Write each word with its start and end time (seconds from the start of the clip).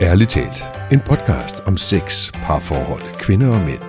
Ærligt 0.00 0.30
talt, 0.30 0.62
en 0.92 1.00
podcast 1.00 1.60
om 1.66 1.76
sex, 1.76 2.32
parforhold, 2.32 3.14
kvinder 3.20 3.48
og 3.48 3.60
mænd. 3.66 3.80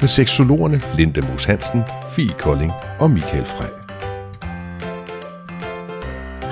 Med 0.00 0.08
seksologerne 0.08 0.80
Linda 0.96 1.20
Moos 1.28 1.44
Hansen, 1.44 1.82
Fie 2.16 2.32
Kolding 2.38 2.72
og 3.00 3.10
Michael 3.10 3.46
Frey. 3.46 3.68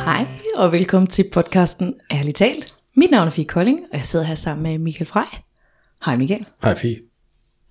Hej, 0.04 0.26
og 0.56 0.72
velkommen 0.72 1.06
til 1.06 1.24
podcasten 1.32 1.94
Ærligt 2.12 2.36
talt. 2.36 2.74
Mit 2.96 3.10
navn 3.10 3.26
er 3.26 3.30
Fie 3.30 3.44
Kolding, 3.44 3.80
og 3.92 3.96
jeg 3.96 4.04
sidder 4.04 4.24
her 4.24 4.34
sammen 4.34 4.62
med 4.62 4.78
Michael 4.78 5.06
Frey. 5.06 5.38
Hej 6.04 6.16
Michael. 6.16 6.44
Hej 6.62 6.74
Fie. 6.78 6.96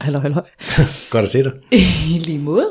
Hallo, 0.01 0.19
hallo. 0.19 0.41
Godt 1.11 1.23
at 1.23 1.29
se 1.29 1.43
dig. 1.43 1.51
I 2.15 2.19
lige 2.19 2.39
måde. 2.39 2.69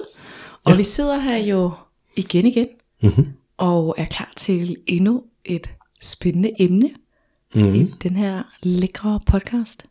Og 0.65 0.73
ja. 0.73 0.77
vi 0.77 0.83
sidder 0.83 1.19
her 1.19 1.37
jo 1.37 1.71
igen 2.17 2.47
igen, 2.47 2.67
Mm-hmm. 3.05 3.27
og 3.57 3.95
er 3.99 4.05
klar 4.05 4.33
til 4.37 4.77
endnu 4.87 5.23
et 5.45 5.71
spændende 6.01 6.53
emne 6.59 6.91
Mm-hmm. 7.55 7.75
i 7.75 7.91
den 8.03 8.17
her 8.17 8.43
lækre 8.63 9.21
podcast. 9.27 9.85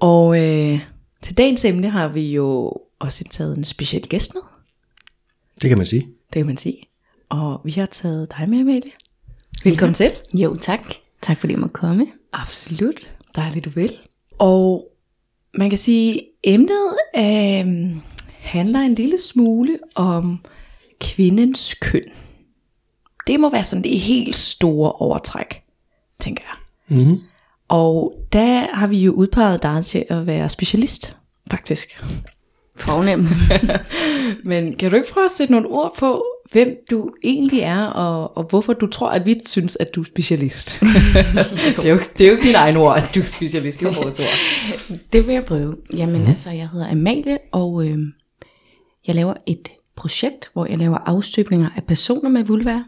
Og 0.00 0.38
øh, 0.40 0.80
til 1.22 1.36
dagens 1.38 1.64
emne 1.64 1.90
har 1.90 2.08
vi 2.08 2.32
jo 2.32 2.72
også 2.98 3.24
taget 3.30 3.56
en 3.58 3.64
speciel 3.64 4.08
gæst 4.08 4.34
med, 4.34 4.42
Det 5.62 5.68
kan 5.68 5.78
man 5.78 5.86
sige. 5.86 6.02
det 6.02 6.34
kan 6.34 6.46
man 6.46 6.56
sige. 6.56 6.82
Og 7.28 7.60
vi 7.64 7.70
har 7.70 7.86
taget 7.86 8.32
dig 8.38 8.48
med, 8.50 8.60
Amalie. 8.60 8.90
Velkommen 9.64 9.96
ja. 10.00 10.08
til. 10.08 10.40
Jo, 10.40 10.56
tak. 10.56 10.86
Tak 11.22 11.40
fordi 11.40 11.52
jeg 11.52 11.60
måtte 11.60 11.72
komme. 11.72 12.06
Absolut. 12.32 13.14
Dejligt 13.36 13.64
du 13.64 13.70
vil. 13.70 13.92
Og 14.38 14.88
man 15.54 15.70
kan 15.70 15.78
sige, 15.78 16.22
emnet 16.44 16.96
øh, 17.16 17.96
handler 18.38 18.80
en 18.80 18.94
lille 18.94 19.18
smule 19.20 19.78
om 19.94 20.44
kvindens 21.00 21.74
køn. 21.74 22.04
Det 23.26 23.40
må 23.40 23.50
være 23.50 23.64
sådan 23.64 23.84
det 23.84 24.00
helt 24.00 24.36
store 24.36 24.92
overtræk, 24.92 25.62
tænker 26.20 26.42
jeg. 26.48 26.56
Mm-hmm. 26.90 27.20
Og 27.68 28.12
der 28.32 28.76
har 28.76 28.86
vi 28.86 28.98
jo 28.98 29.12
udpeget 29.12 29.62
dig 29.62 29.84
til 29.84 30.04
at 30.08 30.26
være 30.26 30.48
specialist, 30.48 31.16
faktisk. 31.50 32.02
Fornemt. 32.76 33.28
Men 34.50 34.76
kan 34.76 34.90
du 34.90 34.96
ikke 34.96 35.12
prøve 35.12 35.24
at 35.24 35.30
sætte 35.30 35.52
nogle 35.52 35.68
ord 35.68 35.94
på, 35.98 36.24
hvem 36.52 36.76
du 36.90 37.10
egentlig 37.24 37.60
er, 37.60 37.84
og, 37.84 38.36
og 38.36 38.44
hvorfor 38.44 38.72
du 38.72 38.86
tror, 38.86 39.10
at 39.10 39.26
vi 39.26 39.40
synes, 39.46 39.76
at 39.80 39.94
du 39.94 40.00
er 40.00 40.04
specialist? 40.04 40.80
det, 40.80 41.84
er 41.84 41.90
jo, 41.90 41.98
det 42.18 42.24
er 42.24 42.28
jo 42.28 42.36
ikke 42.36 42.42
dine 42.42 42.58
egne 42.58 42.78
ord, 42.78 42.96
at 42.96 43.10
du 43.14 43.20
er 43.20 43.24
specialist, 43.24 43.80
det 43.80 43.86
er 43.86 44.02
vores 44.02 44.20
ord. 44.20 44.26
det 45.12 45.26
vil 45.26 45.32
jeg 45.32 45.44
prøve. 45.44 45.76
Jamen 45.96 46.22
mm. 46.22 46.28
altså, 46.28 46.50
jeg 46.50 46.68
hedder 46.68 46.90
Amalie, 46.90 47.38
og 47.52 47.86
øh, 47.86 47.98
jeg 49.06 49.14
laver 49.14 49.34
et 49.46 49.68
projekt, 49.96 50.50
hvor 50.52 50.66
jeg 50.66 50.78
laver 50.78 50.98
afstøbninger 50.98 51.68
af 51.76 51.84
personer 51.84 52.28
med 52.28 52.44
vulva. 52.44 52.82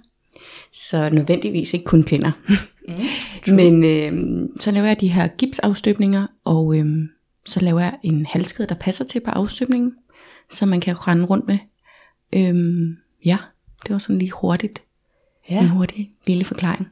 Så 0.72 1.10
nødvendigvis 1.10 1.74
ikke 1.74 1.84
kun 1.84 2.02
kvinder. 2.02 2.32
Mm, 3.46 3.54
Men 3.54 3.84
øh, 3.84 4.48
så 4.60 4.70
laver 4.70 4.86
jeg 4.86 5.00
de 5.00 5.08
her 5.08 5.28
gipsafstøbninger, 5.28 6.26
og 6.44 6.78
øh, 6.78 6.86
så 7.46 7.60
laver 7.60 7.80
jeg 7.80 7.94
en 8.02 8.26
halskæde, 8.26 8.68
der 8.68 8.74
passer 8.74 9.04
til 9.04 9.20
på 9.20 9.30
afstøbningen, 9.30 9.92
som 10.50 10.68
man 10.68 10.80
kan 10.80 11.08
rende 11.08 11.24
rundt 11.24 11.46
med. 11.46 11.58
Øh, 12.32 12.96
ja, 13.24 13.36
det 13.82 13.90
var 13.92 13.98
sådan 13.98 14.18
lige 14.18 14.30
hurtigt. 14.30 14.82
Ja. 15.50 15.60
En 15.60 15.68
hurtig 15.68 16.10
lille 16.26 16.44
forklaring. 16.44 16.88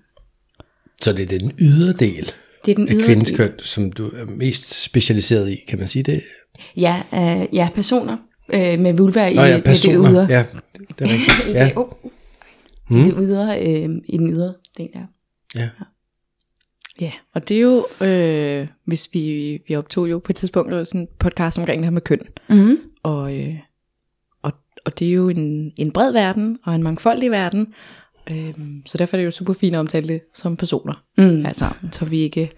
Så 1.02 1.12
det 1.12 1.32
er 1.32 1.38
den 1.38 1.52
ydre 1.60 1.92
del 1.92 2.32
Det 2.64 2.70
er 2.72 2.74
den 2.76 2.88
af 2.88 3.04
kvindens 3.04 3.30
køn, 3.36 3.52
som 3.58 3.92
du 3.92 4.06
er 4.06 4.24
mest 4.36 4.82
specialiseret 4.82 5.50
i, 5.50 5.56
kan 5.68 5.78
man 5.78 5.88
sige 5.88 6.02
det? 6.02 6.22
Ja, 6.76 7.02
øh, 7.14 7.54
ja 7.54 7.68
personer 7.74 8.16
øh, 8.52 8.78
med 8.78 8.92
vulva 8.92 9.26
i, 9.28 9.34
Nå 9.34 9.42
ja, 9.42 9.56
i 9.56 9.60
personer. 9.60 10.02
det 10.02 10.10
ydre. 10.12 10.26
Ja, 10.30 10.44
det 10.98 11.08
er 11.08 11.12
rigtigt. 11.12 11.48
Ja, 11.56 11.70
oh, 11.76 11.88
Mm. 12.90 12.96
I 12.96 13.04
det 13.04 13.14
ydre, 13.20 13.60
øh, 13.60 13.90
i 14.04 14.16
den 14.16 14.30
ydre 14.32 14.54
del, 14.76 14.90
ja. 14.94 15.06
ja. 15.54 15.68
Ja, 17.00 17.12
og 17.34 17.48
det 17.48 17.56
er 17.56 17.60
jo, 17.60 17.86
øh, 18.06 18.68
hvis 18.84 19.08
vi, 19.12 19.58
vi 19.68 19.76
optog 19.76 20.10
jo 20.10 20.18
på 20.18 20.32
et 20.32 20.36
tidspunkt 20.36 20.88
sådan 20.88 21.00
en 21.00 21.08
podcast 21.18 21.58
omkring 21.58 21.78
det 21.78 21.86
her 21.86 21.90
med 21.90 22.02
køn. 22.02 22.20
Mm-hmm. 22.48 22.78
Og, 23.02 23.36
øh, 23.38 23.54
og, 24.42 24.52
og 24.84 24.98
det 24.98 25.08
er 25.08 25.12
jo 25.12 25.28
en, 25.28 25.72
en 25.76 25.90
bred 25.90 26.12
verden, 26.12 26.58
og 26.64 26.74
en 26.74 26.82
mangfoldig 26.82 27.30
verden. 27.30 27.74
Øh, 28.30 28.54
så 28.86 28.98
derfor 28.98 29.16
er 29.16 29.18
det 29.18 29.26
jo 29.26 29.30
super 29.30 29.52
fint 29.52 29.74
at 29.74 29.80
omtale 29.80 30.08
det 30.08 30.20
som 30.34 30.56
personer. 30.56 31.04
Mm. 31.18 31.46
Altså, 31.46 31.64
så 31.92 32.04
vi 32.04 32.18
ikke 32.18 32.50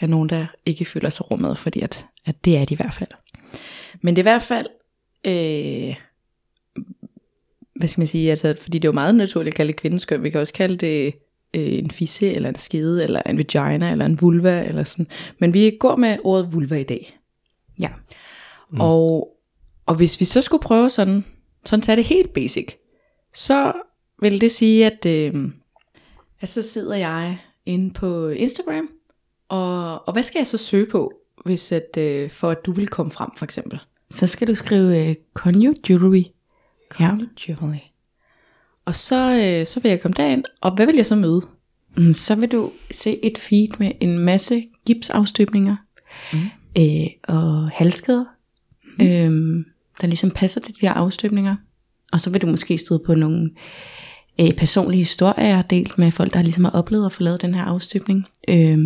er 0.00 0.06
nogen, 0.06 0.28
der 0.28 0.46
ikke 0.66 0.84
føler 0.84 1.10
sig 1.10 1.30
rummet, 1.30 1.58
fordi 1.58 1.80
at, 1.80 2.06
at 2.24 2.44
det 2.44 2.58
er 2.58 2.64
de 2.64 2.74
i 2.74 2.76
hvert 2.76 2.94
fald. 2.94 3.10
Men 4.02 4.16
det 4.16 4.20
er 4.20 4.30
i 4.30 4.32
hvert 4.32 4.42
fald, 4.42 4.66
øh, 5.24 5.96
hvad 7.76 7.88
skal 7.88 8.00
man 8.00 8.06
sige, 8.06 8.30
altså, 8.30 8.54
fordi 8.60 8.78
det 8.78 8.88
er 8.88 8.92
jo 8.92 8.94
meget 8.94 9.14
naturligt 9.14 9.54
at 9.54 9.56
kalde 9.56 9.72
det 9.72 9.80
kvindens 9.80 10.04
køn. 10.04 10.22
Vi 10.22 10.30
kan 10.30 10.40
også 10.40 10.52
kalde 10.52 10.76
det 10.76 11.14
øh, 11.54 11.78
en 11.78 11.90
fisse, 11.90 12.32
eller 12.32 12.48
en 12.48 12.54
skede, 12.54 13.04
eller 13.04 13.22
en 13.26 13.38
vagina, 13.38 13.90
eller 13.90 14.06
en 14.06 14.20
vulva, 14.20 14.64
eller 14.64 14.84
sådan. 14.84 15.06
Men 15.38 15.54
vi 15.54 15.76
går 15.80 15.96
med 15.96 16.18
ordet 16.24 16.52
vulva 16.52 16.76
i 16.76 16.82
dag. 16.82 17.18
Ja. 17.80 17.88
Mm. 18.70 18.80
Og, 18.80 19.36
og 19.86 19.94
hvis 19.94 20.20
vi 20.20 20.24
så 20.24 20.42
skulle 20.42 20.62
prøve 20.62 20.90
sådan, 20.90 21.24
sådan 21.64 21.82
tage 21.82 21.96
det 21.96 22.04
helt 22.04 22.32
basic, 22.32 22.68
så 23.34 23.72
vil 24.20 24.40
det 24.40 24.50
sige, 24.50 24.86
at, 24.86 25.06
øh, 25.06 25.50
at 26.40 26.48
så 26.48 26.62
sidder 26.62 26.96
jeg 26.96 27.38
inde 27.66 27.90
på 27.90 28.28
Instagram, 28.28 28.88
og, 29.48 30.08
og 30.08 30.12
hvad 30.12 30.22
skal 30.22 30.38
jeg 30.38 30.46
så 30.46 30.58
søge 30.58 30.86
på, 30.86 31.12
hvis 31.44 31.72
at, 31.72 31.96
øh, 31.98 32.30
for 32.30 32.50
at 32.50 32.66
du 32.66 32.72
vil 32.72 32.88
komme 32.88 33.12
frem, 33.12 33.30
for 33.36 33.44
eksempel? 33.44 33.78
Så 34.10 34.26
skal 34.26 34.48
du 34.48 34.54
skrive 34.54 35.08
øh, 35.08 35.14
Conyo 35.34 35.74
Jewelry. 35.90 36.22
Ja. 37.00 37.10
Jewelry. 37.48 37.78
Og 38.84 38.96
så, 38.96 39.30
øh, 39.34 39.66
så 39.66 39.80
vil 39.80 39.88
jeg 39.88 40.00
komme 40.00 40.14
derind, 40.16 40.44
og 40.60 40.74
hvad 40.74 40.86
vil 40.86 40.94
jeg 40.94 41.06
så 41.06 41.16
møde? 41.16 41.42
Mm, 41.96 42.14
Så 42.14 42.34
vil 42.34 42.52
du 42.52 42.72
se 42.90 43.24
et 43.24 43.38
feed 43.38 43.68
med 43.78 43.92
en 44.00 44.18
masse 44.18 44.66
gipsafstøbninger 44.86 45.76
Mm. 46.32 46.38
øh, 46.78 47.06
og 47.36 47.70
halskæder, 47.70 48.24
mm. 48.98 49.04
øh, 49.04 49.64
der 50.00 50.06
ligesom 50.06 50.30
passer 50.30 50.60
til 50.60 50.74
de 50.74 50.80
her 50.80 50.92
afstøbninger. 50.92 51.56
Og 52.12 52.20
så 52.20 52.30
vil 52.30 52.42
du 52.42 52.46
måske 52.46 52.78
støde 52.78 53.02
på 53.06 53.14
nogle 53.14 53.50
øh, 54.40 54.52
personlige 54.56 54.98
historier, 55.00 55.62
delt 55.62 55.98
med 55.98 56.10
folk, 56.12 56.34
der 56.34 56.42
ligesom 56.42 56.64
har 56.64 56.70
oplevet 56.70 57.06
at 57.06 57.12
få 57.12 57.22
lavet 57.22 57.42
den 57.42 57.54
her 57.54 57.62
afstøbning. 57.62 58.26
Øh, 58.48 58.78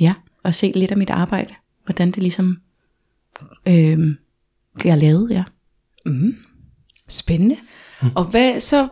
ja, 0.00 0.14
og 0.42 0.54
se 0.54 0.72
lidt 0.74 0.90
af 0.90 0.96
mit 0.96 1.10
arbejde, 1.10 1.54
hvordan 1.84 2.10
det 2.10 2.22
ligesom 2.22 2.60
øh, 3.68 3.98
bliver 4.78 4.96
lavet, 4.96 5.30
ja. 5.30 5.44
Mm. 6.06 6.36
Spændende. 7.08 7.56
Mm. 8.02 8.08
Og 8.14 8.24
hvad 8.24 8.60
så, 8.60 8.88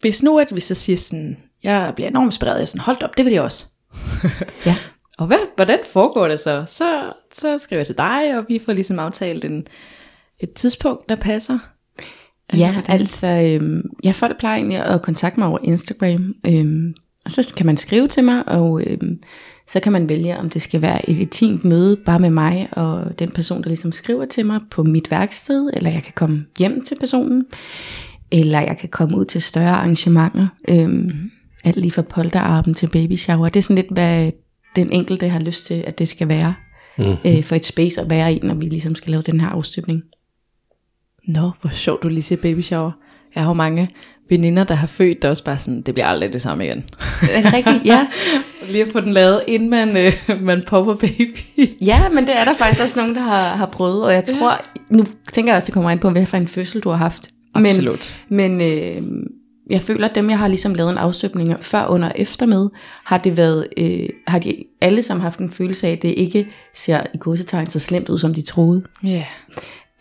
hvis 0.00 0.22
nu 0.22 0.38
at 0.38 0.54
vi 0.54 0.60
så 0.60 0.74
siger 0.74 0.96
sådan, 0.96 1.36
jeg 1.62 1.92
bliver 1.94 2.08
enormt 2.08 2.26
inspireret, 2.26 2.56
jeg 2.56 2.62
er 2.62 2.66
sådan, 2.66 2.80
hold 2.80 3.02
op, 3.02 3.16
det 3.16 3.24
vil 3.24 3.32
jeg 3.32 3.42
også. 3.42 3.66
Ja. 4.66 4.76
Og 5.18 5.26
hvad, 5.26 5.38
hvordan 5.56 5.78
foregår 5.92 6.28
det 6.28 6.40
så? 6.40 6.64
så? 6.66 7.12
Så 7.32 7.58
skriver 7.58 7.80
jeg 7.80 7.86
til 7.86 7.98
dig, 7.98 8.38
og 8.38 8.44
vi 8.48 8.60
får 8.64 8.72
ligesom 8.72 8.98
aftalt 8.98 9.44
en, 9.44 9.66
et 10.40 10.52
tidspunkt, 10.52 11.08
der 11.08 11.16
passer. 11.16 11.58
Ja, 12.56 12.72
hvordan? 12.72 13.00
altså, 13.00 13.26
øhm, 13.26 13.82
ja, 14.04 14.10
folk 14.10 14.38
plejer 14.38 14.56
egentlig 14.56 14.78
at 14.78 15.02
kontakte 15.02 15.40
mig 15.40 15.48
over 15.48 15.58
Instagram, 15.62 16.34
øhm, 16.46 16.94
og 17.24 17.30
så 17.30 17.54
kan 17.56 17.66
man 17.66 17.76
skrive 17.76 18.08
til 18.08 18.24
mig, 18.24 18.48
og 18.48 18.82
øhm, 18.86 19.22
så 19.72 19.80
kan 19.80 19.92
man 19.92 20.08
vælge, 20.08 20.38
om 20.38 20.50
det 20.50 20.62
skal 20.62 20.82
være 20.82 21.10
et 21.10 21.18
intimt 21.18 21.64
møde 21.64 21.96
bare 21.96 22.18
med 22.18 22.30
mig 22.30 22.68
og 22.72 23.18
den 23.18 23.30
person, 23.30 23.62
der 23.62 23.68
ligesom 23.68 23.92
skriver 23.92 24.24
til 24.24 24.46
mig 24.46 24.60
på 24.70 24.82
mit 24.82 25.10
værksted, 25.10 25.70
eller 25.72 25.90
jeg 25.90 26.02
kan 26.02 26.12
komme 26.16 26.44
hjem 26.58 26.84
til 26.84 26.96
personen, 27.00 27.44
eller 28.32 28.60
jeg 28.60 28.76
kan 28.80 28.88
komme 28.88 29.16
ud 29.16 29.24
til 29.24 29.42
større 29.42 29.70
arrangementer, 29.70 30.46
øhm, 30.68 31.30
alt 31.64 31.76
lige 31.76 31.90
fra 31.90 32.02
polterarben 32.02 32.74
til 32.74 32.86
baby 32.86 33.16
shower. 33.16 33.48
Det 33.48 33.56
er 33.56 33.62
sådan 33.62 33.76
lidt, 33.76 33.90
hvad 33.92 34.30
den 34.76 34.92
enkelte 34.92 35.28
har 35.28 35.40
lyst 35.40 35.66
til, 35.66 35.84
at 35.86 35.98
det 35.98 36.08
skal 36.08 36.28
være, 36.28 36.54
Mm. 36.98 37.04
øh, 37.26 37.42
for 37.44 37.54
et 37.56 37.64
space 37.64 38.00
at 38.00 38.10
være 38.10 38.34
i, 38.34 38.38
når 38.42 38.54
vi 38.54 38.66
ligesom 38.66 38.94
skal 38.94 39.10
lave 39.10 39.22
den 39.22 39.40
her 39.40 39.48
afstøbning. 39.48 40.02
Nå, 41.28 41.50
hvor 41.60 41.70
sjovt 41.70 42.02
du 42.02 42.08
lige 42.08 42.22
siger 42.22 42.40
baby 42.42 42.60
shower. 42.60 42.90
Jeg 43.34 43.42
har 43.42 43.50
jo 43.50 43.54
mange 43.54 43.88
veninder, 44.30 44.64
der 44.64 44.74
har 44.74 44.86
født, 44.86 45.22
der 45.22 45.30
også 45.30 45.44
bare 45.44 45.58
sådan, 45.58 45.82
det 45.82 45.94
bliver 45.94 46.06
aldrig 46.06 46.32
det 46.32 46.42
samme 46.42 46.64
igen. 46.64 46.84
Er 47.30 47.42
det 47.42 47.52
rigtigt? 47.52 47.80
Ja. 47.84 48.06
lige 48.70 48.82
at 48.82 48.88
få 48.92 49.00
den 49.00 49.12
lavet, 49.12 49.42
inden 49.46 49.70
man, 49.70 49.96
øh, 49.96 50.12
man 50.40 50.62
popper 50.66 50.94
baby. 50.94 51.38
Ja, 51.80 52.08
men 52.08 52.26
det 52.26 52.36
er 52.36 52.44
der 52.44 52.54
faktisk 52.54 52.82
også 52.82 52.98
nogen, 52.98 53.14
der 53.14 53.20
har, 53.20 53.56
har 53.56 53.66
prøvet, 53.66 54.04
og 54.04 54.12
jeg 54.12 54.24
tror, 54.24 54.60
nu 54.90 55.04
tænker 55.32 55.52
jeg 55.52 55.56
også, 55.56 55.66
det 55.66 55.74
kommer 55.74 55.90
ind 55.90 56.00
på, 56.00 56.10
hvad 56.10 56.26
for 56.26 56.36
en 56.36 56.48
fødsel 56.48 56.80
du 56.80 56.88
har 56.88 56.96
haft. 56.96 57.30
Absolut. 57.54 58.14
Men, 58.28 58.56
men 58.56 58.72
øh, 58.72 59.02
jeg 59.70 59.80
føler, 59.80 60.08
at 60.08 60.14
dem, 60.14 60.30
jeg 60.30 60.38
har 60.38 60.48
ligesom 60.48 60.74
lavet 60.74 60.90
en 60.90 60.98
afstøbning 60.98 61.50
af 61.50 61.56
før, 61.60 61.86
under 61.86 62.08
og 62.08 62.14
efter 62.16 62.46
med, 62.46 62.68
har 63.04 63.18
det 63.18 63.36
været, 63.36 63.66
øh, 63.76 64.08
har 64.26 64.38
de 64.38 64.64
alle 64.80 65.02
sammen 65.02 65.22
haft 65.22 65.38
en 65.38 65.50
følelse 65.50 65.86
af, 65.86 65.92
at 65.92 66.02
det 66.02 66.14
ikke 66.16 66.46
ser 66.74 67.00
i 67.14 67.18
godsetegn 67.20 67.66
så 67.66 67.78
slemt 67.78 68.08
ud, 68.08 68.18
som 68.18 68.34
de 68.34 68.42
troede. 68.42 68.82
Ja. 69.04 69.24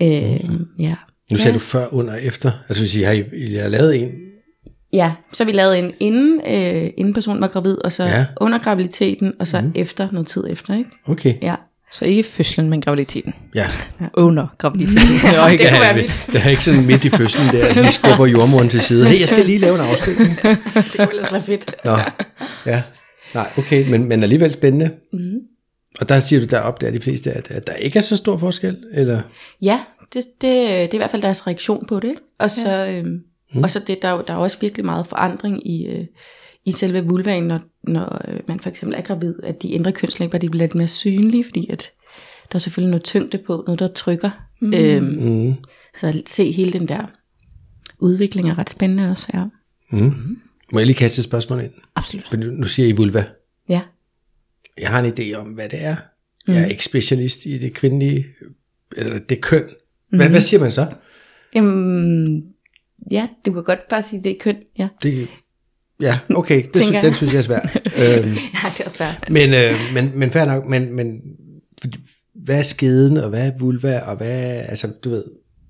Øh, 0.01 0.49
ja. 0.79 0.95
Nu 1.31 1.37
sagde 1.37 1.53
du 1.53 1.59
før, 1.59 1.93
under 1.93 2.13
og 2.13 2.23
efter. 2.23 2.51
Altså 2.69 2.83
hvis 2.83 2.95
I 2.95 3.01
har, 3.01 3.23
I 3.33 3.55
har 3.55 3.67
lavet 3.69 4.01
en, 4.01 4.11
Ja, 4.93 5.11
så 5.33 5.45
vi 5.45 5.51
lavet 5.51 5.79
en 5.79 5.91
inden, 5.99 6.41
øh, 6.47 6.89
inden 6.97 7.13
personen 7.13 7.41
var 7.41 7.47
gravid, 7.47 7.77
og 7.77 7.91
så 7.91 8.03
Ja. 8.03 8.17
ja. 8.17 8.25
under 8.41 8.57
graviditeten, 8.59 9.33
og 9.39 9.47
så 9.47 9.61
mm. 9.61 9.71
efter 9.75 10.11
noget 10.11 10.27
tid 10.27 10.43
efter, 10.49 10.73
ikke? 10.77 10.89
okay. 11.07 11.33
Ja. 11.41 11.55
Så 11.91 12.05
ikke 12.05 12.23
fødslen, 12.23 12.69
men 12.69 12.81
graviditeten. 12.81 13.33
Ja, 13.55 13.65
Under 14.13 14.47
graviditeten. 14.57 15.01
Ikke, 15.51 15.63
Det 15.63 15.71
kunne 15.71 15.85
ja, 15.85 15.93
være 15.93 15.95
vi, 15.95 16.11
det 16.31 16.41
er 16.45 16.49
ikke 16.49 16.63
sådan 16.63 16.85
midt 16.85 17.05
i 17.05 17.09
fødslen 17.09 17.47
der, 17.47 17.65
altså 17.65 17.83
vi 17.83 17.91
skubber 18.01 18.25
jordmoren 18.25 18.69
til 18.69 18.81
side. 18.81 19.05
Hey, 19.07 19.19
jeg 19.19 19.27
skal 19.29 19.45
lige 19.45 19.57
lave 19.57 19.75
en 19.75 19.81
afstemning. 19.81 20.39
Det 20.93 21.09
kunne 21.09 21.31
være 21.31 21.43
fedt. 21.43 21.71
Nå, 21.85 21.97
ja. 22.65 22.83
Nej, 23.33 23.49
okay, 23.57 23.89
men, 23.89 24.07
men 24.07 24.23
alligevel 24.23 24.53
spændende. 24.53 24.91
Mm. 25.13 25.39
Og 26.01 26.09
der 26.09 26.19
siger 26.19 26.39
du 26.39 26.45
deroppe, 26.45 26.81
der 26.85 26.91
er 26.91 26.95
de 26.97 27.01
fleste, 27.03 27.31
at, 27.31 27.51
at 27.51 27.67
der 27.67 27.73
ikke 27.73 27.97
er 27.97 28.01
så 28.03 28.17
stor 28.17 28.37
forskel, 28.37 28.77
eller? 28.93 29.21
Ja, 29.61 29.79
det, 30.13 30.23
det, 30.25 30.41
det 30.41 30.83
er 30.83 30.93
i 30.93 30.97
hvert 30.97 31.09
fald 31.11 31.21
deres 31.21 31.47
reaktion 31.47 31.85
på 31.87 31.99
det. 31.99 32.07
ikke? 32.09 32.21
Og 32.39 32.51
så, 32.51 32.69
ja. 32.71 32.99
øhm, 32.99 33.19
mm. 33.53 33.63
og 33.63 33.71
så 33.71 33.79
det, 33.87 34.01
der, 34.01 34.07
er 34.07 34.21
der 34.21 34.33
er 34.33 34.37
også 34.37 34.57
virkelig 34.61 34.85
meget 34.85 35.07
forandring 35.07 35.67
i, 35.67 35.87
øh, 35.87 36.05
i 36.65 36.71
selve 36.71 37.05
vulvaen, 37.05 37.43
når, 37.43 37.59
når 37.83 38.21
øh, 38.27 38.39
man 38.47 38.59
for 38.59 38.69
eksempel 38.69 38.97
er 38.97 39.01
gravid, 39.01 39.35
at 39.43 39.61
de 39.61 39.67
indre 39.67 39.91
kønslæber 39.91 40.37
de 40.37 40.49
bliver 40.49 40.63
lidt 40.63 40.75
mere 40.75 40.87
synlige, 40.87 41.43
fordi 41.43 41.69
at 41.69 41.91
der 42.51 42.55
er 42.55 42.59
selvfølgelig 42.59 42.89
noget 42.89 43.03
tyngde 43.03 43.37
på, 43.37 43.63
noget 43.65 43.79
der 43.79 43.87
trykker. 43.87 44.29
Mm. 44.61 44.73
Øhm, 44.73 45.05
Mm. 45.05 45.53
så 45.95 46.07
at 46.07 46.29
se 46.29 46.51
hele 46.51 46.73
den 46.73 46.87
der 46.87 47.05
udvikling 47.99 48.49
er 48.49 48.57
ret 48.57 48.69
spændende 48.69 49.09
også, 49.09 49.27
ja. 49.33 49.43
Mm. 49.91 50.37
Må 50.73 50.79
jeg 50.79 50.85
lige 50.85 50.95
kaste 50.97 51.19
et 51.19 51.23
spørgsmål 51.23 51.61
ind? 51.63 51.71
Absolut. 51.95 52.33
Nu 52.33 52.51
nu 52.51 52.65
siger 52.65 52.87
I 52.87 52.91
vulva. 52.91 53.25
Ja. 53.69 53.81
Jeg 54.79 54.89
har 54.89 55.03
en 55.03 55.13
idé 55.13 55.33
om, 55.33 55.47
hvad 55.47 55.69
det 55.69 55.83
er. 55.83 55.95
Mm. 56.47 56.53
Jeg 56.53 56.61
er 56.61 56.65
ikke 56.65 56.85
specialist 56.85 57.45
i 57.45 57.57
det 57.57 57.73
kvindelige, 57.73 58.25
eller 58.97 59.19
det 59.19 59.41
køn. 59.41 59.63
Hvad, 60.09 60.25
mm. 60.25 60.31
hvad 60.31 60.41
siger 60.41 60.61
man 60.61 60.71
så? 60.71 60.93
Jamen, 61.55 62.43
ja, 63.11 63.27
du 63.45 63.53
kan 63.53 63.63
godt 63.63 63.79
bare 63.89 64.01
sige, 64.01 64.23
det 64.23 64.31
er 64.31 64.35
køn, 64.39 64.57
ja. 64.77 64.87
Det, 65.03 65.27
ja, 66.01 66.19
okay, 66.35 66.63
det, 66.73 66.83
sy- 66.85 66.91
den 67.01 67.13
synes 67.13 67.33
jeg 67.33 67.39
er 67.39 67.43
svær. 67.43 67.59
øhm, 67.97 68.29
Ja, 68.29 68.69
det 68.69 68.79
er 68.79 68.83
også 68.85 68.95
svært. 68.97 69.29
men, 69.29 69.49
øh, 69.53 69.93
men, 69.93 70.11
men 70.19 70.31
fair 70.31 70.45
nok, 70.45 70.65
men, 70.65 70.95
men 70.95 71.21
hvad 72.35 72.57
er 72.57 72.61
skeden, 72.61 73.17
og 73.17 73.29
hvad 73.29 73.47
er 73.47 73.51
vulva, 73.59 73.99
og 73.99 74.15
hvad 74.17 74.29
er, 74.29 74.61
altså 74.61 74.87
du 75.03 75.09
ved, 75.09 75.23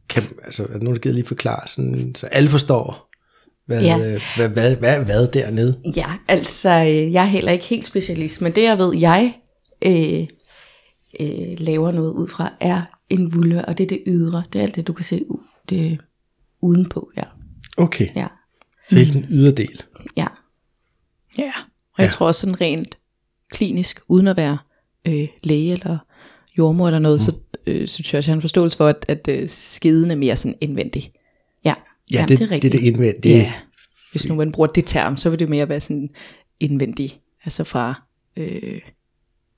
kan, 0.09 0.23
altså, 0.45 0.63
er 0.63 0.67
der 0.67 0.77
nogen, 0.79 0.95
der 0.95 1.01
gider 1.01 1.13
lige 1.15 1.25
forklare, 1.25 1.67
sådan, 1.67 2.15
så 2.15 2.25
alle 2.27 2.49
forstår, 2.49 3.09
hvad, 3.65 3.81
Ja. 3.81 3.97
øh, 3.99 4.21
hvad, 4.35 4.49
hvad, 4.49 4.75
hvad, 4.75 5.03
hvad 5.03 5.27
dernede? 5.27 5.77
Ja, 5.95 6.07
altså, 6.27 6.69
øh, 6.69 7.13
jeg 7.13 7.21
er 7.23 7.27
heller 7.27 7.51
ikke 7.51 7.65
helt 7.65 7.85
specialist, 7.85 8.41
men 8.41 8.51
det 8.55 8.63
jeg 8.63 8.77
ved, 8.77 8.97
jeg 8.97 9.33
øh, 9.81 10.27
øh, 11.19 11.59
laver 11.59 11.91
noget 11.91 12.11
ud 12.13 12.27
fra, 12.27 12.53
er 12.59 12.81
en 13.09 13.33
vulva, 13.33 13.61
og 13.61 13.77
det 13.77 13.83
er 13.83 13.87
det 13.87 14.03
ydre. 14.07 14.43
Det 14.53 14.59
er 14.59 14.63
alt 14.63 14.75
det, 14.75 14.87
du 14.87 14.93
kan 14.93 15.05
se 15.05 15.21
u- 15.29 15.65
det 15.69 15.99
udenpå, 16.61 17.11
ja. 17.17 17.23
Okay, 17.77 18.07
Ja, 18.15 18.27
så 18.89 18.95
hele 18.97 19.13
den 19.13 19.25
yderdel. 19.29 19.83
ja. 20.17 20.27
Ja, 21.37 21.51
og 21.93 21.97
jeg 21.97 22.05
Ja. 22.05 22.09
tror 22.11 22.27
også 22.27 22.41
sådan 22.41 22.61
rent 22.61 22.97
klinisk, 23.51 23.99
uden 24.07 24.27
at 24.27 24.37
være 24.37 24.57
øh, 25.07 25.27
læge 25.43 25.71
eller 25.71 25.97
jordmor 26.57 26.87
eller 26.87 26.99
noget, 26.99 27.21
mm. 27.21 27.25
så 27.25 27.59
øh, 27.67 27.87
synes 27.87 28.13
jeg 28.13 28.17
også, 28.17 28.29
jeg 28.29 28.33
har 28.33 28.37
en 28.37 28.41
forståelse 28.41 28.77
for, 28.77 28.87
at, 28.87 29.05
at 29.07 29.27
øh, 29.27 29.49
skeden 29.49 30.11
er 30.11 30.15
mere 30.15 30.35
sådan 30.35 30.57
indvendig. 30.61 31.11
Ja, 31.65 31.73
Ja, 32.11 32.15
Jamen, 32.15 32.29
det, 32.29 32.39
det 32.39 32.43
er 32.43 32.47
det, 32.47 32.51
rigtigt. 32.51 32.71
det 32.73 32.77
er 32.77 32.81
det 32.81 32.87
indvendige. 32.87 33.35
Ja, 33.37 33.53
hvis 34.11 34.27
nu 34.27 34.35
man 34.35 34.51
bruger 34.51 34.67
det 34.67 34.85
term, 34.85 35.17
så 35.17 35.29
vil 35.29 35.39
det 35.39 35.49
mere 35.49 35.69
være 35.69 35.79
sådan 35.79 36.09
indvendig. 36.59 37.21
Altså 37.45 37.63
fra, 37.63 38.03
øh, 38.37 38.81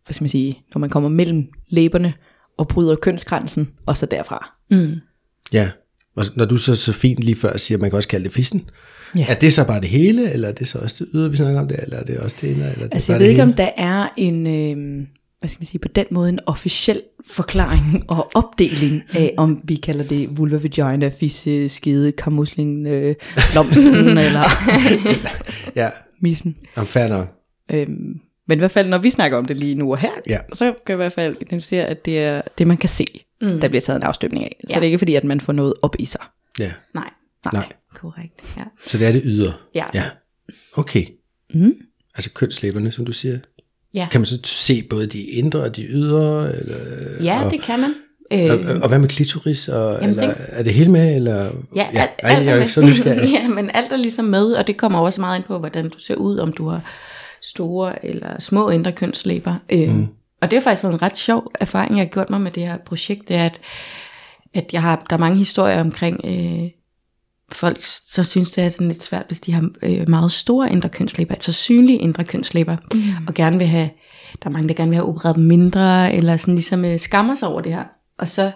hvad 0.06 0.14
skal 0.14 0.24
man 0.24 0.30
sige, 0.30 0.64
når 0.74 0.80
man 0.80 0.90
kommer 0.90 1.10
mellem 1.10 1.48
læberne 1.68 2.14
og 2.58 2.68
bryder 2.68 2.96
kønsgrænsen, 2.96 3.70
og 3.86 3.98
så 3.98 4.06
derfra. 4.06 4.58
Mm. 4.72 4.96
Ja, 5.54 5.72
og 6.20 6.26
når 6.36 6.46
du 6.46 6.58
så 6.58 6.76
så 6.76 6.94
fint 6.94 7.20
lige 7.24 7.36
før 7.36 7.58
siger, 7.58 7.78
at 7.78 7.82
man 7.82 7.90
kan 7.90 7.98
også 7.98 8.10
kalde 8.10 8.24
det 8.26 8.34
fissen, 8.34 8.70
Ja. 9.18 9.26
er 9.30 9.34
det 9.34 9.54
så 9.54 9.64
bare 9.68 9.82
det 9.82 9.90
hele, 9.90 10.32
eller 10.34 10.48
er 10.48 10.52
det 10.52 10.68
så 10.68 10.78
også 10.80 10.96
det 11.00 11.08
ydre, 11.14 11.30
vi 11.32 11.36
snakker 11.36 11.62
om 11.62 11.68
det, 11.68 11.80
eller 11.84 11.98
er 11.98 12.04
det 12.04 12.18
også 12.18 12.36
det 12.42 12.50
ene, 12.52 12.56
eller 12.64 12.70
er 12.70 12.74
det 12.88 12.94
Altså 12.94 13.08
bare 13.08 13.14
jeg 13.14 13.20
ved 13.20 13.28
ikke, 13.30 13.42
hele? 13.42 13.52
om 13.52 13.58
der 13.58 13.70
er 13.78 14.08
en, 14.18 14.48
øh, 14.48 15.06
hvad 15.40 15.50
skal 15.50 15.60
man 15.62 15.66
sige, 15.66 15.80
på 15.80 15.88
den 15.88 16.06
måde 16.12 16.30
en 16.30 16.40
officiel 16.46 17.02
forklaring 17.28 18.04
og 18.08 18.32
opdeling 18.36 19.02
af, 19.14 19.34
om 19.38 19.62
vi 19.64 19.76
kalder 19.76 20.04
det 20.08 20.38
vulva, 20.38 20.58
vagina, 20.58 21.10
fisse, 21.20 21.70
skide, 21.70 22.12
kammusling, 22.12 22.88
øh, 22.88 23.16
blomsten 23.52 23.96
eller 24.28 24.50
Ja, 25.76 25.90
missen. 26.22 26.56
om 26.76 26.86
fair 26.88 27.08
nok. 27.08 27.28
Øhm, 27.72 28.20
men 28.50 28.58
i 28.58 28.60
hvert 28.60 28.72
fald, 28.72 28.88
når 28.88 28.98
vi 28.98 29.10
snakker 29.10 29.38
om 29.38 29.46
det 29.46 29.58
lige 29.58 29.76
nu 29.76 29.92
og 29.92 29.98
her, 29.98 30.10
Ja. 30.28 30.38
så 30.54 30.66
kan 30.66 30.74
jeg 30.88 30.94
i 30.94 30.98
hvert 30.98 31.14
fald 31.14 31.36
identificere, 31.42 31.86
at 31.86 32.06
det 32.06 32.20
er 32.20 32.42
det, 32.58 32.68
man 32.68 32.78
kan 32.78 32.90
se, 32.90 33.06
Mm. 33.42 33.60
der 33.62 33.68
bliver 33.68 33.82
taget 33.82 33.98
en 33.98 34.04
afstøbning 34.04 34.44
af. 34.46 34.56
Så 34.68 34.74
Ja. 34.74 34.76
det 34.76 34.82
er 34.82 34.86
ikke 34.86 34.98
fordi, 34.98 35.16
at 35.16 35.24
man 35.24 35.42
får 35.42 35.54
noget 35.54 35.74
op 35.82 35.96
i 36.00 36.06
sig. 36.06 36.22
Ja, 36.60 36.72
Nej, 36.94 37.10
Nej. 37.46 37.52
Nej. 37.54 37.66
korrekt. 37.96 38.58
Ja. 38.58 38.64
så 38.86 38.98
det 38.98 39.08
er 39.08 39.12
det 39.12 39.22
ydre. 39.26 39.54
Ja. 39.76 39.86
Ja, 39.94 40.04
okay. 40.78 41.06
Mm. 41.54 41.74
Altså 42.16 42.32
kønslæberne, 42.34 42.92
som 42.92 43.06
du 43.06 43.12
siger. 43.12 43.38
Ja. 43.94 44.08
Kan 44.12 44.22
man 44.22 44.26
så 44.26 44.40
se 44.44 44.84
både 44.90 45.08
de 45.08 45.22
indre 45.24 45.60
og 45.60 45.76
de 45.76 45.84
ydre? 45.86 46.56
Eller, 46.60 46.78
ja, 47.24 47.46
og, 47.46 47.52
det 47.52 47.62
kan 47.62 47.80
man. 47.80 47.90
og, 48.32 48.38
Øh, 48.40 48.82
og, 48.82 48.90
hvad 48.90 49.00
med 49.00 49.10
klitoris? 49.10 49.68
Og, 49.68 49.94
Jamen, 50.02 50.10
eller, 50.10 50.28
det- 50.28 50.46
Er 50.50 50.64
det 50.64 50.74
hele 50.74 50.92
med? 50.92 51.16
Eller? 51.16 51.44
Ja, 51.76 51.88
ja 51.94 52.00
alt, 52.02 52.10
ej, 52.24 52.30
alt 52.36 52.46
jeg 52.46 52.56
er 52.56 52.60
med. 52.60 52.68
så 52.68 52.82
nysgerrig. 52.82 53.30
ja, 53.42 53.48
men 53.48 53.72
alt 53.74 53.92
er 53.92 53.98
ligesom 53.98 54.26
med, 54.26 54.52
og 54.54 54.68
det 54.68 54.78
kommer 54.78 55.00
også 55.00 55.22
meget 55.22 55.38
ind 55.38 55.44
på, 55.46 55.60
hvordan 55.60 55.90
du 55.90 56.00
ser 56.00 56.16
ud, 56.16 56.38
om 56.38 56.54
du 56.54 56.68
har 56.68 56.82
store 57.42 58.06
eller 58.06 58.42
små 58.42 58.70
indre 58.70 58.92
kønslæber. 58.92 59.56
Øh, 59.70 59.96
mm. 59.96 60.08
Og 60.42 60.52
det 60.52 60.58
har 60.60 60.64
faktisk 60.64 60.84
været 60.84 60.94
en 60.94 61.02
ret 61.02 61.18
sjov 61.18 61.52
erfaring, 61.60 61.98
jeg 61.98 62.06
har 62.06 62.10
gjort 62.10 62.30
mig 62.30 62.42
med 62.42 62.52
det 62.52 62.64
her 62.64 62.78
projekt, 62.78 63.28
det 63.28 63.36
er, 63.36 63.46
at, 63.46 63.60
at 64.54 64.74
jeg 64.74 64.82
har, 64.82 65.06
der 65.10 65.16
er 65.16 65.20
mange 65.20 65.38
historier 65.38 65.80
omkring, 65.80 66.22
øh, 66.24 66.70
folk 67.52 67.86
så 67.86 68.24
synes, 68.24 68.52
det 68.52 68.64
er 68.64 68.70
sådan 68.70 68.88
lidt 68.88 69.04
svært, 69.04 69.26
hvis 69.28 69.42
de 69.42 69.54
har 69.54 69.70
øh, 69.82 70.10
meget 70.10 70.32
store 70.32 70.72
indre 70.72 70.90
kønslæber, 70.90 71.34
altså 71.34 71.54
synlige 71.54 72.00
indre 72.00 72.24
kønslæber, 72.24 72.78
mm. 72.94 73.28
og 73.28 73.34
gerne 73.34 73.58
vil 73.58 73.68
have, 73.68 73.90
der 74.44 74.50
er 74.50 74.54
mange, 74.54 74.68
der 74.68 74.74
gerne 74.74 74.90
vil 74.90 74.96
have 74.96 75.08
opereret 75.08 75.38
mindre, 75.38 76.14
eller 76.14 76.38
sådan 76.38 76.56
ligesom 76.56 76.86
øh, 76.86 77.00
skammer 77.00 77.36
sig 77.36 77.48
over 77.48 77.62
det 77.62 77.74
her. 77.74 77.84
Og 78.18 78.28
så 78.28 78.52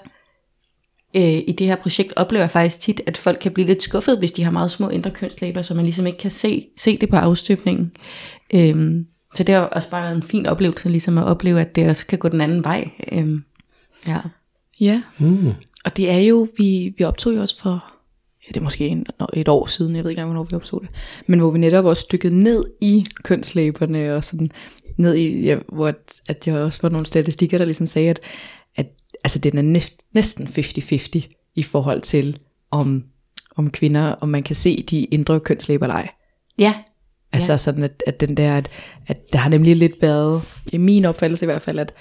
øh, 1.16 1.24
i 1.48 1.56
det 1.58 1.68
her 1.68 1.76
projekt 1.76 2.14
oplever 2.16 2.44
jeg 2.44 2.52
faktisk 2.52 2.80
tit, 2.80 3.02
at 3.06 3.18
folk 3.18 3.38
kan 3.42 3.52
blive 3.52 3.68
lidt 3.68 3.84
skuffet, 3.84 4.20
hvis 4.20 4.32
de 4.32 4.44
har 4.44 4.52
meget 4.52 4.72
små 4.72 4.90
indre 4.90 5.12
kønslæber, 5.12 5.62
så 5.62 5.74
man 5.74 5.86
ligesom 5.86 6.08
ikke 6.08 6.20
kan 6.20 6.32
se, 6.32 6.68
se 6.78 6.98
det 6.98 7.10
på 7.10 7.16
afstøbningen. 7.16 7.92
Øhm, 8.54 9.08
så 9.36 9.44
det 9.44 9.56
har 9.56 9.62
også 9.62 9.90
bare 9.90 10.04
været 10.04 10.16
en 10.16 10.24
fin 10.24 10.46
oplevelse, 10.46 10.90
ligesom 10.90 11.18
at 11.18 11.24
opleve, 11.24 11.62
at 11.62 11.76
det 11.76 11.90
også 11.90 12.08
kan 12.08 12.20
gå 12.20 12.30
den 12.30 12.42
anden 12.42 12.64
vej. 12.64 12.90
Øhm, 13.12 13.44
ja. 14.08 14.20
Ja, 14.80 15.02
Mm. 15.20 15.48
og 15.86 15.98
det 15.98 16.12
er 16.12 16.18
jo, 16.18 16.48
vi, 16.58 16.94
vi 16.98 17.04
optog 17.04 17.36
jo 17.36 17.42
også 17.42 17.62
for, 17.62 17.86
ja 18.44 18.48
det 18.48 18.58
er 18.58 18.64
måske 18.64 18.88
en, 18.88 19.06
et 19.34 19.48
år 19.48 19.66
siden, 19.66 19.96
jeg 19.96 20.04
ved 20.04 20.12
ikke 20.12 20.20
engang, 20.20 20.34
hvornår 20.34 20.48
vi 20.50 20.56
optog 20.56 20.82
det, 20.82 20.90
men 21.28 21.40
hvor 21.40 21.52
vi 21.52 21.60
netop 21.60 21.86
også 21.86 22.08
dykkede 22.12 22.44
ned 22.44 22.64
i 22.82 23.06
kønslæberne, 23.24 24.16
og 24.16 24.24
sådan 24.24 24.52
ned 24.98 25.14
i, 25.16 25.42
ja, 25.42 25.58
hvor 25.74 25.94
at, 26.30 26.48
jeg 26.48 26.56
også 26.56 26.80
var 26.82 26.90
nogle 26.90 27.06
statistikker, 27.06 27.58
der 27.58 27.66
ligesom 27.66 27.88
sagde, 27.88 28.10
at, 28.10 28.20
at 28.76 28.88
altså, 29.24 29.40
den 29.40 29.58
er 29.58 29.62
næsten, 29.62 29.98
næsten 30.14 30.48
50-50 30.48 31.52
i 31.56 31.64
forhold 31.64 32.02
til, 32.02 32.38
om, 32.72 33.04
om 33.56 33.72
kvinder, 33.72 34.04
om 34.12 34.30
man 34.30 34.44
kan 34.44 34.56
se 34.56 34.84
de 34.90 35.04
indre 35.04 35.40
kønslæber 35.40 35.86
eller 35.86 35.96
ej. 35.96 36.10
Ja. 36.60 36.74
Altså 37.34 37.52
ja. 37.54 37.58
sådan, 37.58 37.84
at, 37.84 38.04
at 38.08 38.20
den 38.20 38.38
der, 38.38 38.58
at, 38.58 38.70
at 39.08 39.34
der 39.34 39.40
har 39.40 39.50
nemlig 39.50 39.76
lidt 39.76 40.02
været, 40.02 40.42
i 40.72 40.78
min 40.78 41.06
opfattelse 41.06 41.46
i 41.46 41.48
hvert 41.48 41.62
fald, 41.62 41.80
at 41.80 41.94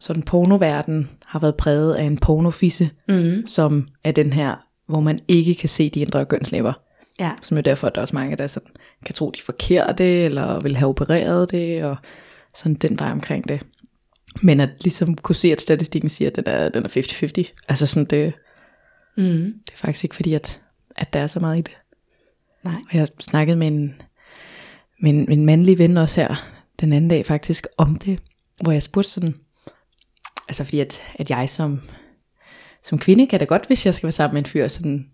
sådan 0.00 0.22
pornoverden 0.22 1.10
har 1.24 1.38
været 1.38 1.54
præget 1.56 1.94
af 1.94 2.02
en 2.04 2.18
pornofisse, 2.18 2.90
Mm. 3.08 3.46
som 3.46 3.88
er 4.04 4.12
den 4.12 4.32
her, 4.32 4.66
hvor 4.88 5.00
man 5.00 5.20
ikke 5.28 5.54
kan 5.54 5.68
se 5.68 5.90
de 5.90 6.00
indre 6.00 6.24
kønslæber. 6.26 6.72
Ja. 7.20 7.30
Som 7.42 7.56
er 7.58 7.60
derfor, 7.62 7.86
at 7.86 7.94
der 7.94 8.00
er 8.00 8.02
også 8.02 8.16
mange, 8.16 8.36
der 8.36 8.46
sådan, 8.46 8.68
kan 9.06 9.14
tro, 9.14 9.30
de 9.30 9.38
er 9.38 9.44
forkerte, 9.44 10.04
eller 10.04 10.60
vil 10.60 10.76
have 10.76 10.88
opereret 10.88 11.50
det, 11.50 11.84
og 11.84 11.96
sådan 12.54 12.74
den 12.74 12.98
vej 12.98 13.10
omkring 13.12 13.48
det. 13.48 13.60
Men 14.42 14.60
at 14.60 14.68
ligesom 14.82 15.14
kunne 15.16 15.36
se, 15.36 15.52
at 15.52 15.60
statistikken 15.60 16.08
siger, 16.10 16.30
at 16.30 16.36
den 16.36 16.44
er, 16.46 16.68
den 16.68 16.84
er 16.84 16.88
50-50. 16.88 17.64
Altså 17.68 17.86
sådan, 17.86 18.04
det, 18.04 18.32
Mm. 19.16 19.24
det 19.66 19.72
er 19.72 19.76
faktisk 19.76 20.04
ikke 20.04 20.16
fordi, 20.16 20.34
at, 20.34 20.60
at 20.96 21.12
der 21.12 21.20
er 21.20 21.26
så 21.26 21.40
meget 21.40 21.58
i 21.58 21.60
det. 21.60 21.76
Nej. 22.64 22.74
Og 22.90 22.96
jeg 22.98 23.08
snakkede 23.20 23.56
med 23.56 23.66
en, 23.66 23.94
men 25.02 25.14
en, 25.14 25.24
mandlige 25.26 25.46
mandlig 25.46 25.78
ven 25.78 25.96
også 25.96 26.20
her, 26.20 26.48
den 26.80 26.92
anden 26.92 27.10
dag 27.10 27.26
faktisk, 27.26 27.66
om 27.76 27.96
det, 27.96 28.18
hvor 28.62 28.72
jeg 28.72 28.82
spurgte 28.82 29.10
sådan, 29.10 29.34
altså 30.48 30.64
fordi 30.64 30.80
at, 30.80 31.02
at 31.14 31.30
jeg 31.30 31.48
som, 31.48 31.80
som 32.82 32.98
kvinde 32.98 33.26
kan 33.26 33.40
da 33.40 33.44
godt, 33.44 33.66
hvis 33.66 33.86
jeg 33.86 33.94
skal 33.94 34.06
være 34.06 34.12
sammen 34.12 34.34
med 34.34 34.42
en 34.42 34.50
fyr, 34.50 34.68
sådan, 34.68 35.06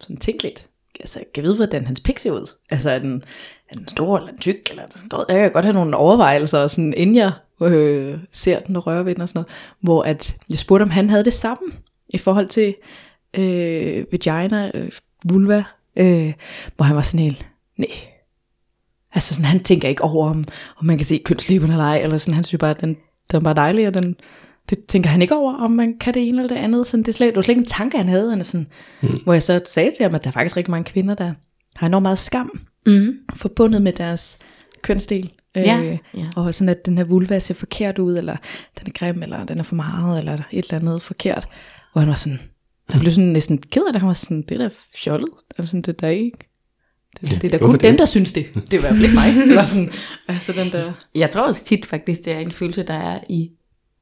sådan 0.00 0.16
tænke 0.16 0.42
lidt, 0.42 0.68
altså 1.00 1.18
jeg 1.18 1.26
kan 1.34 1.42
vide, 1.42 1.56
hvordan 1.56 1.86
hans 1.86 2.00
pik 2.00 2.18
ser 2.18 2.32
ud. 2.32 2.52
Altså 2.70 2.90
er 2.90 2.98
den, 2.98 3.22
er 3.68 3.76
den 3.76 3.88
stor 3.88 4.18
eller 4.18 4.32
tyk, 4.40 4.70
eller 4.70 4.82
sådan. 4.90 5.24
Jeg 5.28 5.38
kan 5.38 5.52
godt 5.52 5.64
have 5.64 5.74
nogle 5.74 5.96
overvejelser, 5.96 6.66
sådan, 6.66 6.94
inden 6.96 7.16
jeg 7.16 7.32
øh, 7.62 8.18
ser 8.30 8.60
den 8.60 8.76
og 8.76 8.86
rører 8.86 9.02
ved 9.02 9.14
den 9.14 9.22
og 9.22 9.28
sådan 9.28 9.38
noget, 9.38 9.48
hvor 9.80 10.02
at 10.02 10.36
jeg 10.50 10.58
spurgte, 10.58 10.82
om 10.82 10.90
han 10.90 11.10
havde 11.10 11.24
det 11.24 11.34
samme, 11.34 11.72
i 12.08 12.18
forhold 12.18 12.48
til 12.48 12.74
øh, 13.34 14.04
vagina, 14.12 14.70
øh, 14.74 14.92
vulva, 15.24 15.64
øh, 15.96 16.32
hvor 16.76 16.84
han 16.84 16.96
var 16.96 17.02
sådan 17.02 17.24
helt, 17.24 17.46
nej. 17.76 18.13
Altså 19.14 19.34
sådan, 19.34 19.44
han 19.44 19.62
tænker 19.62 19.88
ikke 19.88 20.04
over, 20.04 20.30
om, 20.30 20.44
om 20.78 20.86
man 20.86 20.96
kan 20.96 21.06
se 21.06 21.20
kønslæberne 21.24 21.72
eller 21.72 21.84
ej, 21.84 21.98
eller 22.02 22.18
sådan, 22.18 22.34
han 22.34 22.44
synes 22.44 22.58
bare, 22.60 22.70
at 22.70 22.80
den, 22.80 22.96
den 23.30 23.36
er 23.36 23.40
bare 23.40 23.54
dejlig, 23.54 23.86
og 23.86 23.94
den, 23.94 24.16
det 24.70 24.78
tænker 24.88 25.10
han 25.10 25.22
ikke 25.22 25.34
over, 25.36 25.54
om 25.54 25.70
man 25.70 25.98
kan 26.00 26.14
det 26.14 26.28
ene 26.28 26.42
eller 26.42 26.54
det 26.56 26.62
andet. 26.62 26.86
Sådan, 26.86 27.02
det, 27.02 27.08
er 27.08 27.12
slet, 27.12 27.26
det 27.28 27.36
var 27.36 27.42
slet 27.42 27.52
ikke 27.52 27.60
en 27.60 27.66
tanke, 27.66 27.96
han 27.96 28.08
havde. 28.08 28.30
Han 28.30 28.40
er 28.40 28.44
sådan, 28.44 28.66
mm. 29.02 29.08
Hvor 29.24 29.32
jeg 29.32 29.42
så 29.42 29.60
sagde 29.66 29.90
til 29.96 30.02
ham, 30.04 30.14
at 30.14 30.24
der 30.24 30.28
er 30.30 30.32
faktisk 30.32 30.56
rigtig 30.56 30.70
mange 30.70 30.84
kvinder, 30.92 31.14
der 31.14 31.32
har 31.76 31.86
enormt 31.86 32.02
meget 32.02 32.18
skam 32.18 32.60
Mm. 32.86 33.14
forbundet 33.34 33.82
med 33.82 33.92
deres 33.92 34.38
kønsdel. 34.82 35.32
Ja, 35.56 35.80
Øh, 35.82 35.98
ja. 36.14 36.26
Og 36.36 36.54
sådan, 36.54 36.68
at 36.68 36.86
den 36.86 36.98
her 36.98 37.04
vulva 37.04 37.38
ser 37.38 37.54
forkert 37.54 37.98
ud, 37.98 38.16
eller 38.18 38.36
den 38.80 38.86
er 38.86 38.90
grim, 38.98 39.22
eller 39.22 39.44
den 39.44 39.58
er 39.58 39.62
for 39.62 39.74
meget, 39.74 40.18
eller 40.18 40.32
et 40.52 40.64
eller 40.64 40.78
andet 40.78 41.02
forkert. 41.02 41.48
Hvor 41.92 42.00
han 42.00 42.08
var 42.08 42.14
sådan, 42.14 42.40
han 42.90 43.00
blev 43.00 43.12
sådan 43.12 43.28
næsten 43.30 43.58
ked 43.58 43.82
af 43.86 43.92
det. 43.92 44.00
Han 44.00 44.06
var 44.08 44.14
sådan, 44.14 44.42
det 44.42 44.60
er 44.60 44.68
da 44.68 44.74
fjollet. 44.96 45.28
Altså, 45.58 45.76
det 45.76 45.88
er 45.88 45.92
da 45.92 46.08
ikke, 46.08 46.38
Det, 47.20 47.42
det 47.42 47.44
er 47.44 47.58
da 47.58 47.64
kun 47.64 47.78
dem, 47.78 47.96
der 47.96 48.06
synes 48.06 48.32
det. 48.32 48.46
Det 48.54 48.74
er 48.74 48.78
i 48.78 48.80
hvert 48.80 48.94
fald 48.94 49.04
ikke 49.04 49.14
mig. 49.14 49.28
Eller 49.48 49.64
sådan, 49.64 49.90
altså 50.28 50.52
den 50.52 50.72
der... 50.72 50.92
Jeg 51.14 51.30
tror 51.30 51.42
også 51.42 51.64
tit 51.64 51.86
faktisk, 51.86 52.24
det 52.24 52.32
er 52.32 52.38
en 52.38 52.52
følelse, 52.52 52.82
der 52.82 52.94
er 52.94 53.20
i... 53.28 53.50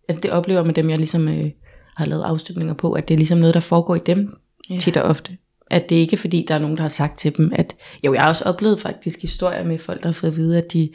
Altså 0.08 0.20
det 0.20 0.30
oplever 0.30 0.64
med 0.64 0.74
dem, 0.74 0.90
jeg 0.90 0.98
ligesom 0.98 1.28
øh, 1.28 1.50
har 1.96 2.06
lavet 2.06 2.22
afstykninger 2.22 2.74
på, 2.74 2.92
at 2.92 3.08
det 3.08 3.14
er 3.14 3.18
ligesom 3.18 3.38
noget, 3.38 3.54
der 3.54 3.60
foregår 3.60 3.94
i 3.94 4.00
dem 4.06 4.32
Ja. 4.70 4.74
ja. 4.74 4.80
tit 4.80 4.96
og 4.96 5.02
ofte. 5.02 5.36
At 5.70 5.88
det 5.88 5.96
ikke 5.96 6.14
er 6.14 6.18
fordi, 6.18 6.44
der 6.48 6.54
er 6.54 6.58
nogen, 6.58 6.76
der 6.76 6.82
har 6.82 6.88
sagt 6.88 7.18
til 7.18 7.36
dem, 7.36 7.52
at... 7.54 7.76
Jo, 8.04 8.14
jeg 8.14 8.22
har 8.22 8.28
også 8.28 8.44
oplevet 8.44 8.80
faktisk 8.80 9.20
historier 9.20 9.64
med 9.64 9.78
folk, 9.78 10.02
der 10.02 10.08
har 10.08 10.12
fået 10.12 10.30
at 10.30 10.36
vide, 10.36 10.58
at 10.58 10.72
de 10.72 10.88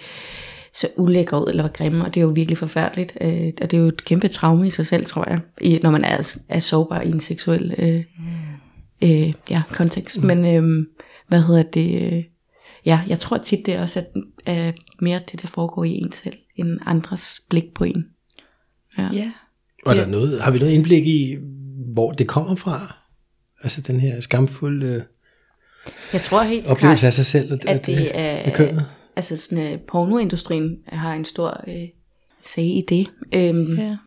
så 0.74 0.88
ulækre 0.98 1.42
ud, 1.42 1.50
eller 1.50 1.64
var 1.64 1.70
grimme, 1.70 2.06
og 2.06 2.14
det 2.14 2.20
er 2.20 2.24
jo 2.24 2.32
virkelig 2.36 2.58
forfærdeligt. 2.58 3.18
Øh, 3.22 3.52
og 3.62 3.72
det 3.72 3.74
er 3.74 3.82
jo 3.82 3.88
et 3.88 4.06
kæmpe 4.06 4.28
traume 4.28 4.68
i 4.68 4.70
sig 4.70 4.86
selv, 4.86 5.06
tror 5.06 5.30
jeg, 5.30 5.40
i, 5.62 5.80
når 5.84 5.92
man 5.92 6.04
er, 6.04 6.38
er 6.50 6.60
sårbar 6.60 7.02
i 7.02 7.08
en 7.08 7.20
seksuel 7.20 7.76
øh, 7.78 8.04
øh, 9.04 9.34
ja, 9.50 9.62
kontekst. 9.70 10.22
Mm. 10.22 10.28
Men 10.28 10.46
øh, 10.46 10.86
hvad 11.28 11.42
hedder 11.42 11.64
det? 11.64 12.14
Øh, 12.14 12.24
ja, 12.86 13.02
jeg 13.08 13.20
tror 13.20 13.38
tit, 13.38 13.66
det 13.66 13.74
er 13.74 13.82
også 13.82 14.00
at, 14.00 14.08
er 14.46 14.72
mere 15.02 15.22
det, 15.32 15.42
der 15.42 15.48
foregår 15.48 15.84
i 15.84 15.92
en 15.92 16.12
selv, 16.12 16.38
end 16.56 16.80
andres 16.86 17.42
blik 17.50 17.74
på 17.74 17.84
en. 17.84 18.06
Ja. 18.98 19.10
Ja. 19.14 19.32
Og 19.86 19.96
der 19.96 20.02
er 20.02 20.08
noget, 20.08 20.42
har 20.42 20.52
vi 20.52 20.60
noget 20.60 20.74
indblik 20.74 21.08
i, 21.08 21.38
hvor 21.94 22.12
det 22.12 22.28
kommer 22.28 22.56
fra? 22.56 22.96
Altså 23.64 23.82
den 23.82 24.00
her 24.00 24.22
skamfulde 24.22 24.88
øh, 24.88 25.02
Jeg 26.14 26.22
tror 26.22 26.42
helt 26.42 26.68
oplevelse 26.68 27.02
klart, 27.02 27.04
af 27.04 27.14
sig 27.14 27.26
selv 27.26 27.54
og, 27.54 27.60
at 27.68 27.86
det 27.86 28.20
er, 28.20 28.38
af 28.38 28.54
kønnet. 28.54 28.86
altså 29.16 29.38
sådan, 29.38 29.74
uh, 29.74 29.80
pornoindustrien 29.80 30.78
har 30.88 31.14
en 31.14 31.26
stor 31.26 31.64
øh, 31.68 31.88
sag 32.46 32.64
i 32.66 32.84
det. 32.90 33.08
Øhm, 33.34 33.80
ja. 33.80 33.98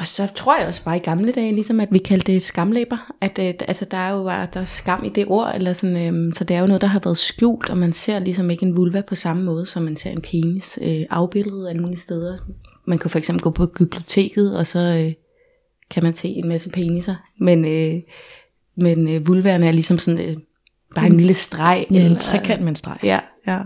Og 0.00 0.06
så 0.06 0.26
tror 0.34 0.58
jeg 0.58 0.66
også 0.66 0.84
bare 0.84 0.96
i 0.96 1.00
gamle 1.00 1.32
dage, 1.32 1.52
ligesom 1.54 1.80
at 1.80 1.88
vi 1.92 1.98
kaldte 1.98 2.32
det 2.32 2.42
skamlæber. 2.42 3.12
At 3.20 3.38
øh, 3.38 3.54
altså, 3.68 3.84
der 3.84 3.96
er 3.96 4.10
jo 4.10 4.24
bare, 4.24 4.48
der 4.54 4.60
er 4.60 4.64
skam 4.64 5.04
i 5.04 5.08
det 5.08 5.24
ord, 5.28 5.52
eller 5.54 5.72
sådan, 5.72 5.96
øhm, 5.96 6.32
så 6.32 6.44
det 6.44 6.56
er 6.56 6.60
jo 6.60 6.66
noget, 6.66 6.80
der 6.80 6.86
har 6.86 7.00
været 7.04 7.18
skjult, 7.18 7.70
og 7.70 7.78
man 7.78 7.92
ser 7.92 8.18
ligesom 8.18 8.50
ikke 8.50 8.66
en 8.66 8.76
vulva 8.76 9.00
på 9.00 9.14
samme 9.14 9.42
måde, 9.42 9.66
som 9.66 9.82
man 9.82 9.96
ser 9.96 10.10
en 10.10 10.20
penis 10.22 10.78
øh, 10.82 11.00
afbildet 11.10 11.68
alle 11.68 11.80
mulige 11.82 12.00
steder. 12.00 12.38
Man 12.84 12.98
kan 12.98 13.10
for 13.10 13.18
eksempel 13.18 13.42
gå 13.42 13.50
på 13.50 13.66
biblioteket, 13.66 14.56
og 14.56 14.66
så 14.66 14.78
øh, 14.78 15.12
kan 15.90 16.02
man 16.02 16.14
se 16.14 16.28
en 16.28 16.48
masse 16.48 16.70
peniser. 16.70 17.14
Men, 17.40 17.64
øh, 17.64 18.00
men 18.76 19.08
øh, 19.08 19.26
vulvaerne 19.28 19.66
er 19.68 19.72
ligesom 19.72 19.98
sådan 19.98 20.20
øh, 20.20 20.36
bare 20.94 21.06
en 21.06 21.16
lille 21.16 21.34
streg. 21.34 21.86
Ja, 21.90 21.96
en 21.96 22.04
eller- 22.04 22.18
trekant 22.18 22.60
med 22.62 22.68
en 22.68 22.76
streg. 22.76 22.98
Ja, 23.02 23.18
ja. 23.46 23.58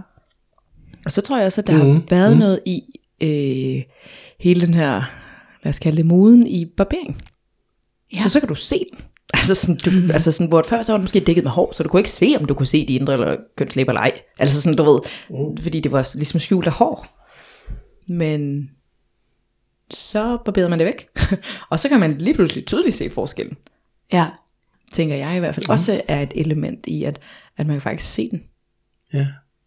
Og 1.05 1.13
så 1.13 1.21
tror 1.21 1.37
jeg 1.37 1.47
også, 1.47 1.61
at 1.61 1.67
der 1.67 1.85
Mhm, 1.85 1.93
har 1.93 2.03
været 2.11 2.31
mhm. 2.31 2.39
noget 2.39 2.61
i 2.67 2.83
øh, 3.21 3.83
hele 4.41 4.61
den 4.61 4.75
her, 4.75 5.03
lad 5.65 5.71
os 5.71 5.79
kalde 5.79 5.97
det, 5.97 6.07
moden 6.07 6.47
i 6.47 6.67
barbering. 6.77 7.23
Ja. 8.13 8.19
Så 8.19 8.29
så 8.29 8.41
kan 8.41 8.49
du 8.49 8.55
se 8.55 8.85
den. 8.93 9.01
Altså 9.35 9.55
sådan, 9.55 9.77
du, 9.77 9.91
mm. 9.91 10.11
altså 10.11 10.33
sådan, 10.33 10.49
hvor 10.49 10.65
før 10.69 10.83
så 10.83 10.93
var 10.93 10.97
den 10.97 11.03
måske 11.03 11.21
dækket 11.21 11.45
med 11.45 11.51
hår, 11.51 11.73
så 11.73 11.83
du 11.83 11.89
kunne 11.89 12.01
ikke 12.01 12.11
se, 12.11 12.35
om 12.41 12.45
du 12.45 12.55
kunne 12.55 12.67
se 12.67 12.89
de 12.89 12.95
indre 12.95 13.13
eller 13.13 13.37
kønslæber 13.57 13.93
eller 13.93 14.01
ej. 14.01 14.21
Altså 14.39 14.63
sådan, 14.63 14.77
du 14.77 14.85
ved, 14.85 15.01
mm. 15.31 15.57
fordi 15.57 15.81
det 15.81 15.93
var 15.93 16.11
ligesom 16.15 16.41
skjult 16.41 16.67
af 16.67 16.73
hår. 16.73 17.07
Men 18.09 18.71
så 19.91 20.39
barberede 20.45 20.69
man 20.69 20.79
det 20.79 20.87
væk. 20.87 21.09
og 21.71 21.81
så 21.81 21.89
kan 21.89 22.01
man 22.01 22.19
lige 22.19 22.35
pludselig 22.35 22.67
tydeligt 22.67 22.97
se 22.97 23.11
forskellen. 23.11 23.57
ja. 24.13 24.27
Tænker 24.93 25.17
jeg 25.17 25.37
i 25.37 25.39
hvert 25.39 25.55
fald 25.55 25.69
også 25.69 26.03
er 26.09 26.23
et 26.23 26.33
element 26.35 26.87
i, 26.87 27.05
at, 27.05 27.21
at 27.57 27.67
man 27.67 27.75
kan 27.75 27.83
faktisk 27.83 28.13
se 28.13 28.31
den. 28.31 28.43
Ja, 29.13 29.27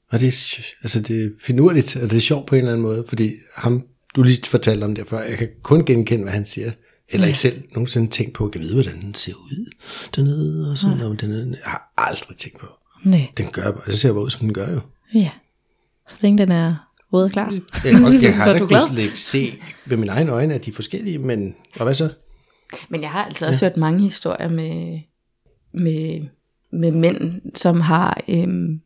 og 0.09 0.19
det 0.19 0.27
er, 0.27 0.61
altså 0.83 1.01
det 1.01 1.25
er 1.25 1.29
finurligt, 1.41 1.95
og 1.95 2.01
det 2.01 2.17
er 2.17 2.21
sjovt 2.21 2.45
på 2.45 2.55
en 2.55 2.59
eller 2.59 2.71
anden 2.71 2.83
måde, 2.83 3.05
fordi 3.07 3.33
ham, 3.55 3.83
du 4.17 4.23
lige 4.23 4.49
fortalte 4.49 4.83
om 4.83 4.95
det 4.95 5.07
før, 5.07 5.21
jeg 5.21 5.37
kan 5.37 5.49
kun 5.63 5.85
genkende, 5.85 6.23
hvad 6.23 6.33
han 6.33 6.45
siger. 6.45 6.71
Heller 7.09 7.27
ikke 7.27 7.39
selv 7.39 7.63
nogensinde 7.71 8.07
tænkt 8.11 8.33
på, 8.33 8.47
at 8.47 8.55
jeg 8.55 8.63
vide, 8.63 8.73
hvordan 8.73 9.01
den 9.01 9.13
ser 9.13 9.33
ud 9.33 9.71
dernede, 10.15 10.71
og 10.71 10.77
sådan 10.77 10.97
noget. 10.97 11.21
Den, 11.21 11.49
jeg 11.51 11.59
har 11.63 11.93
aldrig 11.97 12.37
tænkt 12.37 12.59
på. 12.59 12.67
Nej. 13.03 13.27
Den 13.37 13.45
gør 13.51 13.71
bare, 13.71 13.85
det 13.85 13.99
ser 13.99 14.13
bare 14.13 14.23
ud, 14.23 14.29
som 14.29 14.39
den 14.39 14.53
gør 14.53 14.73
jo. 14.73 14.79
Ja. 15.13 15.29
Så 16.09 16.15
længe 16.21 16.37
den 16.37 16.51
er 16.51 16.75
rød 17.13 17.25
og 17.25 17.31
klar. 17.31 17.51
Jeg, 17.51 17.61
kan 17.93 18.05
også, 18.05 18.19
jeg 18.21 18.35
har 18.35 18.53
da 18.53 18.59
kunnet 18.59 18.81
slet 18.91 19.17
se 19.17 19.53
ved 19.85 19.97
mine 19.97 20.11
egne 20.11 20.31
øjne, 20.31 20.53
at 20.53 20.65
de 20.65 20.69
er 20.69 20.73
forskellige, 20.73 21.17
men 21.17 21.55
og 21.75 21.83
hvad 21.83 21.95
så? 21.95 22.09
Men 22.89 23.01
jeg 23.01 23.09
har 23.09 23.25
altså 23.25 23.47
også 23.47 23.65
hørt 23.65 23.77
mange 23.77 23.99
historier 23.99 24.49
med, 24.49 24.99
med, 25.73 26.27
med 26.71 26.91
mænd, 26.91 27.41
som 27.55 27.81
har, 27.81 28.21
øhm, 28.29 28.81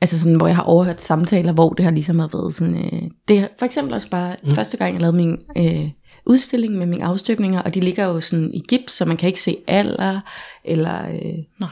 altså 0.00 0.18
sådan, 0.18 0.36
hvor 0.36 0.46
jeg 0.46 0.56
har 0.56 0.62
overhørt 0.62 1.02
samtaler, 1.02 1.52
hvor 1.52 1.72
det 1.72 1.84
har 1.84 1.92
ligesom 1.92 2.18
har 2.18 2.30
været 2.32 2.54
sådan, 2.54 2.74
øh, 2.74 3.02
det 3.28 3.48
for 3.58 3.66
eksempel 3.66 3.94
også 3.94 4.10
bare 4.10 4.36
mm. 4.44 4.54
første 4.54 4.76
gang, 4.76 4.92
jeg 4.92 5.00
lavede 5.00 5.16
min 5.16 5.38
øh, 5.56 5.90
udstilling 6.26 6.74
med 6.74 6.86
mine 6.86 7.04
afstykninger, 7.04 7.62
og 7.62 7.74
de 7.74 7.80
ligger 7.80 8.04
jo 8.04 8.20
sådan 8.20 8.50
i 8.54 8.62
gips, 8.68 8.92
så 8.92 9.04
man 9.04 9.16
kan 9.16 9.26
ikke 9.26 9.42
se 9.42 9.56
alder, 9.66 10.20
eller 10.64 11.08
øh, 11.08 11.38
Nej. 11.60 11.70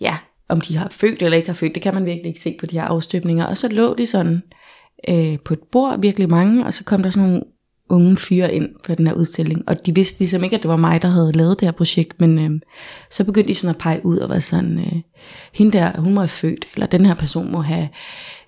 ja, 0.00 0.16
om 0.48 0.60
de 0.60 0.76
har 0.76 0.88
født 0.88 1.22
eller 1.22 1.36
ikke 1.36 1.48
har 1.48 1.54
født, 1.54 1.74
det 1.74 1.82
kan 1.82 1.94
man 1.94 2.04
virkelig 2.04 2.26
ikke 2.26 2.40
se 2.40 2.56
på 2.60 2.66
de 2.66 2.78
her 2.78 2.86
afstøbninger. 2.86 3.46
Og 3.46 3.56
så 3.56 3.68
lå 3.68 3.94
de 3.94 4.06
sådan 4.06 4.42
øh, 5.08 5.38
på 5.44 5.52
et 5.52 5.62
bord, 5.72 6.00
virkelig 6.00 6.30
mange, 6.30 6.66
og 6.66 6.74
så 6.74 6.84
kom 6.84 7.02
der 7.02 7.10
sådan 7.10 7.28
nogle 7.28 7.42
unge 7.88 8.16
fyre 8.16 8.54
ind 8.54 8.68
på 8.84 8.94
den 8.94 9.06
her 9.06 9.14
udstilling, 9.14 9.62
og 9.68 9.86
de 9.86 9.94
vidste 9.94 10.18
ligesom 10.18 10.44
ikke, 10.44 10.56
at 10.56 10.62
det 10.62 10.68
var 10.68 10.76
mig, 10.76 11.02
der 11.02 11.08
havde 11.08 11.32
lavet 11.32 11.60
det 11.60 11.66
her 11.66 11.72
projekt, 11.72 12.20
men 12.20 12.38
øh, 12.38 12.60
så 13.10 13.24
begyndte 13.24 13.48
de 13.48 13.54
sådan 13.54 13.70
at 13.70 13.78
pege 13.78 14.00
ud 14.06 14.18
og 14.18 14.28
var 14.28 14.38
sådan, 14.38 14.78
øh, 14.78 15.00
hende 15.54 15.72
der, 15.78 16.00
hun 16.00 16.14
må 16.14 16.20
have 16.20 16.28
født, 16.28 16.68
eller 16.74 16.86
den 16.86 17.06
her 17.06 17.14
person 17.14 17.52
må 17.52 17.60
have 17.60 17.88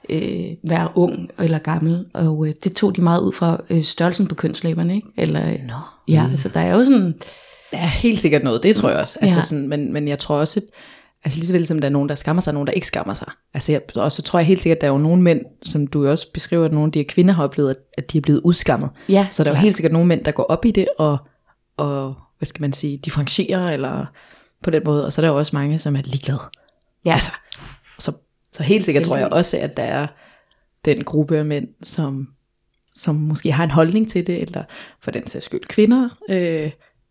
øh, 0.09 0.47
være 0.69 0.89
ung 0.95 1.29
eller 1.39 1.59
gammel, 1.59 2.05
og 2.15 2.47
øh, 2.49 2.55
det 2.65 2.73
tog 2.73 2.97
de 2.97 3.03
meget 3.03 3.21
ud 3.21 3.33
fra 3.33 3.61
øh, 3.71 3.85
størrelsen 3.85 4.27
på 4.29 4.35
kønslæberne, 4.35 4.95
ikke? 4.95 5.09
Eller, 5.17 5.49
øh, 5.51 5.59
Nå. 5.67 5.75
ja, 6.09 6.25
mm. 6.27 6.31
altså 6.31 6.49
der 6.49 6.61
er 6.61 6.75
jo 6.77 6.85
sådan, 6.85 7.15
Ja, 7.73 7.87
helt 7.89 8.19
sikkert 8.21 8.43
noget, 8.45 8.63
det 8.63 8.77
tror 8.77 8.89
jeg 8.89 8.99
også. 8.99 9.19
Altså 9.23 9.39
Ja. 9.39 9.43
sådan, 9.43 9.69
men, 9.69 9.93
men 9.93 10.09
jeg 10.09 10.19
tror 10.19 10.37
også, 10.37 10.61
at, 10.61 10.67
altså 11.29 11.39
lige 11.39 11.47
så 11.47 11.53
vel 11.53 11.67
som 11.67 11.79
der 11.81 11.89
er 11.89 11.93
nogen, 11.93 12.09
der 12.09 12.15
skammer 12.15 12.41
sig, 12.41 12.51
og 12.51 12.55
nogen, 12.55 12.67
der 12.67 12.73
ikke 12.73 12.87
skammer 12.87 13.15
sig. 13.15 13.31
Altså 13.55 13.73
jeg, 13.73 13.83
og 13.97 14.13
så 14.13 14.23
tror 14.23 14.39
jeg 14.39 14.47
helt 14.47 14.63
sikkert, 14.63 14.77
at 14.77 14.81
der 14.81 14.87
er 14.87 14.93
jo 14.93 14.99
nogle 14.99 15.23
mænd, 15.23 15.41
som 15.65 15.87
du 15.87 16.09
også 16.09 16.33
beskriver, 16.33 16.65
at 16.65 16.73
nogle 16.73 16.87
af 16.89 16.93
de 16.93 16.99
her 16.99 17.07
kvinder 17.09 17.35
har 17.35 17.45
oplevet, 17.45 17.77
at, 17.99 18.13
de 18.13 18.19
er 18.19 18.23
blevet 18.23 18.41
udskammet. 18.45 18.91
ja, 19.09 19.27
Så 19.31 19.45
der 19.45 19.51
er 19.51 19.55
jo 19.55 19.61
helt 19.61 19.77
sikkert 19.77 19.93
nogle 19.93 20.09
mænd, 20.09 20.25
der 20.25 20.31
går 20.31 20.43
op 20.43 20.65
i 20.65 20.71
det, 20.71 20.89
og, 20.99 21.19
og 21.77 22.15
hvad 22.39 22.47
skal 22.47 22.61
man 22.61 22.73
sige, 22.73 22.97
differentierer, 22.97 23.71
eller 23.71 24.07
på 24.63 24.71
den 24.71 24.83
måde. 24.85 25.07
Og 25.07 25.13
så 25.13 25.21
er 25.21 25.25
der 25.25 25.33
jo 25.33 25.39
også 25.39 25.57
mange, 25.57 25.79
som 25.79 25.97
er 25.97 26.03
ligeglade. 26.05 26.41
ja. 27.05 27.15
Altså, 27.15 27.31
så, 27.99 28.13
så 28.53 28.63
helt 28.63 28.85
sikkert 28.85 29.05
tror 29.05 29.17
jeg 29.17 29.29
også, 29.33 29.59
at 29.59 29.77
der 29.77 29.83
er 29.83 30.07
den 30.85 31.05
gruppe 31.05 31.39
af 31.39 31.45
mænd, 31.45 31.69
som, 31.83 32.29
som 32.95 33.15
måske 33.15 33.53
har 33.53 33.65
en 33.65 33.71
holdning 33.71 34.11
til 34.11 34.27
det, 34.27 34.43
eller 34.43 34.63
for 35.01 35.11
den 35.11 35.27
sags 35.27 35.45
skyld 35.45 35.65
kvinder, 35.69 36.09
øh, 36.31 36.71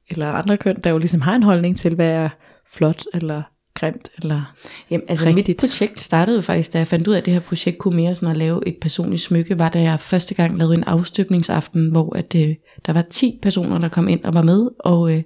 eller 0.09 0.31
andre 0.31 0.57
køn, 0.57 0.75
der 0.83 0.89
jo 0.89 0.97
ligesom 0.97 1.21
har 1.21 1.35
en 1.35 1.43
holdning 1.43 1.77
til, 1.77 1.95
hvad 1.95 2.09
er 2.11 2.29
flot, 2.73 3.03
eller 3.13 3.43
grimt, 3.79 4.09
eller... 4.21 4.53
Jamen, 4.91 5.05
altså 5.07 5.25
Rigtigt. 5.25 5.47
mit 5.47 5.57
projekt 5.57 5.99
startede 5.99 6.41
faktisk, 6.41 6.73
da 6.73 6.77
jeg 6.77 6.87
fandt 6.87 7.07
ud 7.07 7.13
af, 7.13 7.17
at 7.17 7.25
det 7.25 7.33
her 7.33 7.39
projekt 7.39 7.77
kunne 7.77 7.95
mere 7.95 8.15
sådan 8.15 8.29
at 8.29 8.37
lave 8.37 8.67
et 8.67 8.77
personligt 8.81 9.21
smykke, 9.21 9.59
var 9.59 9.69
da 9.69 9.81
jeg 9.81 9.99
første 9.99 10.33
gang 10.33 10.57
lavede 10.57 10.75
en 10.75 10.83
afstøbningsaften, 10.83 11.91
hvor 11.91 12.15
at, 12.15 12.35
øh, 12.35 12.55
der 12.85 12.93
var 12.93 13.01
10 13.01 13.39
personer, 13.41 13.77
der 13.77 13.89
kom 13.89 14.07
ind 14.07 14.23
og 14.23 14.33
var 14.33 14.41
med, 14.41 14.69
og 14.79 15.13
øh, 15.13 15.23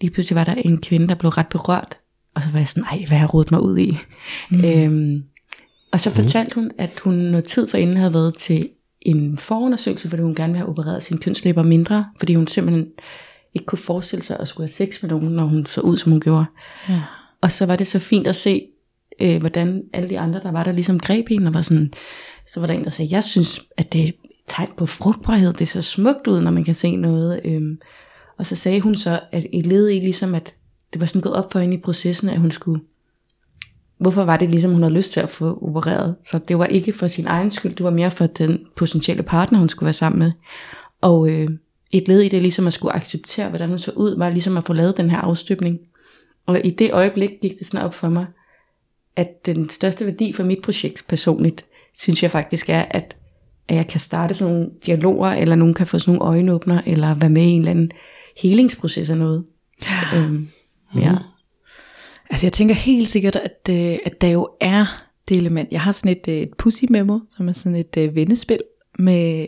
lige 0.00 0.10
pludselig 0.10 0.36
var 0.36 0.44
der 0.44 0.54
en 0.54 0.80
kvinde, 0.80 1.08
der 1.08 1.14
blev 1.14 1.30
ret 1.30 1.48
berørt, 1.48 1.98
og 2.34 2.42
så 2.42 2.48
var 2.50 2.58
jeg 2.58 2.68
sådan, 2.68 2.82
nej, 2.82 3.04
hvad 3.08 3.18
har 3.18 3.24
jeg 3.24 3.34
rodet 3.34 3.50
mig 3.50 3.60
ud 3.60 3.78
i? 3.78 3.96
Mm. 4.50 4.64
Øhm, 4.64 5.24
og 5.92 6.00
så 6.00 6.10
fortalte 6.10 6.54
hun, 6.54 6.70
at 6.78 7.00
hun 7.04 7.14
noget 7.14 7.44
tid 7.44 7.68
forinden 7.68 7.96
havde 7.96 8.14
været 8.14 8.34
til 8.34 8.68
en 9.02 9.38
forundersøgelse, 9.38 10.08
fordi 10.08 10.22
hun 10.22 10.34
gerne 10.34 10.52
ville 10.52 10.58
have 10.58 10.68
opereret 10.68 11.02
sin 11.02 11.18
kønslæber 11.18 11.62
mindre, 11.62 12.04
fordi 12.18 12.34
hun 12.34 12.46
simpelthen 12.46 12.86
ikke 13.54 13.66
kunne 13.66 13.78
forestille 13.78 14.22
sig 14.22 14.36
at 14.40 14.48
skulle 14.48 14.64
have 14.64 14.72
sex 14.72 15.02
med 15.02 15.10
nogen, 15.10 15.28
når 15.28 15.44
hun 15.44 15.66
så 15.66 15.80
ud, 15.80 15.96
som 15.96 16.12
hun 16.12 16.20
gjorde. 16.20 16.44
Ja. 16.88 17.00
Og 17.40 17.52
så 17.52 17.66
var 17.66 17.76
det 17.76 17.86
så 17.86 17.98
fint 17.98 18.26
at 18.26 18.36
se, 18.36 18.66
øh, 19.20 19.40
hvordan 19.40 19.82
alle 19.92 20.10
de 20.10 20.18
andre, 20.18 20.40
der 20.40 20.52
var 20.52 20.64
der, 20.64 20.72
ligesom 20.72 20.98
greb 20.98 21.28
hende, 21.28 21.48
og 21.48 21.54
var 21.54 21.62
sådan, 21.62 21.92
så 22.46 22.60
var 22.60 22.66
der 22.66 22.74
en, 22.74 22.84
der 22.84 22.90
sagde, 22.90 23.14
jeg 23.14 23.24
synes, 23.24 23.60
at 23.76 23.92
det 23.92 24.00
er 24.00 24.04
et 24.04 24.14
tegn 24.48 24.70
på 24.76 24.86
frugtbarhed, 24.86 25.52
det 25.52 25.68
ser 25.68 25.80
smukt 25.80 26.26
ud, 26.26 26.40
når 26.40 26.50
man 26.50 26.64
kan 26.64 26.74
se 26.74 26.96
noget. 26.96 27.40
Øhm, 27.44 27.78
og 28.38 28.46
så 28.46 28.56
sagde 28.56 28.80
hun 28.80 28.94
så, 28.94 29.20
at 29.32 29.46
et 29.52 29.66
led 29.66 29.88
i 29.88 29.98
ligesom, 29.98 30.34
at 30.34 30.54
det 30.92 31.00
var 31.00 31.06
sådan 31.06 31.22
gået 31.22 31.34
op 31.34 31.52
for 31.52 31.58
hende 31.58 31.76
i 31.76 31.80
processen, 31.80 32.28
at 32.28 32.40
hun 32.40 32.50
skulle, 32.50 32.80
hvorfor 33.98 34.24
var 34.24 34.36
det 34.36 34.50
ligesom, 34.50 34.72
hun 34.72 34.82
havde 34.82 34.94
lyst 34.94 35.12
til 35.12 35.20
at 35.20 35.30
få 35.30 35.58
opereret. 35.62 36.14
Så 36.26 36.38
det 36.38 36.58
var 36.58 36.66
ikke 36.66 36.92
for 36.92 37.06
sin 37.06 37.26
egen 37.26 37.50
skyld, 37.50 37.74
det 37.74 37.84
var 37.84 37.90
mere 37.90 38.10
for 38.10 38.26
den 38.26 38.66
potentielle 38.76 39.22
partner, 39.22 39.58
hun 39.58 39.68
skulle 39.68 39.86
være 39.86 39.92
sammen 39.92 40.18
med. 40.18 40.32
Og 41.00 41.30
øh, 41.30 41.48
et 41.92 42.08
led 42.08 42.20
i 42.20 42.28
det, 42.28 42.42
ligesom 42.42 42.66
at 42.66 42.72
skulle 42.72 42.96
acceptere, 42.96 43.48
hvordan 43.48 43.68
hun 43.68 43.78
så 43.78 43.90
ud, 43.96 44.16
var 44.18 44.28
ligesom 44.28 44.56
at 44.56 44.64
få 44.64 44.72
lavet 44.72 44.96
den 44.96 45.10
her 45.10 45.18
afstøbning. 45.18 45.78
Og 46.50 46.60
i 46.64 46.70
det 46.70 46.92
øjeblik 46.92 47.30
gik 47.42 47.58
det 47.58 47.66
sådan 47.66 47.86
op 47.86 47.94
for 47.94 48.08
mig, 48.08 48.26
at 49.16 49.46
den 49.46 49.68
største 49.68 50.06
værdi 50.06 50.32
for 50.32 50.42
mit 50.42 50.62
projekt 50.62 51.04
personligt, 51.08 51.66
synes 51.98 52.22
jeg 52.22 52.30
faktisk 52.30 52.68
er, 52.68 52.84
at, 52.90 53.16
at 53.68 53.76
jeg 53.76 53.88
kan 53.88 54.00
starte 54.00 54.34
sådan 54.34 54.54
nogle 54.54 54.70
dialoger, 54.86 55.30
eller 55.30 55.54
nogen 55.54 55.74
kan 55.74 55.86
få 55.86 55.98
sådan 55.98 56.14
nogle 56.14 56.30
øjenåbner, 56.30 56.82
eller 56.86 57.14
være 57.14 57.30
med 57.30 57.42
i 57.42 57.50
en 57.50 57.60
eller 57.60 57.70
anden 57.70 57.90
helingsproces 58.42 59.10
af 59.10 59.18
noget. 59.18 59.44
øhm, 60.14 60.48
ja. 60.96 61.14
Altså 62.30 62.46
jeg 62.46 62.52
tænker 62.52 62.74
helt 62.74 63.08
sikkert, 63.08 63.36
at, 63.36 63.68
øh, 63.70 63.98
at 64.04 64.20
der 64.20 64.28
jo 64.28 64.48
er 64.60 64.86
det 65.28 65.36
element. 65.36 65.72
Jeg 65.72 65.80
har 65.80 65.92
sådan 65.92 66.16
et, 66.16 66.28
øh, 66.28 66.34
et 66.34 66.54
pussy 66.58 66.84
memo, 66.90 67.18
som 67.36 67.48
er 67.48 67.52
sådan 67.52 67.76
et 67.76 67.96
øh, 67.96 68.14
vendespil 68.14 68.60
med 68.98 69.46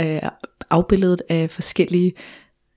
øh, 0.00 0.22
afbilledet 0.70 1.22
af 1.28 1.50
forskellige 1.50 2.12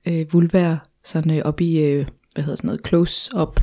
øh, 0.06 0.34
vulvaer, 0.34 0.78
sådan 1.04 1.38
øh, 1.38 1.42
op 1.46 1.62
i, 1.62 1.80
øh, 1.80 2.06
hvad 2.34 2.44
hedder 2.44 2.56
sådan 2.56 2.68
noget, 2.68 2.88
close-up 2.88 3.60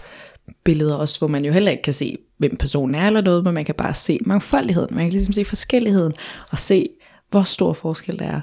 billeder 0.64 0.94
også, 0.94 1.18
hvor 1.18 1.28
man 1.28 1.44
jo 1.44 1.52
heller 1.52 1.70
ikke 1.70 1.82
kan 1.82 1.94
se, 1.94 2.18
hvem 2.38 2.56
personen 2.56 2.94
er 2.94 3.06
eller 3.06 3.20
noget, 3.20 3.44
men 3.44 3.54
man 3.54 3.64
kan 3.64 3.74
bare 3.74 3.94
se 3.94 4.18
mangfoldigheden. 4.26 4.94
Man 4.94 5.04
kan 5.04 5.12
ligesom 5.12 5.34
se 5.34 5.44
forskelligheden 5.44 6.12
og 6.50 6.58
se, 6.58 6.88
hvor 7.30 7.42
stor 7.42 7.72
forskel 7.72 8.18
der 8.18 8.26
er. 8.26 8.40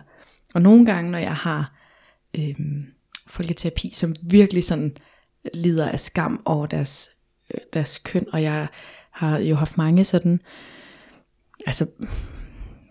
Og 0.53 0.61
nogle 0.61 0.85
gange, 0.85 1.11
når 1.11 1.19
jeg 1.19 1.35
har 1.35 1.75
øhm, 2.37 2.85
folketerapi, 3.27 3.91
som 3.93 4.15
virkelig 4.21 4.63
sådan 4.63 4.97
lider 5.53 5.89
af 5.89 5.99
skam 5.99 6.41
over 6.45 6.65
deres, 6.65 7.09
øh, 7.53 7.59
deres 7.73 7.97
køn, 7.97 8.25
og 8.33 8.43
jeg 8.43 8.67
har 9.11 9.37
jo 9.37 9.55
haft 9.55 9.77
mange 9.77 10.03
sådan, 10.03 10.39
altså 11.65 11.87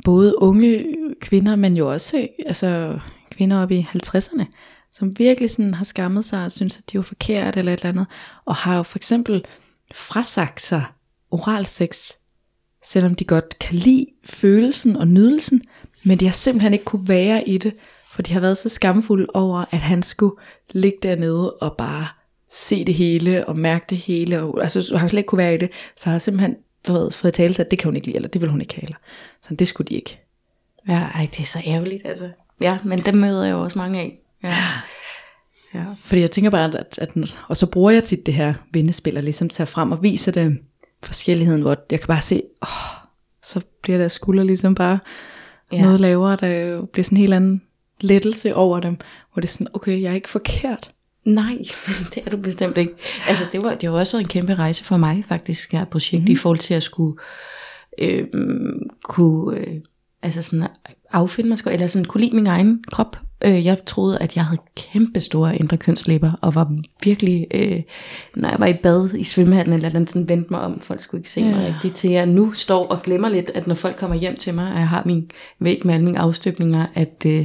både 0.05 0.43
unge 0.43 0.87
kvinder, 1.21 1.57
men 1.57 1.77
jo 1.77 1.93
også 1.93 2.29
altså, 2.47 2.99
kvinder 3.31 3.63
op 3.63 3.71
i 3.71 3.87
50'erne, 3.97 4.45
som 4.93 5.19
virkelig 5.19 5.51
sådan 5.51 5.75
har 5.75 5.85
skammet 5.85 6.25
sig 6.25 6.45
og 6.45 6.53
synes, 6.53 6.79
at 6.79 6.93
de 6.93 6.99
var 6.99 7.03
forkert 7.03 7.57
eller 7.57 7.73
et 7.73 7.79
eller 7.79 7.89
andet, 7.89 8.07
og 8.45 8.55
har 8.55 8.77
jo 8.77 8.83
for 8.83 8.99
eksempel 8.99 9.45
frasagt 9.95 10.63
sig 10.63 10.85
oral 11.31 11.67
sex, 11.67 12.11
selvom 12.85 13.15
de 13.15 13.25
godt 13.25 13.59
kan 13.59 13.75
lide 13.75 14.07
følelsen 14.25 14.97
og 14.97 15.09
nydelsen, 15.09 15.63
men 16.05 16.21
de 16.21 16.25
har 16.25 16.33
simpelthen 16.33 16.73
ikke 16.73 16.85
kunne 16.85 17.09
være 17.09 17.49
i 17.49 17.59
det, 17.59 17.75
for 18.13 18.23
de 18.23 18.33
har 18.33 18.41
været 18.41 18.59
så 18.59 18.69
skamfulde 18.69 19.27
over, 19.35 19.65
at 19.71 19.79
han 19.79 20.03
skulle 20.03 20.37
ligge 20.71 20.99
dernede 21.03 21.53
og 21.53 21.77
bare 21.79 22.07
se 22.51 22.85
det 22.85 22.95
hele 22.95 23.49
og 23.49 23.59
mærke 23.59 23.87
det 23.91 23.99
hele, 23.99 24.43
og, 24.43 24.63
altså 24.63 24.97
han 24.97 25.09
slet 25.09 25.19
ikke 25.19 25.29
kunne 25.29 25.39
være 25.39 25.55
i 25.55 25.59
det, 25.59 25.71
så 25.97 26.11
har 26.11 26.19
simpelthen 26.19 26.57
du 26.87 26.93
ved, 26.93 27.11
fået 27.11 27.35
tale 27.35 27.61
at 27.61 27.71
det 27.71 27.79
kan 27.79 27.89
hun 27.89 27.97
ikke 27.97 28.07
lide, 28.07 28.17
eller 28.17 28.29
det 28.29 28.41
vil 28.41 28.51
hun 28.51 28.61
ikke 28.61 28.75
have, 28.75 28.85
eller. 28.85 28.97
så 29.43 29.55
det 29.55 29.69
skulle 29.69 29.89
de 29.89 29.95
ikke. 29.95 30.21
Ja, 30.89 30.99
ej, 30.99 31.29
det 31.31 31.41
er 31.41 31.47
så 31.47 31.63
ærgerligt, 31.67 32.07
altså. 32.07 32.31
Ja, 32.61 32.79
men 32.85 32.99
dem 32.99 33.15
møder 33.15 33.45
jeg 33.45 33.53
jo 33.53 33.63
også 33.63 33.79
mange 33.79 34.01
af. 34.01 34.22
Ja. 34.43 34.65
Ja, 35.75 35.85
fordi 36.05 36.21
jeg 36.21 36.31
tænker 36.31 36.51
bare, 36.51 36.79
at, 36.79 36.99
at, 36.99 37.37
og 37.49 37.57
så 37.57 37.67
bruger 37.67 37.91
jeg 37.91 38.05
tit 38.05 38.27
det 38.27 38.35
her 38.35 38.55
vindespil, 38.73 39.17
og 39.17 39.23
ligesom 39.23 39.49
tager 39.49 39.67
frem 39.67 39.93
og 39.93 40.03
viser 40.03 40.33
det 40.33 40.59
forskelligheden, 41.03 41.63
hvor 41.63 41.77
jeg 41.91 42.01
kan 42.01 42.07
bare 42.07 42.21
se, 42.21 42.43
åh, 42.63 42.69
så 43.43 43.61
bliver 43.83 43.99
der 43.99 44.09
skulder 44.09 44.45
ligesom 44.45 44.75
bare 44.75 44.99
ja. 45.73 45.83
noget 45.83 46.01
lavere, 46.01 46.37
der 46.37 46.83
bliver 46.87 47.05
sådan 47.05 47.17
en 47.17 47.21
helt 47.21 47.35
anden 47.35 47.63
lettelse 48.01 48.55
over 48.55 48.81
dem, 48.81 48.97
hvor 49.33 49.41
det 49.41 49.49
er 49.49 49.53
sådan, 49.53 49.69
okay, 49.73 50.03
jeg 50.03 50.11
er 50.11 50.15
ikke 50.15 50.31
forkert. 50.31 50.91
Nej, 51.25 51.59
det 52.15 52.23
er 52.27 52.31
du 52.31 52.37
bestemt 52.37 52.77
ikke. 52.77 52.95
Altså 53.27 53.45
det 53.53 53.63
var, 53.63 53.75
det 53.75 53.91
var 53.91 53.99
også 53.99 54.19
en 54.19 54.29
kæmpe 54.29 54.55
rejse 54.55 54.85
for 54.85 54.97
mig 54.97 55.25
faktisk, 55.29 55.73
her 55.73 55.85
projekt, 55.85 56.25
mm. 56.25 56.31
i 56.31 56.37
forhold 56.37 56.59
til 56.59 56.75
at 56.75 56.83
skulle 56.83 57.19
øh, 57.99 58.27
kunne 59.05 59.59
øh, 59.59 59.81
altså 60.23 60.43
sådan 60.43 60.69
affinde 61.13 61.49
mig, 61.49 61.59
eller 61.67 61.87
sådan 61.87 62.05
kunne 62.05 62.21
lide 62.21 62.37
min 62.37 62.47
egen 62.47 62.85
krop. 62.93 63.17
Øh, 63.45 63.67
jeg 63.67 63.85
troede, 63.87 64.19
at 64.19 64.37
jeg 64.37 64.45
havde 64.45 64.61
kæmpe 64.77 65.21
store 65.21 65.57
indre 65.57 65.77
kønslæber, 65.77 66.33
og 66.41 66.55
var 66.55 66.77
virkelig, 67.05 67.47
øh, 67.55 67.83
når 68.37 68.49
jeg 68.49 68.61
var 68.61 68.67
i 68.67 68.73
bad 68.73 69.15
i 69.15 69.25
svømmehallen, 69.25 69.75
eller 69.75 69.89
den 69.89 70.07
sådan 70.07 70.29
vendte 70.29 70.51
mig 70.51 70.61
om, 70.61 70.81
folk 70.81 71.01
skulle 71.01 71.21
ikke 71.21 71.31
se 71.31 71.41
ja. 71.41 71.47
mig 71.47 71.75
rigtigt, 71.75 71.95
til 71.95 72.11
jeg 72.11 72.27
nu 72.27 72.53
står 72.53 72.87
og 72.87 73.03
glemmer 73.03 73.29
lidt, 73.29 73.51
at 73.55 73.67
når 73.67 73.75
folk 73.75 73.97
kommer 73.97 74.17
hjem 74.17 74.37
til 74.37 74.55
mig, 74.55 74.73
og 74.73 74.79
jeg 74.79 74.89
har 74.89 75.03
min 75.07 75.31
væg 75.59 75.81
med 75.85 75.95
alle 75.95 76.05
mine 76.05 76.19
afstøbninger, 76.19 76.87
at 76.95 77.23
øh, 77.27 77.45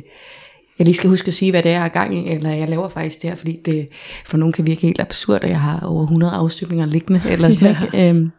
jeg 0.80 0.86
lige 0.86 0.96
skal 0.96 1.10
huske 1.10 1.28
at 1.28 1.34
sige, 1.34 1.52
hvad 1.52 1.64
det 1.64 1.70
er, 1.70 1.74
jeg 1.74 1.82
har 1.82 1.90
gang 1.90 2.16
i, 2.18 2.32
eller 2.32 2.52
jeg 2.52 2.70
laver 2.70 2.90
faktisk 2.90 3.22
det 3.22 3.30
her, 3.30 3.38
fordi 3.38 3.60
det 3.66 3.88
for 4.26 4.38
nogen 4.38 4.54
kan 4.54 4.68
virke 4.68 4.82
helt 4.82 5.02
absurd, 5.02 5.44
at 5.44 5.50
jeg 5.50 5.62
har 5.62 5.88
over 5.88 6.04
100 6.04 6.34
afstøbninger 6.34 6.86
liggende, 6.86 7.22
eller 7.30 7.54
sådan, 7.54 7.76
ja. 7.94 8.10
øhm, 8.10 8.32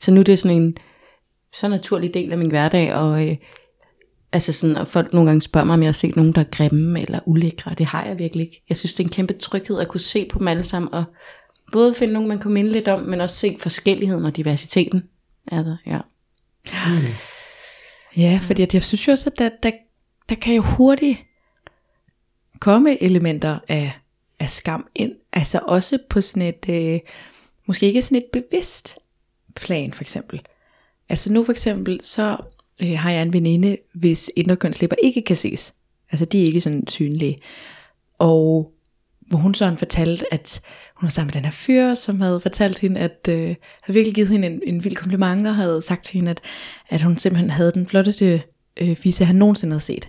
Så 0.00 0.10
nu 0.10 0.20
er 0.20 0.24
det 0.24 0.38
sådan 0.38 0.56
en 0.56 0.76
så 1.52 1.68
naturlig 1.68 2.14
del 2.14 2.32
af 2.32 2.38
min 2.38 2.50
hverdag, 2.50 2.94
og 2.94 3.28
øh, 3.28 3.36
altså 4.32 4.52
sådan, 4.52 4.76
at 4.76 4.88
folk 4.88 5.12
nogle 5.12 5.28
gange 5.28 5.42
spørger 5.42 5.64
mig, 5.64 5.74
om 5.74 5.82
jeg 5.82 5.88
har 5.88 5.92
set 5.92 6.16
nogen, 6.16 6.32
der 6.32 6.40
er 6.40 6.44
grimme 6.44 7.02
eller 7.02 7.20
ulækre. 7.26 7.74
Det 7.78 7.86
har 7.86 8.04
jeg 8.04 8.18
virkelig 8.18 8.46
ikke. 8.46 8.62
Jeg 8.68 8.76
synes, 8.76 8.94
det 8.94 9.04
er 9.04 9.08
en 9.08 9.12
kæmpe 9.12 9.34
tryghed 9.34 9.78
at 9.78 9.88
kunne 9.88 10.00
se 10.00 10.28
på 10.32 10.38
dem 10.38 10.48
alle 10.48 10.62
sammen, 10.62 10.94
og 10.94 11.04
både 11.72 11.94
finde 11.94 12.12
nogen, 12.12 12.28
man 12.28 12.38
kan 12.38 12.50
minde 12.50 12.70
lidt 12.70 12.88
om, 12.88 13.02
men 13.02 13.20
også 13.20 13.36
se 13.36 13.56
forskelligheden 13.60 14.24
og 14.24 14.36
diversiteten. 14.36 15.08
Altså, 15.52 15.76
ja. 15.86 15.98
Mm. 16.66 17.06
Ja, 18.16 18.40
fordi 18.42 18.66
jeg 18.72 18.84
synes 18.84 19.06
jo 19.06 19.12
også, 19.12 19.30
at 19.30 19.38
der, 19.38 19.50
der, 19.62 19.70
der 20.28 20.34
kan 20.34 20.54
jo 20.54 20.62
hurtigt 20.62 21.18
komme 22.60 23.02
elementer 23.02 23.58
af, 23.68 23.92
af 24.40 24.50
skam 24.50 24.86
ind. 24.94 25.12
Altså 25.32 25.60
også 25.66 25.98
på 26.10 26.20
sådan 26.20 26.42
et, 26.42 26.66
øh, 26.68 27.00
måske 27.66 27.86
ikke 27.86 28.02
sådan 28.02 28.18
et 28.18 28.26
bevidst 28.32 28.98
plan 29.56 29.92
for 29.92 30.02
eksempel. 30.02 30.42
Altså 31.08 31.32
nu 31.32 31.44
for 31.44 31.52
eksempel, 31.52 32.00
så 32.02 32.36
øh, 32.82 32.98
har 32.98 33.10
jeg 33.10 33.22
en 33.22 33.32
veninde, 33.32 33.76
hvis 33.94 34.30
indre 34.36 34.56
kønslæber 34.56 34.96
ikke 35.02 35.22
kan 35.22 35.36
ses. 35.36 35.74
Altså 36.10 36.24
de 36.24 36.42
er 36.42 36.46
ikke 36.46 36.60
sådan 36.60 36.86
synlige. 36.88 37.42
Og 38.18 38.72
hvor 39.28 39.38
hun 39.38 39.54
sådan 39.54 39.78
fortalte, 39.78 40.34
at 40.34 40.60
hun 40.96 41.06
var 41.06 41.10
sammen 41.10 41.26
med 41.26 41.32
den 41.32 41.44
her 41.44 41.52
fyr, 41.52 41.94
som 41.94 42.20
havde 42.20 42.40
fortalt 42.40 42.78
hende, 42.78 43.00
at 43.00 43.28
øh, 43.28 43.54
havde 43.82 43.94
virkelig 43.94 44.14
givet 44.14 44.28
hende 44.28 44.48
en, 44.48 44.62
en 44.66 44.84
vild 44.84 44.96
kompliment, 44.96 45.46
og 45.46 45.54
havde 45.54 45.82
sagt 45.82 46.04
til 46.04 46.14
hende, 46.14 46.30
at, 46.30 46.40
at 46.88 47.02
hun 47.02 47.18
simpelthen 47.18 47.50
havde 47.50 47.72
den 47.72 47.86
flotteste 47.86 48.42
øh, 48.76 48.96
fisse, 48.96 49.24
han 49.24 49.36
nogensinde 49.36 49.72
havde 49.72 49.84
set. 49.84 50.08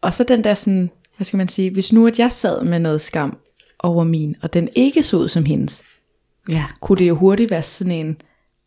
Og 0.00 0.14
så 0.14 0.24
den 0.24 0.44
der 0.44 0.54
sådan, 0.54 0.90
hvad 1.16 1.24
skal 1.24 1.36
man 1.36 1.48
sige, 1.48 1.70
hvis 1.70 1.92
nu 1.92 2.06
at 2.06 2.18
jeg 2.18 2.32
sad 2.32 2.64
med 2.64 2.78
noget 2.78 3.00
skam 3.00 3.38
over 3.78 4.04
min, 4.04 4.36
og 4.42 4.52
den 4.52 4.68
ikke 4.74 5.02
så 5.02 5.16
ud 5.16 5.28
som 5.28 5.44
hendes, 5.44 5.82
ja. 6.48 6.64
kunne 6.80 6.98
det 6.98 7.08
jo 7.08 7.14
hurtigt 7.14 7.50
være 7.50 7.62
sådan 7.62 7.92
en, 7.92 8.16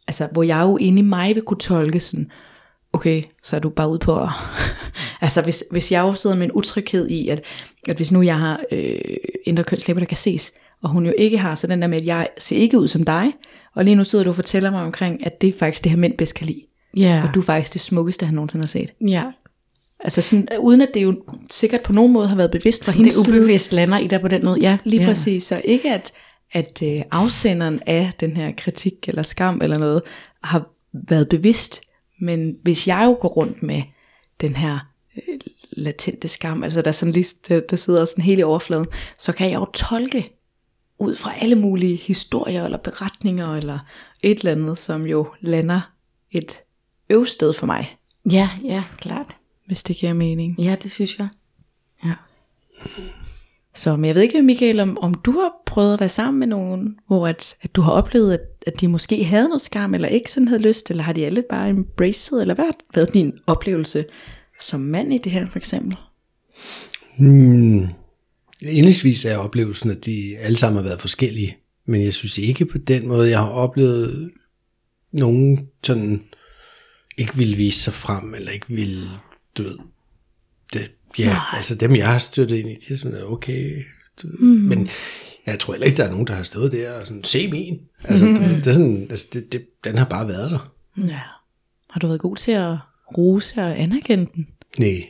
altså 0.07 0.27
hvor 0.31 0.43
jeg 0.43 0.61
jo 0.61 0.77
inde 0.77 0.99
i 0.99 1.05
mig 1.05 1.35
vil 1.35 1.43
kunne 1.43 1.59
tolke 1.59 1.99
sådan, 1.99 2.31
okay, 2.93 3.23
så 3.43 3.55
er 3.55 3.59
du 3.59 3.69
bare 3.69 3.89
ude 3.89 3.99
på 3.99 4.21
at, 4.21 4.29
altså 5.21 5.41
hvis, 5.41 5.63
hvis 5.71 5.91
jeg 5.91 6.01
jo 6.01 6.13
sidder 6.13 6.35
med 6.35 6.45
en 6.45 6.51
utryghed 6.51 7.07
i, 7.07 7.29
at, 7.29 7.43
at 7.87 7.95
hvis 7.95 8.11
nu 8.11 8.21
jeg 8.21 8.37
har 8.37 8.61
øh, 8.71 8.99
indre 9.45 9.63
kønslæber, 9.63 9.99
der 9.99 10.07
kan 10.07 10.17
ses, 10.17 10.51
og 10.83 10.89
hun 10.89 11.05
jo 11.05 11.13
ikke 11.17 11.37
har, 11.37 11.55
så 11.55 11.67
den 11.67 11.81
der 11.81 11.87
med, 11.87 11.97
at 12.01 12.05
jeg 12.05 12.27
ser 12.37 12.55
ikke 12.55 12.79
ud 12.79 12.87
som 12.87 13.03
dig, 13.03 13.33
og 13.75 13.85
lige 13.85 13.95
nu 13.95 14.03
sidder 14.03 14.23
du 14.23 14.29
og 14.29 14.35
fortæller 14.35 14.71
mig 14.71 14.81
omkring, 14.81 15.25
at 15.25 15.41
det 15.41 15.49
er 15.49 15.59
faktisk 15.59 15.83
det 15.83 15.89
her 15.89 15.97
mænd 15.97 16.17
bedst 16.17 16.35
kan 16.35 16.47
lide. 16.47 16.61
Ja. 16.97 17.23
Og 17.27 17.33
du 17.33 17.39
er 17.39 17.43
faktisk 17.43 17.73
det 17.73 17.81
smukkeste, 17.81 18.25
han 18.25 18.35
nogensinde 18.35 18.63
har 18.63 18.67
set. 18.67 18.93
Ja. 19.07 19.23
Altså 19.99 20.21
sådan, 20.21 20.47
uden 20.59 20.81
at 20.81 20.89
det 20.93 21.03
jo 21.03 21.23
sikkert 21.49 21.81
på 21.81 21.93
nogen 21.93 22.13
måde 22.13 22.27
har 22.27 22.35
været 22.35 22.51
bevidst 22.51 22.85
for 22.85 22.91
hende. 22.91 23.09
det 23.09 23.27
ubevidst 23.27 23.73
lander 23.73 23.97
i 23.97 24.07
dig 24.07 24.21
på 24.21 24.27
den 24.27 24.45
måde, 24.45 24.59
ja. 24.59 24.77
Lige 24.83 25.01
ja. 25.01 25.07
præcis, 25.07 25.43
så 25.43 25.61
ikke 25.65 25.93
at, 25.93 26.11
at 26.51 26.81
øh, 26.83 27.01
afsenderen 27.11 27.79
af 27.85 28.11
den 28.19 28.37
her 28.37 28.51
kritik 28.57 28.93
eller 29.07 29.23
skam 29.23 29.59
eller 29.63 29.79
noget, 29.79 30.01
har 30.43 30.69
været 30.93 31.29
bevidst, 31.29 31.81
men 32.19 32.55
hvis 32.63 32.87
jeg 32.87 33.03
jo 33.05 33.17
går 33.19 33.29
rundt 33.29 33.63
med 33.63 33.81
den 34.41 34.55
her 34.55 34.79
øh, 35.17 35.39
latente 35.71 36.27
skam, 36.27 36.63
altså 36.63 36.81
der, 36.81 36.91
sådan 36.91 37.11
lige, 37.11 37.25
der, 37.47 37.59
der 37.59 37.75
sidder 37.75 38.05
sådan 38.05 38.23
helt 38.23 38.39
i 38.39 38.43
overfladen, 38.43 38.87
så 39.19 39.31
kan 39.31 39.49
jeg 39.49 39.59
jo 39.59 39.65
tolke 39.73 40.33
ud 40.99 41.15
fra 41.15 41.33
alle 41.41 41.55
mulige 41.55 41.95
historier 41.95 42.65
eller 42.65 42.77
beretninger 42.77 43.55
eller 43.55 43.79
et 44.21 44.39
eller 44.39 44.51
andet, 44.51 44.77
som 44.77 45.05
jo 45.05 45.27
lander 45.39 45.81
et 46.31 46.61
øvsted 47.09 47.53
for 47.53 47.65
mig. 47.65 47.97
Ja, 48.31 48.49
ja, 48.63 48.83
klart 48.97 49.35
hvis 49.69 49.83
det 49.83 49.95
giver 49.95 50.13
mening. 50.13 50.59
Ja, 50.59 50.75
det 50.83 50.91
synes 50.91 51.19
jeg. 51.19 51.27
Ja. 52.05 52.13
Så, 53.75 53.95
men 53.95 54.05
jeg 54.05 54.15
ved 54.15 54.21
ikke, 54.21 54.41
Michael, 54.41 54.79
om, 54.79 54.97
om 55.01 55.13
du 55.13 55.31
har 55.31 55.51
prøvet 55.65 55.93
at 55.93 55.99
være 55.99 56.09
sammen 56.09 56.39
med 56.39 56.47
nogen, 56.47 56.95
hvor 57.07 57.27
at, 57.27 57.55
at 57.61 57.75
du 57.75 57.81
har 57.81 57.91
oplevet, 57.91 58.33
at, 58.33 58.41
at 58.67 58.81
de 58.81 58.87
måske 58.87 59.23
havde 59.23 59.47
noget 59.47 59.61
skam, 59.61 59.93
eller 59.93 60.07
ikke 60.07 60.31
sådan 60.31 60.47
havde 60.47 60.61
lyst, 60.61 60.89
eller 60.89 61.03
har 61.03 61.13
de 61.13 61.25
alle 61.25 61.43
bare 61.49 61.69
embraced, 61.69 62.41
eller 62.41 62.55
hvad 62.55 62.65
har 62.65 62.75
været 62.95 63.13
din 63.13 63.33
oplevelse 63.47 64.05
som 64.59 64.79
mand 64.79 65.13
i 65.13 65.17
det 65.17 65.31
her, 65.31 65.47
for 65.49 65.57
eksempel? 65.57 65.97
Hmm. 67.17 67.87
Indlægsvis 68.61 69.25
er 69.25 69.37
oplevelsen, 69.37 69.91
at 69.91 70.05
de 70.05 70.37
alle 70.37 70.57
sammen 70.57 70.83
har 70.83 70.89
været 70.89 71.01
forskellige, 71.01 71.57
men 71.85 72.03
jeg 72.03 72.13
synes 72.13 72.37
ikke 72.37 72.65
på 72.65 72.77
den 72.77 73.07
måde, 73.07 73.29
jeg 73.29 73.39
har 73.39 73.49
oplevet 73.49 74.31
nogen 75.11 75.67
sådan 75.83 76.23
ikke 77.17 77.35
vil 77.35 77.57
vise 77.57 77.79
sig 77.79 77.93
frem, 77.93 78.33
eller 78.33 78.51
ikke 78.51 78.65
vil 78.69 79.03
du 79.57 79.63
ved, 79.63 79.77
ja, 81.19 81.25
Nej. 81.25 81.39
altså 81.53 81.75
dem 81.75 81.95
jeg 81.95 82.07
har 82.07 82.17
støttet 82.17 82.55
ind 82.55 82.69
i, 82.69 82.77
de 82.87 82.93
er 82.93 82.97
sådan, 82.97 83.23
okay, 83.23 83.83
du, 84.21 84.27
mm. 84.39 84.47
men 84.47 84.89
jeg 85.45 85.59
tror 85.59 85.73
heller 85.73 85.85
ikke, 85.85 85.97
der 85.97 86.05
er 86.05 86.11
nogen, 86.11 86.27
der 86.27 86.35
har 86.35 86.43
stået 86.43 86.71
der 86.71 86.99
og 86.99 87.07
sådan, 87.07 87.23
se 87.23 87.51
min. 87.51 87.79
Altså, 88.03 88.25
mm. 88.25 88.35
det, 88.35 88.49
det, 88.63 88.67
er 88.67 88.71
sådan, 88.71 89.07
altså 89.09 89.27
det, 89.33 89.51
det, 89.51 89.65
den 89.83 89.97
har 89.97 90.05
bare 90.05 90.27
været 90.27 90.51
der. 90.51 90.73
Ja. 90.97 91.19
Har 91.89 91.99
du 91.99 92.07
været 92.07 92.21
god 92.21 92.35
til 92.35 92.51
at 92.51 92.75
rose 93.17 93.61
og 93.61 93.79
anerkende 93.79 94.25
den? 94.35 94.47
Nej, 94.77 95.03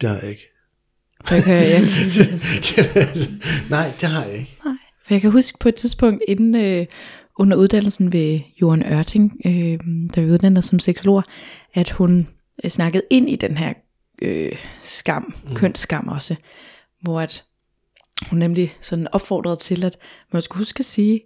det 0.00 0.08
har 0.08 0.16
jeg 0.16 0.30
ikke. 0.30 0.50
Det 1.28 1.44
kan 1.44 1.54
jeg 1.54 1.80
ikke. 1.80 1.90
Nej, 3.70 3.92
det 4.00 4.08
har 4.08 4.24
jeg 4.24 4.34
ikke. 4.34 4.58
Nej. 4.64 4.74
For 5.06 5.14
jeg 5.14 5.20
kan 5.20 5.30
huske 5.30 5.58
på 5.58 5.68
et 5.68 5.74
tidspunkt 5.74 6.22
inden 6.28 6.54
øh, 6.54 6.86
under 7.38 7.56
uddannelsen 7.56 8.12
ved 8.12 8.40
Johan 8.60 8.82
Ørting, 8.92 9.40
øh, 9.46 9.78
der 10.14 10.20
vi 10.20 10.30
uddannede 10.30 10.62
som 10.62 10.78
seksolog, 10.78 11.22
at 11.74 11.90
hun 11.90 12.26
Øh, 12.64 12.70
snakket 12.70 13.02
ind 13.10 13.30
i 13.30 13.36
den 13.36 13.56
her 13.56 13.72
øh, 14.24 14.58
skam, 14.82 15.34
mm. 15.48 15.54
kønsskam 15.54 16.08
også, 16.08 16.36
hvor 17.00 17.20
at 17.20 17.44
hun 18.30 18.38
nemlig 18.38 18.76
sådan 18.80 19.08
opfordrede 19.12 19.56
til, 19.56 19.84
at 19.84 19.96
man 20.32 20.42
skulle 20.42 20.60
huske 20.60 20.80
at 20.80 20.84
sige, 20.84 21.20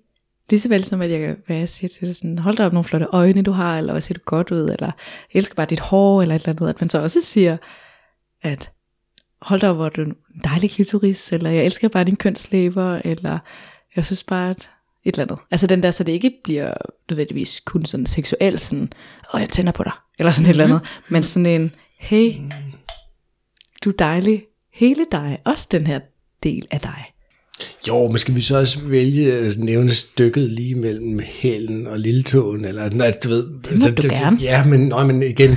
lige 0.51 0.61
så 0.61 0.69
vel 0.69 0.85
som 0.85 1.01
at 1.01 1.11
jeg, 1.11 1.37
hvad 1.47 1.57
jeg 1.57 1.69
siger 1.69 1.89
til 1.89 2.09
det, 2.09 2.17
sådan, 2.17 2.39
hold 2.39 2.57
da 2.57 2.67
op 2.67 2.73
nogle 2.73 2.85
flotte 2.85 3.07
øjne 3.13 3.43
du 3.43 3.51
har, 3.51 3.79
eller 3.79 3.93
hvad 3.93 4.01
ser 4.01 4.15
du 4.15 4.21
godt 4.25 4.51
ud, 4.51 4.61
eller 4.71 4.91
jeg 5.35 5.39
elsker 5.39 5.55
bare 5.55 5.67
dit 5.67 5.81
hår, 5.81 6.23
eller 6.23 6.35
et 6.35 6.41
eller 6.41 6.53
andet, 6.53 6.69
at 6.69 6.81
man 6.81 6.91
så 6.91 7.03
også 7.03 7.21
siger, 7.21 7.57
at 8.43 8.71
hold 9.43 9.61
da 9.61 9.71
op, 9.71 9.77
hvor 9.77 9.89
du 9.89 10.03
en 10.03 10.17
dejlig 10.45 10.71
klitoris, 10.71 11.33
eller 11.33 11.51
jeg 11.51 11.65
elsker 11.65 11.89
bare 11.89 12.05
din 12.05 12.17
kønslæber, 12.17 13.01
eller 13.05 13.39
jeg 13.97 14.05
synes 14.05 14.25
bare, 14.25 14.51
at 14.51 14.71
et 15.05 15.15
eller 15.15 15.25
andet. 15.25 15.39
Altså 15.51 15.67
den 15.67 15.83
der, 15.83 15.91
så 15.91 16.05
det 16.05 16.13
ikke 16.13 16.33
bliver 16.45 16.75
nødvendigvis 17.11 17.61
kun 17.61 17.85
sådan 17.85 18.07
seksuelt, 18.07 18.61
sådan, 18.61 18.93
åh, 19.35 19.41
jeg 19.41 19.49
tænder 19.49 19.73
på 19.73 19.85
dig, 19.85 19.93
eller 20.19 20.33
sådan 20.33 20.47
et 20.47 20.51
eller 20.51 20.65
andet, 20.65 20.81
men 21.09 21.23
sådan 21.23 21.47
en, 21.47 21.75
hey, 21.99 22.33
du 23.85 23.91
er 23.91 23.95
dejlig, 23.99 24.43
hele 24.75 25.07
dig, 25.13 25.39
også 25.45 25.69
den 25.71 25.87
her 25.87 26.01
del 26.43 26.67
af 26.71 26.81
dig. 26.81 27.05
Jo, 27.89 28.09
men 28.09 28.19
skal 28.19 28.35
vi 28.35 28.41
så 28.41 28.59
også 28.59 28.81
vælge 28.85 29.33
at 29.33 29.59
nævne 29.59 29.91
stykket 29.91 30.51
lige 30.51 30.75
mellem 30.75 31.21
hælen 31.25 31.87
og 31.87 31.99
lilletåen? 31.99 32.65
Eller, 32.65 32.91
nej, 32.91 33.13
du 33.25 33.29
ved, 33.29 33.45
det 33.63 33.79
må 33.79 33.87
du 33.87 34.09
gerne. 34.09 34.39
Ja, 34.41 34.65
men, 34.65 34.81
nej, 34.81 35.05
men 35.05 35.23
igen, 35.23 35.57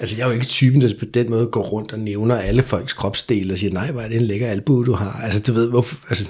altså 0.00 0.16
jeg 0.16 0.22
er 0.22 0.26
jo 0.26 0.34
ikke 0.34 0.46
typen, 0.46 0.80
der 0.80 0.92
på 0.98 1.04
den 1.04 1.30
måde 1.30 1.46
går 1.46 1.62
rundt 1.62 1.92
og 1.92 1.98
nævner 1.98 2.36
alle 2.36 2.62
folks 2.62 2.92
kropsdele 2.92 3.52
og 3.52 3.58
siger, 3.58 3.72
nej, 3.72 3.90
hvor 3.90 4.00
er 4.00 4.08
det 4.08 4.16
en 4.16 4.22
lækker 4.22 4.48
albu, 4.48 4.84
du 4.84 4.92
har. 4.92 5.20
Altså 5.24 5.42
du 5.42 5.52
ved, 5.52 5.70
hvorfor, 5.70 5.96
altså, 6.08 6.24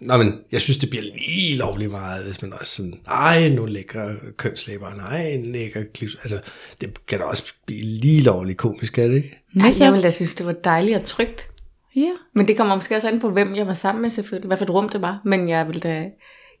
nej, 0.00 0.16
men 0.16 0.34
jeg 0.52 0.60
synes, 0.60 0.78
det 0.78 0.90
bliver 0.90 1.02
lige 1.02 1.56
lovligt 1.56 1.90
meget, 1.90 2.24
hvis 2.26 2.42
man 2.42 2.52
også 2.52 2.76
sådan, 2.76 2.94
ej, 3.08 3.48
nu 3.48 3.64
lækre 3.66 4.14
kønslæber, 4.36 4.94
nej, 4.94 5.26
en 5.26 5.52
lækker 5.52 5.84
klivs. 5.94 6.14
Altså, 6.14 6.40
det 6.80 7.06
kan 7.06 7.18
da 7.18 7.24
også 7.24 7.52
blive 7.66 7.82
lige 7.82 8.22
lovligt 8.22 8.58
komisk, 8.58 8.98
er 8.98 9.06
det 9.06 9.16
ikke? 9.16 9.38
Ej, 9.60 9.72
jeg 9.80 9.92
ville 9.92 10.02
da 10.02 10.10
synes, 10.10 10.34
det 10.34 10.46
var 10.46 10.52
dejligt 10.52 10.96
og 10.96 11.04
trygt. 11.04 11.50
Ja. 11.96 12.10
Men 12.34 12.48
det 12.48 12.56
kommer 12.56 12.74
måske 12.74 12.96
også 12.96 13.08
an 13.08 13.20
på, 13.20 13.30
hvem 13.30 13.54
jeg 13.54 13.66
var 13.66 13.74
sammen 13.74 14.02
med 14.02 14.10
selvfølgelig. 14.10 14.46
Hvad 14.46 14.56
for 14.56 14.64
et 14.64 14.70
rum 14.70 14.88
det 14.88 15.00
var. 15.02 15.20
Men 15.24 15.48
jeg 15.48 15.66
ville 15.66 15.80
da 15.80 16.10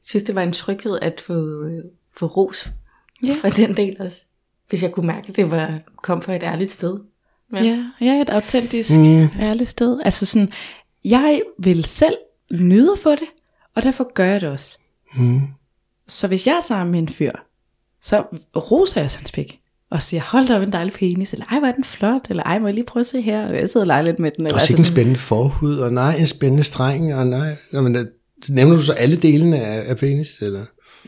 synes, 0.06 0.24
det 0.24 0.34
var 0.34 0.42
en 0.42 0.52
tryghed 0.52 0.98
at 1.02 1.22
få, 1.26 1.64
øh, 1.64 1.84
få 2.16 2.26
ros 2.26 2.70
Ja. 3.24 3.34
for 3.40 3.48
den 3.48 3.76
del 3.76 3.96
også. 4.00 4.26
Hvis 4.74 4.82
jeg 4.82 4.92
kunne 4.92 5.06
mærke, 5.06 5.28
at 5.28 5.36
det 5.36 5.50
var, 5.50 5.78
kom 6.02 6.22
fra 6.22 6.36
et 6.36 6.42
ærligt 6.42 6.72
sted. 6.72 6.98
Ja, 7.52 7.62
ja, 7.62 7.84
ja 8.00 8.20
et 8.20 8.30
autentisk, 8.30 8.90
mm. 8.90 9.28
ærligt 9.40 9.68
sted. 9.68 10.00
Altså 10.04 10.26
sådan, 10.26 10.48
jeg 11.04 11.42
vil 11.58 11.84
selv 11.84 12.14
nyde 12.52 12.92
at 12.92 12.98
få 12.98 13.10
det, 13.10 13.28
og 13.74 13.82
derfor 13.82 14.12
gør 14.14 14.24
jeg 14.24 14.40
det 14.40 14.48
også. 14.48 14.78
Mm. 15.16 15.40
Så 16.08 16.28
hvis 16.28 16.46
jeg 16.46 16.56
er 16.56 16.60
sammen 16.60 16.92
med 16.92 16.98
en 16.98 17.08
fyr, 17.08 17.32
så 18.02 18.22
roser 18.56 19.00
jeg 19.00 19.10
hans 19.10 19.32
pik. 19.32 19.58
Og 19.90 20.02
siger, 20.02 20.20
hold 20.20 20.46
da 20.46 20.56
op 20.56 20.62
en 20.62 20.72
dejlig 20.72 20.92
penis, 20.94 21.32
eller 21.32 21.46
ej, 21.46 21.58
hvor 21.58 21.68
er 21.68 21.72
den 21.72 21.84
flot, 21.84 22.26
eller 22.30 22.42
ej, 22.42 22.58
må 22.58 22.66
jeg 22.66 22.74
lige 22.74 22.86
prøve 22.86 23.00
at 23.00 23.06
se 23.06 23.20
her, 23.20 23.48
og 23.48 23.54
jeg 23.54 23.70
sidder 23.70 23.84
og 23.84 23.86
leger 23.86 24.02
lidt 24.02 24.18
med 24.18 24.30
den. 24.36 24.46
Eller, 24.46 24.70
ikke 24.70 24.80
en 24.80 24.84
spændende 24.84 25.18
forhud, 25.18 25.76
og 25.76 25.92
nej, 25.92 26.16
en 26.16 26.26
spændende 26.26 26.64
streng, 26.64 27.14
og 27.14 27.26
nej. 27.26 27.56
Nå, 27.72 27.80
men, 27.80 27.96
øh, 27.96 28.06
nævner 28.48 28.76
du 28.76 28.82
så 28.82 28.92
alle 28.92 29.16
delene 29.16 29.60
af, 29.60 29.90
af 29.90 29.96
penis, 29.96 30.38
eller, 30.40 30.60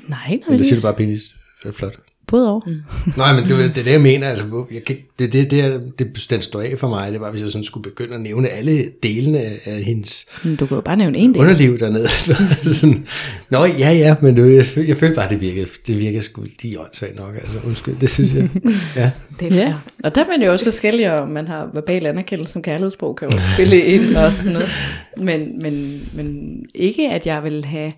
Nej, 0.09 0.41
eller 0.49 0.65
siger 0.65 0.77
du 0.77 0.83
bare 0.83 0.95
penis 0.95 1.23
er 1.65 1.73
flot? 1.73 2.06
Både 2.27 2.51
over. 2.51 2.61
Mm. 2.67 3.13
Nej, 3.17 3.33
men 3.41 3.45
det, 3.45 3.53
er- 3.53 3.57
det 3.69 3.79
er 3.79 3.83
det, 3.85 3.93
jeg 3.93 4.01
mener. 4.01 4.29
Altså, 4.29 4.65
jeg 4.75 4.85
kan, 4.85 4.97
det, 5.19 5.33
det, 5.33 5.51
det, 5.51 5.61
er- 5.61 5.81
det, 5.99 6.27
den 6.31 6.41
står 6.43 6.61
af 6.61 6.75
for 6.79 6.89
mig. 6.89 7.13
Det 7.13 7.21
var, 7.21 7.31
hvis 7.31 7.43
jeg 7.43 7.51
sådan 7.51 7.65
skulle 7.65 7.83
begynde 7.91 8.15
at 8.15 8.21
nævne 8.21 8.49
alle 8.49 8.85
delene 9.03 9.39
af, 9.41 9.83
hendes 9.85 10.27
Men 10.45 10.57
du 10.57 10.67
kan 10.67 10.75
jo 10.75 10.81
bare 10.81 10.97
nævne 10.97 11.19
en 11.19 11.35
del. 11.35 11.41
underliv 11.43 11.79
dernede. 11.79 12.09
sådan, 12.75 13.07
Nå, 13.51 13.65
ja, 13.65 13.91
ja, 13.93 14.17
men 14.23 14.37
det, 14.37 14.57
jeg, 14.57 14.65
føl- 14.65 14.87
jeg 14.89 14.97
følte 14.97 15.15
bare, 15.15 15.29
det 15.29 15.41
virkede, 15.41 15.67
det 15.87 16.01
virkede 16.01 16.23
sgu 16.23 16.45
lige 16.63 16.81
åndssvagt 16.81 17.17
nok. 17.17 17.35
Altså, 17.35 17.59
undskyld, 17.67 17.97
det 18.01 18.11
synes 18.11 18.35
jeg. 18.35 18.49
Ja. 18.97 19.11
Det 19.41 19.53
er 19.53 19.57
Ja, 19.57 19.75
og 20.05 20.15
der 20.15 20.25
er 20.25 20.29
man 20.29 20.43
jo 20.43 20.53
også 20.53 20.65
forskellig, 20.65 21.13
om 21.21 21.29
man 21.29 21.49
har 21.49 21.71
verbal 21.75 22.07
anerkendelse 22.07 22.53
som 22.53 22.63
kærlighedssprog, 22.63 23.17
kan 23.17 23.29
jo 23.29 23.35
også 23.35 23.47
spille 23.55 23.85
ind 23.85 24.17
og 24.17 24.33
sådan 24.33 24.53
noget. 24.53 24.69
Men, 25.17 25.63
men, 25.63 26.01
men 26.15 26.57
ikke, 26.75 27.11
at 27.11 27.27
jeg 27.27 27.45
vil 27.45 27.65
have 27.65 27.93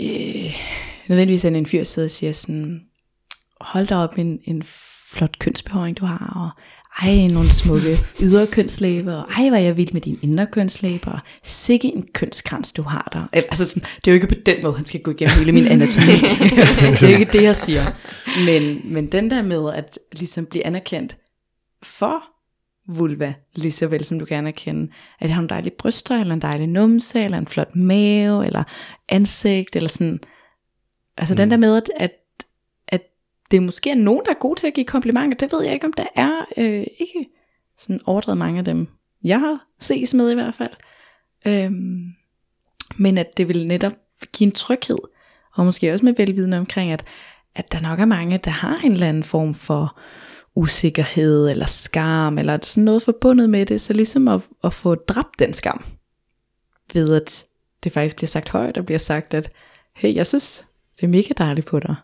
øh, 0.00 0.54
nødvendigvis 1.08 1.44
en, 1.44 1.56
en 1.56 1.66
fyr 1.66 1.84
sidder 1.84 2.06
og 2.06 2.10
siger 2.10 2.32
sådan, 2.32 2.80
hold 3.72 3.86
da 3.86 3.96
op 3.96 4.18
en, 4.18 4.38
en 4.44 4.62
flot 5.10 5.38
kønsbehøring 5.38 5.96
du 5.96 6.04
har, 6.04 6.32
og 6.36 6.62
ej, 7.02 7.26
nogle 7.26 7.52
smukke 7.52 7.98
ydre 8.24 8.46
kønslæber, 8.46 9.14
og 9.14 9.32
ej, 9.32 9.48
hvor 9.48 9.56
jeg 9.56 9.76
vild 9.76 9.92
med 9.92 10.00
dine 10.00 10.18
indre 10.22 10.46
kønslæber, 10.46 11.12
og 11.12 11.18
sikke 11.42 11.88
en 11.94 12.08
kønskrans 12.12 12.72
du 12.72 12.82
har 12.82 13.08
der. 13.12 13.28
Eller, 13.32 13.48
altså 13.50 13.64
sådan, 13.64 13.88
det 13.96 14.08
er 14.08 14.12
jo 14.12 14.14
ikke 14.14 14.26
på 14.26 14.40
den 14.46 14.62
måde, 14.62 14.76
han 14.76 14.86
skal 14.86 15.00
gå 15.02 15.10
igennem 15.10 15.38
hele 15.38 15.52
min 15.52 15.66
anatomi. 15.66 16.12
det 17.00 17.02
er 17.02 17.18
ikke 17.18 17.32
det, 17.32 17.42
jeg 17.42 17.56
siger. 17.56 17.84
Men, 18.46 18.80
men 18.92 19.12
den 19.12 19.30
der 19.30 19.42
med 19.42 19.72
at 19.74 19.98
ligesom 20.12 20.46
blive 20.46 20.66
anerkendt 20.66 21.16
for 21.82 22.22
vulva, 22.88 23.34
lige 23.54 23.72
så 23.72 23.86
vel 23.86 24.04
som 24.04 24.18
du 24.18 24.24
kan 24.24 24.36
anerkende, 24.36 24.92
at 25.20 25.28
jeg 25.28 25.34
har 25.34 25.42
en 25.42 25.48
dejlig 25.48 25.72
bryster, 25.72 26.20
eller 26.20 26.34
en 26.34 26.42
dejlig 26.42 26.66
numse, 26.66 27.24
eller 27.24 27.38
en 27.38 27.46
flot 27.46 27.76
mave, 27.76 28.46
eller 28.46 28.62
ansigt, 29.08 29.76
eller 29.76 29.88
sådan. 29.88 30.20
Altså 31.16 31.34
mm. 31.34 31.36
den 31.36 31.50
der 31.50 31.56
med, 31.56 31.76
at, 31.76 31.90
at, 31.96 32.10
det 33.50 33.56
er 33.56 33.60
måske 33.60 33.90
er 33.90 33.94
nogen, 33.94 34.22
der 34.24 34.30
er 34.30 34.38
gode 34.38 34.60
til 34.60 34.66
at 34.66 34.74
give 34.74 34.86
komplimenter, 34.86 35.38
det 35.38 35.52
ved 35.52 35.64
jeg 35.64 35.74
ikke, 35.74 35.86
om 35.86 35.92
der 35.92 36.06
er 36.14 36.44
øh, 36.56 36.86
ikke 36.98 37.28
sådan 37.78 38.00
overdrevet 38.06 38.38
mange 38.38 38.58
af 38.58 38.64
dem, 38.64 38.88
jeg 39.24 39.40
har 39.40 39.66
ses 39.80 40.14
med 40.14 40.30
i 40.30 40.34
hvert 40.34 40.54
fald. 40.54 40.72
Øhm, 41.46 42.12
men 42.96 43.18
at 43.18 43.36
det 43.36 43.48
vil 43.48 43.66
netop 43.66 43.92
give 44.32 44.46
en 44.46 44.52
tryghed, 44.52 44.98
og 45.54 45.64
måske 45.64 45.92
også 45.92 46.04
med 46.04 46.14
velvidende 46.16 46.58
omkring, 46.58 46.92
at, 46.92 47.04
at 47.54 47.72
der 47.72 47.80
nok 47.80 48.00
er 48.00 48.04
mange, 48.04 48.38
der 48.38 48.50
har 48.50 48.76
en 48.76 48.92
eller 48.92 49.08
anden 49.08 49.24
form 49.24 49.54
for 49.54 49.98
usikkerhed, 50.54 51.50
eller 51.50 51.66
skam, 51.66 52.38
eller 52.38 52.58
sådan 52.62 52.84
noget 52.84 53.02
forbundet 53.02 53.50
med 53.50 53.66
det, 53.66 53.80
så 53.80 53.92
ligesom 53.92 54.28
at, 54.28 54.40
at 54.64 54.74
få 54.74 54.94
dræbt 54.94 55.38
den 55.38 55.54
skam, 55.54 55.84
ved 56.94 57.14
at 57.14 57.44
det 57.84 57.92
faktisk 57.92 58.16
bliver 58.16 58.28
sagt 58.28 58.48
højt, 58.48 58.78
og 58.78 58.86
bliver 58.86 58.98
sagt, 58.98 59.34
at 59.34 59.52
hey, 59.96 60.14
jeg 60.14 60.26
synes, 60.26 60.66
det 60.96 61.02
er 61.02 61.08
mega 61.08 61.34
dejligt 61.38 61.66
på 61.66 61.80
dig. 61.80 61.96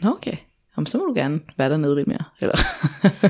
Nå 0.00 0.10
okay, 0.10 0.36
Jamen, 0.76 0.86
så 0.86 0.98
må 0.98 1.04
du 1.04 1.14
gerne 1.14 1.40
være 1.58 1.70
dernede 1.70 1.96
lidt 1.96 2.08
mere. 2.08 2.24
Eller? 2.40 2.56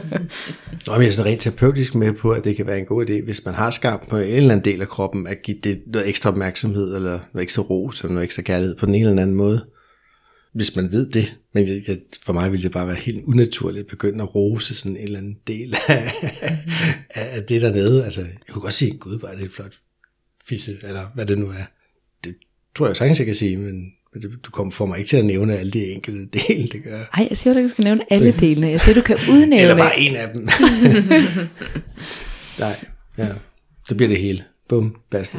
Nå, 0.86 0.92
men 0.92 1.02
jeg 1.02 1.08
er 1.08 1.12
sådan 1.12 1.32
rent 1.32 1.40
terapeutisk 1.40 1.94
med 1.94 2.12
på, 2.12 2.30
at 2.30 2.44
det 2.44 2.56
kan 2.56 2.66
være 2.66 2.78
en 2.78 2.86
god 2.86 3.06
idé, 3.06 3.24
hvis 3.24 3.44
man 3.44 3.54
har 3.54 3.70
skam 3.70 4.00
på 4.08 4.16
en 4.16 4.34
eller 4.34 4.50
anden 4.54 4.64
del 4.64 4.80
af 4.80 4.88
kroppen, 4.88 5.26
at 5.26 5.42
give 5.42 5.58
det 5.64 5.82
noget 5.86 6.08
ekstra 6.08 6.30
opmærksomhed, 6.30 6.96
eller 6.96 7.10
noget 7.10 7.42
ekstra 7.42 7.62
ros, 7.62 8.00
eller 8.00 8.14
noget 8.14 8.24
ekstra 8.24 8.42
kærlighed 8.42 8.76
på 8.76 8.86
den 8.86 8.94
ene 8.94 9.08
eller 9.08 9.22
anden 9.22 9.36
måde. 9.36 9.66
Hvis 10.54 10.76
man 10.76 10.92
ved 10.92 11.06
det. 11.10 11.34
Men 11.54 11.68
jeg, 11.68 11.82
jeg, 11.88 11.98
for 12.22 12.32
mig 12.32 12.52
ville 12.52 12.62
det 12.62 12.72
bare 12.72 12.86
være 12.86 12.96
helt 12.96 13.24
unaturligt 13.24 13.84
at 13.84 13.90
begynde 13.90 14.22
at 14.22 14.34
rose 14.34 14.74
sådan 14.74 14.96
en 14.96 15.02
eller 15.02 15.18
anden 15.18 15.38
del 15.46 15.74
af, 15.88 16.12
af, 17.10 17.36
af 17.36 17.42
det 17.48 17.62
dernede. 17.62 18.04
Altså, 18.04 18.20
jeg 18.20 18.30
kunne 18.48 18.62
godt 18.62 18.74
sige, 18.74 18.98
gud, 18.98 19.18
hvor 19.18 19.28
er 19.28 19.34
det 19.34 19.44
et 19.44 19.52
flot 19.52 19.78
fisse, 20.44 20.76
eller 20.82 21.00
hvad 21.14 21.26
det 21.26 21.38
nu 21.38 21.46
er. 21.46 21.64
Det 22.24 22.34
tror 22.76 22.86
jeg 22.86 22.96
sagtens, 22.96 23.18
jeg 23.18 23.26
kan 23.26 23.34
sige, 23.34 23.56
men, 23.56 23.92
men 24.14 24.22
det, 24.22 24.30
du 24.44 24.50
kommer 24.50 24.70
for 24.70 24.86
mig 24.86 24.98
ikke 24.98 25.08
til 25.08 25.16
at 25.16 25.24
nævne 25.24 25.58
alle 25.58 25.70
de 25.72 25.84
enkelte 25.90 26.26
dele, 26.48 26.68
det 26.68 26.84
gør. 26.84 26.98
Ej, 27.14 27.26
jeg 27.30 27.36
siger 27.36 27.52
jo 27.54 27.58
ikke, 27.58 27.66
at 27.66 27.70
du 27.70 27.74
skal 27.74 27.84
nævne 27.84 28.12
alle 28.12 28.32
delene. 28.40 28.68
Jeg 28.70 28.80
siger, 28.80 28.94
du 28.94 29.00
kan 29.02 29.16
udnævne 29.30 29.60
Eller 29.62 29.76
bare 29.78 29.98
en 29.98 30.16
af 30.16 30.28
dem. 30.36 30.48
Nej, 32.58 32.72
ja. 33.18 33.28
Så 33.88 33.94
bliver 33.94 34.08
det 34.08 34.18
hele. 34.20 34.44
Bum, 34.68 34.96
basta. 35.10 35.38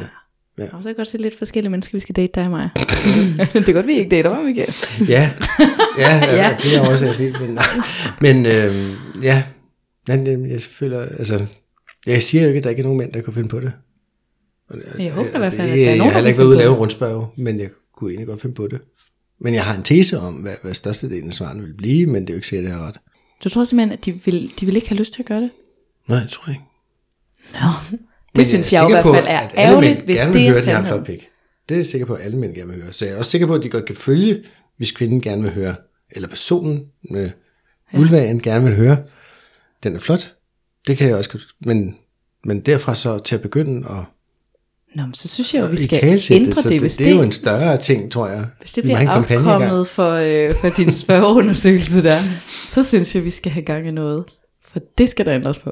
Ja. 0.58 0.62
Og 0.64 0.68
så 0.70 0.78
kan 0.78 0.88
jeg 0.88 0.96
godt 0.96 1.08
se 1.08 1.18
lidt 1.18 1.38
forskellige 1.38 1.70
mennesker, 1.70 1.96
vi 1.96 2.00
skal 2.00 2.16
date 2.16 2.32
dig 2.34 2.44
og 2.44 2.50
mig. 2.50 2.70
det 2.74 3.68
er 3.68 3.72
godt, 3.72 3.86
vi 3.86 3.92
ikke 3.98 4.10
dater 4.10 4.34
mig, 4.34 4.44
Michael. 4.44 4.74
Ja, 5.08 5.30
ja, 5.98 6.16
ja, 6.16 6.26
Ja. 6.26 6.36
ja. 6.36 6.56
det 6.62 6.74
er 6.76 6.80
også 6.80 7.12
fint. 7.12 7.40
Men, 7.40 7.58
men 8.20 8.46
øhm, 8.46 8.94
ja, 9.22 9.42
øhm, 10.10 10.46
jeg 10.46 10.62
føler, 10.62 11.00
altså, 11.00 11.46
jeg 12.06 12.22
siger 12.22 12.42
jo 12.42 12.48
ikke, 12.48 12.58
at 12.58 12.64
der 12.64 12.70
ikke 12.70 12.80
er 12.80 12.84
nogen 12.84 12.98
mænd, 12.98 13.12
der 13.12 13.20
kan 13.20 13.32
finde 13.34 13.48
på 13.48 13.60
det. 13.60 13.72
Og, 14.70 14.76
Jeg 14.98 15.12
håber 15.12 15.28
i 15.34 15.38
hvert 15.38 15.52
fald, 15.52 15.72
det- 15.72 15.78
at 15.80 15.86
der 15.86 15.92
er 15.92 15.96
nogen, 15.96 15.98
Jeg 15.98 16.04
har 16.06 16.12
heller 16.12 16.28
ikke 16.28 16.38
været 16.38 16.48
ude 16.48 16.56
og 16.56 16.58
lave 16.58 16.72
en 16.72 16.78
rundspørg, 16.78 17.32
men 17.36 17.60
jeg 17.60 17.68
kunne 17.96 18.10
egentlig 18.10 18.26
godt 18.26 18.40
finde 18.40 18.54
på 18.54 18.66
det. 18.66 18.80
Men 19.40 19.54
jeg 19.54 19.64
har 19.64 19.76
en 19.76 19.82
tese 19.82 20.18
om, 20.18 20.34
hvad, 20.34 20.54
hvad 20.62 20.74
størstedelen 20.74 21.28
af 21.28 21.34
svarene 21.34 21.62
vil 21.62 21.74
blive, 21.74 22.06
men 22.06 22.22
det 22.22 22.30
er 22.30 22.34
jo 22.34 22.38
ikke 22.38 22.48
sikkert, 22.48 22.64
at 22.64 22.70
jeg 22.70 22.78
har 22.78 22.86
ret. 22.88 22.96
Du 23.44 23.48
tror 23.48 23.64
simpelthen, 23.64 23.98
at 23.98 24.04
de 24.04 24.12
vil, 24.24 24.52
de 24.60 24.66
vil 24.66 24.76
ikke 24.76 24.88
have 24.88 24.98
lyst 24.98 25.12
til 25.12 25.22
at 25.22 25.26
gøre 25.26 25.40
det? 25.40 25.50
Nej, 26.08 26.18
jeg 26.18 26.28
tror 26.30 26.50
ikke. 26.50 26.62
Nå. 27.52 27.68
Men 28.34 28.38
Det 28.38 28.46
synes 28.46 28.72
er 28.72 28.76
jeg, 28.76 28.82
jo 28.84 28.88
i 28.88 28.92
hvert 28.92 29.14
fald 29.14 29.26
er 29.28 29.48
ærgerligt, 29.56 30.04
hvis 30.04 30.18
gerne 30.18 30.32
det 30.34 30.48
er 30.48 30.54
sandheden. 30.54 31.04
pik. 31.04 31.28
Det 31.68 31.74
er 31.74 31.78
jeg 31.78 31.86
sikker 31.86 32.06
på, 32.06 32.14
at 32.14 32.24
alle 32.24 32.38
mænd 32.38 32.54
gerne 32.54 32.72
vil 32.72 32.82
høre. 32.82 32.92
Så 32.92 33.04
jeg 33.04 33.14
er 33.14 33.18
også 33.18 33.30
sikker 33.30 33.46
på, 33.46 33.54
at 33.54 33.62
de 33.62 33.68
godt 33.68 33.84
kan 33.84 33.96
følge, 33.96 34.44
hvis 34.76 34.92
kvinden 34.92 35.20
gerne 35.20 35.42
vil 35.42 35.52
høre, 35.52 35.74
eller 36.10 36.28
personen 36.28 36.84
med 37.10 37.30
vulvaen 37.92 38.42
gerne 38.42 38.64
vil 38.64 38.76
høre, 38.76 38.96
den 39.82 39.96
er 39.96 40.00
flot. 40.00 40.34
Det 40.86 40.96
kan 40.96 41.08
jeg 41.08 41.16
også. 41.16 41.38
Men, 41.60 41.96
men 42.44 42.60
derfra 42.60 42.94
så 42.94 43.18
til 43.18 43.34
at 43.34 43.42
begynde 43.42 43.86
at 43.88 44.04
Nå, 44.94 45.02
men 45.02 45.14
så 45.14 45.28
synes 45.28 45.54
jeg 45.54 45.62
jo, 45.62 45.66
vi 45.66 45.76
skal 45.76 46.20
ændre 46.30 46.62
det, 46.62 46.72
det, 46.72 46.80
hvis 46.80 46.96
det, 46.96 47.06
er 47.06 47.10
jo 47.10 47.22
en 47.22 47.32
større 47.32 47.76
ting, 47.76 48.12
tror 48.12 48.28
jeg. 48.28 48.46
Hvis 48.60 48.72
det 48.72 48.82
bliver 48.84 49.10
afkommet 49.10 49.88
for, 49.88 50.10
øh, 50.10 50.54
for 50.60 50.68
din 50.68 50.92
spørgeundersøgelse 50.92 52.02
der, 52.02 52.18
så 52.68 52.82
synes 52.84 53.14
jeg, 53.14 53.24
vi 53.24 53.30
skal 53.30 53.52
have 53.52 53.64
gang 53.64 53.88
i 53.88 53.90
noget. 53.90 54.24
For 54.68 54.80
det 54.98 55.08
skal 55.08 55.26
der 55.26 55.34
ændres 55.34 55.58
på. 55.58 55.70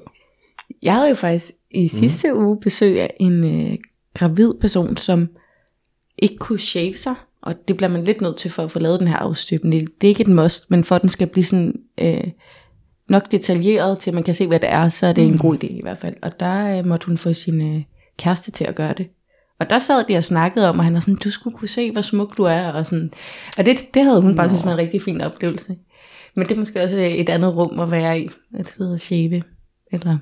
Jeg 0.82 0.94
havde 0.94 1.08
jo 1.08 1.14
faktisk 1.14 1.52
i 1.70 1.88
sidste 1.88 2.36
uge 2.36 2.60
besøg 2.60 3.00
af 3.00 3.14
en 3.20 3.44
øh, 3.44 3.78
gravid 4.14 4.52
person, 4.60 4.96
som 4.96 5.28
ikke 6.18 6.36
kunne 6.36 6.58
shave 6.58 6.96
sig. 6.96 7.14
Og 7.42 7.54
det 7.68 7.76
bliver 7.76 7.90
man 7.90 8.04
lidt 8.04 8.20
nødt 8.20 8.36
til 8.36 8.50
for 8.50 8.62
at 8.62 8.70
få 8.70 8.78
lavet 8.78 9.00
den 9.00 9.08
her 9.08 9.16
afstøbning. 9.16 9.88
Det 10.00 10.06
er 10.06 10.08
ikke 10.08 10.20
et 10.20 10.28
must, 10.28 10.70
men 10.70 10.84
for 10.84 10.94
at 10.94 11.02
den 11.02 11.10
skal 11.10 11.26
blive 11.26 11.44
sådan 11.44 11.74
øh, 11.98 12.24
nok 13.08 13.30
detaljeret 13.30 13.98
til, 13.98 14.10
at 14.10 14.14
man 14.14 14.22
kan 14.22 14.34
se, 14.34 14.46
hvad 14.46 14.60
det 14.60 14.68
er, 14.68 14.88
så 14.88 15.06
er 15.06 15.12
det 15.12 15.24
mm. 15.24 15.32
en 15.32 15.38
god 15.38 15.54
idé 15.54 15.66
i 15.66 15.80
hvert 15.82 15.98
fald. 15.98 16.14
Og 16.22 16.40
der 16.40 16.78
øh, 16.78 16.86
måtte 16.86 17.06
hun 17.06 17.18
få 17.18 17.32
sin 17.32 17.76
øh, 17.76 17.82
kæreste 18.18 18.50
til 18.50 18.64
at 18.64 18.74
gøre 18.74 18.94
det. 18.98 19.08
Og 19.60 19.70
der 19.70 19.78
sad 19.78 20.04
de 20.08 20.16
og 20.16 20.24
snakkede 20.24 20.68
om, 20.68 20.78
og 20.78 20.84
han 20.84 20.94
var 20.94 21.00
sådan, 21.00 21.14
du 21.24 21.30
skulle 21.30 21.56
kunne 21.56 21.68
se, 21.68 21.92
hvor 21.92 22.02
smuk 22.02 22.36
du 22.36 22.42
er. 22.42 22.68
Og, 22.68 22.86
sådan. 22.86 23.12
og 23.58 23.66
det, 23.66 23.94
det 23.94 24.04
havde 24.04 24.20
hun 24.20 24.36
bare 24.36 24.48
synes 24.48 24.64
var 24.64 24.72
en 24.72 24.78
rigtig 24.78 25.02
fin 25.02 25.20
oplevelse. 25.20 25.76
Men 26.34 26.46
det 26.46 26.52
er 26.54 26.58
måske 26.58 26.82
også 26.82 26.96
et 26.98 27.28
andet 27.28 27.56
rum 27.56 27.80
at 27.80 27.90
være 27.90 28.20
i, 28.20 28.28
at 28.58 28.68
sidde 28.68 28.92
og 28.92 29.00
shave. 29.00 29.42
Eller, 29.92 30.18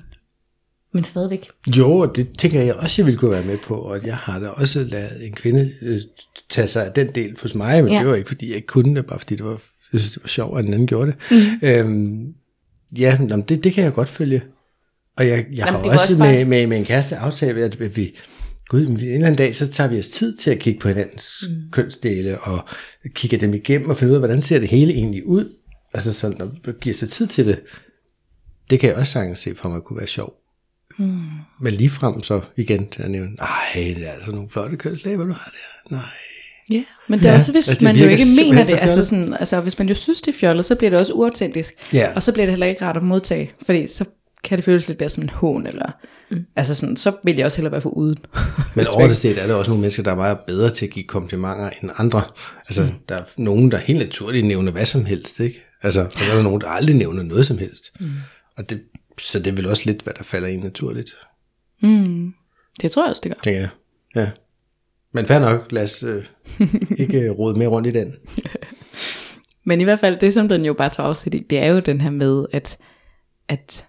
men 0.93 1.03
stadigvæk. 1.03 1.47
Jo, 1.77 1.97
og 1.97 2.15
det 2.15 2.37
tænker 2.37 2.61
jeg 2.61 2.75
også, 2.75 3.01
jeg 3.01 3.05
ville 3.05 3.19
kunne 3.19 3.31
være 3.31 3.43
med 3.43 3.57
på, 3.67 3.75
og 3.75 4.05
jeg 4.05 4.17
har 4.17 4.39
da 4.39 4.47
også 4.47 4.83
lavet 4.83 5.25
en 5.27 5.33
kvinde 5.33 5.73
øh, 5.81 5.99
tage 6.49 6.67
sig 6.67 6.85
af 6.85 6.91
den 6.91 7.07
del 7.07 7.37
hos 7.41 7.55
mig, 7.55 7.83
men 7.83 7.93
Ja. 7.93 7.99
det 7.99 8.07
var 8.07 8.15
ikke 8.15 8.27
fordi 8.27 8.47
jeg 8.47 8.55
ikke 8.55 8.67
kunne 8.67 8.95
det, 8.95 9.05
bare 9.05 9.19
fordi 9.19 9.35
det 9.35 9.45
var, 9.45 9.57
jeg 9.93 9.99
synes, 9.99 10.11
det 10.11 10.23
var 10.23 10.27
sjovt, 10.27 10.57
at 10.59 10.63
den 10.65 10.73
anden 10.73 10.87
gjorde 10.87 11.11
det. 11.11 11.17
Mm. 11.31 11.67
Øhm, 11.67 12.33
ja, 12.97 13.17
nå, 13.17 13.35
men 13.35 13.41
det, 13.45 13.63
det 13.63 13.73
kan 13.73 13.83
jeg 13.83 13.93
godt 13.93 14.09
følge. 14.09 14.41
Og 15.17 15.27
jeg, 15.27 15.45
jeg 15.53 15.65
har 15.65 15.77
det 15.77 15.87
var 15.87 15.93
også 15.93 16.13
også 16.13 16.23
med, 16.23 16.45
med, 16.45 16.67
med 16.67 16.77
en 16.77 16.85
kæreste 16.85 17.17
aftalt, 17.17 17.57
at 17.57 17.95
vi, 17.95 18.17
gud, 18.67 18.87
en 18.87 18.97
eller 18.97 19.15
anden 19.15 19.35
dag, 19.35 19.55
så 19.55 19.67
tager 19.67 19.89
vi 19.89 19.99
os 19.99 20.07
tid 20.07 20.37
til 20.37 20.51
at 20.51 20.59
kigge 20.59 20.79
på 20.79 20.87
hinandens 20.87 21.43
mm. 21.49 21.71
kønsdele, 21.71 22.39
og 22.39 22.59
kigge 23.15 23.37
dem 23.37 23.53
igennem, 23.53 23.89
og 23.89 23.97
finde 23.97 24.11
ud 24.11 24.15
af, 24.15 24.21
hvordan 24.21 24.41
ser 24.41 24.59
det 24.59 24.69
hele 24.69 24.93
egentlig 24.93 25.25
ud. 25.25 25.55
Altså 25.93 26.13
sådan, 26.13 26.51
at 26.65 26.79
give 26.79 26.95
sig 26.95 27.09
tid 27.09 27.27
til 27.27 27.45
det. 27.45 27.59
Det 28.69 28.79
kan 28.79 28.89
jeg 28.89 28.97
også 28.97 29.13
sagtens 29.13 29.39
se 29.39 29.55
for 29.55 29.69
mig 29.69 29.81
kunne 29.81 29.97
være 29.97 30.07
sjovt. 30.07 30.33
Mm. 30.99 31.21
Men 31.61 31.73
lige 31.73 31.89
frem 31.89 32.23
så 32.23 32.41
igen 32.57 32.89
til 32.89 33.03
at 33.03 33.11
nævne, 33.11 33.31
nej, 33.35 33.47
det 33.73 34.07
er 34.07 34.11
altså 34.11 34.31
nogle 34.31 34.49
flotte 34.49 34.77
kønslæber, 34.77 35.25
du 35.25 35.33
har 35.33 35.53
der. 35.53 35.95
Nej. 35.95 36.01
Ja, 36.71 36.83
men 37.07 37.19
det 37.19 37.25
er 37.25 37.31
Ja, 37.31 37.37
også, 37.37 37.51
hvis 37.51 37.69
og 37.69 37.75
det 37.75 37.81
man 37.81 37.95
jo 37.95 38.07
ikke 38.07 38.23
mener 38.37 38.63
det. 38.63 38.77
Altså, 38.81 39.05
sådan, 39.05 39.33
altså, 39.33 39.61
hvis 39.61 39.79
man 39.79 39.89
jo 39.89 39.95
synes, 39.95 40.21
det 40.21 40.33
er 40.33 40.37
fjollet, 40.37 40.65
så 40.65 40.75
bliver 40.75 40.89
det 40.89 40.99
også 40.99 41.13
uautentisk. 41.13 41.73
Ja. 41.93 42.15
Og 42.15 42.23
så 42.23 42.31
bliver 42.31 42.45
det 42.45 42.51
heller 42.51 42.65
ikke 42.65 42.85
rart 42.85 42.97
at 42.97 43.03
modtage, 43.03 43.51
fordi 43.65 43.87
så 43.87 44.05
kan 44.43 44.57
det 44.57 44.65
føles 44.65 44.87
lidt 44.87 44.99
mere 44.99 45.09
som 45.09 45.23
en 45.23 45.29
hån, 45.29 45.67
eller... 45.67 45.91
Mm. 46.29 46.45
Altså 46.55 46.75
sådan, 46.75 46.97
så 46.97 47.15
vil 47.23 47.35
jeg 47.35 47.45
også 47.45 47.57
hellere 47.57 47.71
være 47.71 47.81
for 47.81 47.89
uden. 47.89 48.17
Men 48.75 48.87
over 48.87 49.07
det 49.07 49.15
set 49.17 49.37
er 49.37 49.47
der 49.47 49.53
også 49.53 49.71
nogle 49.71 49.81
mennesker, 49.81 50.03
der 50.03 50.11
er 50.11 50.15
meget 50.15 50.39
bedre 50.47 50.69
til 50.69 50.85
at 50.85 50.91
give 50.91 51.05
komplimenter 51.05 51.69
end 51.81 51.91
andre. 51.97 52.23
Altså, 52.67 52.83
mm. 52.83 52.89
der 53.09 53.15
er 53.15 53.23
nogen, 53.37 53.71
der 53.71 53.77
helt 53.77 53.99
naturligt 53.99 54.45
nævner 54.45 54.71
hvad 54.71 54.85
som 54.85 55.05
helst, 55.05 55.39
ikke? 55.39 55.63
Altså, 55.83 56.01
og 56.05 56.11
så 56.11 56.31
er 56.31 56.35
der 56.35 56.43
nogen, 56.43 56.61
der 56.61 56.67
aldrig 56.67 56.95
nævner 56.95 57.23
noget 57.23 57.45
som 57.45 57.57
helst. 57.57 57.91
Mm. 57.99 58.09
Og 58.57 58.69
det, 58.69 58.81
så 59.19 59.39
det 59.39 59.47
er 59.47 59.51
vel 59.51 59.67
også 59.67 59.83
lidt, 59.85 60.01
hvad 60.01 60.13
der 60.13 60.23
falder 60.23 60.47
ind 60.47 60.63
naturligt, 60.63 61.15
Mm. 61.83 62.33
Det 62.81 62.91
tror 62.91 63.03
jeg 63.03 63.09
også, 63.09 63.21
det 63.23 63.31
gør. 63.31 63.39
tænker 63.43 63.59
jeg. 63.59 63.69
Ja. 64.15 64.29
Men 65.13 65.25
fair 65.25 65.39
nok, 65.39 65.71
lad 65.71 65.83
os 65.83 66.03
øh, 66.03 66.25
ikke 67.03 67.29
rode 67.29 67.59
mere 67.59 67.67
rundt 67.67 67.87
i 67.87 67.91
den. 67.91 68.15
Men 69.65 69.81
i 69.81 69.83
hvert 69.83 69.99
fald, 69.99 70.17
det 70.17 70.33
som 70.33 70.49
den 70.49 70.65
jo 70.65 70.73
bare 70.73 70.89
tager 70.89 71.09
afsæt 71.09 71.33
i, 71.33 71.39
det 71.49 71.59
er 71.59 71.67
jo 71.67 71.79
den 71.79 72.01
her 72.01 72.09
med, 72.09 72.45
at, 72.51 72.77
at 73.47 73.85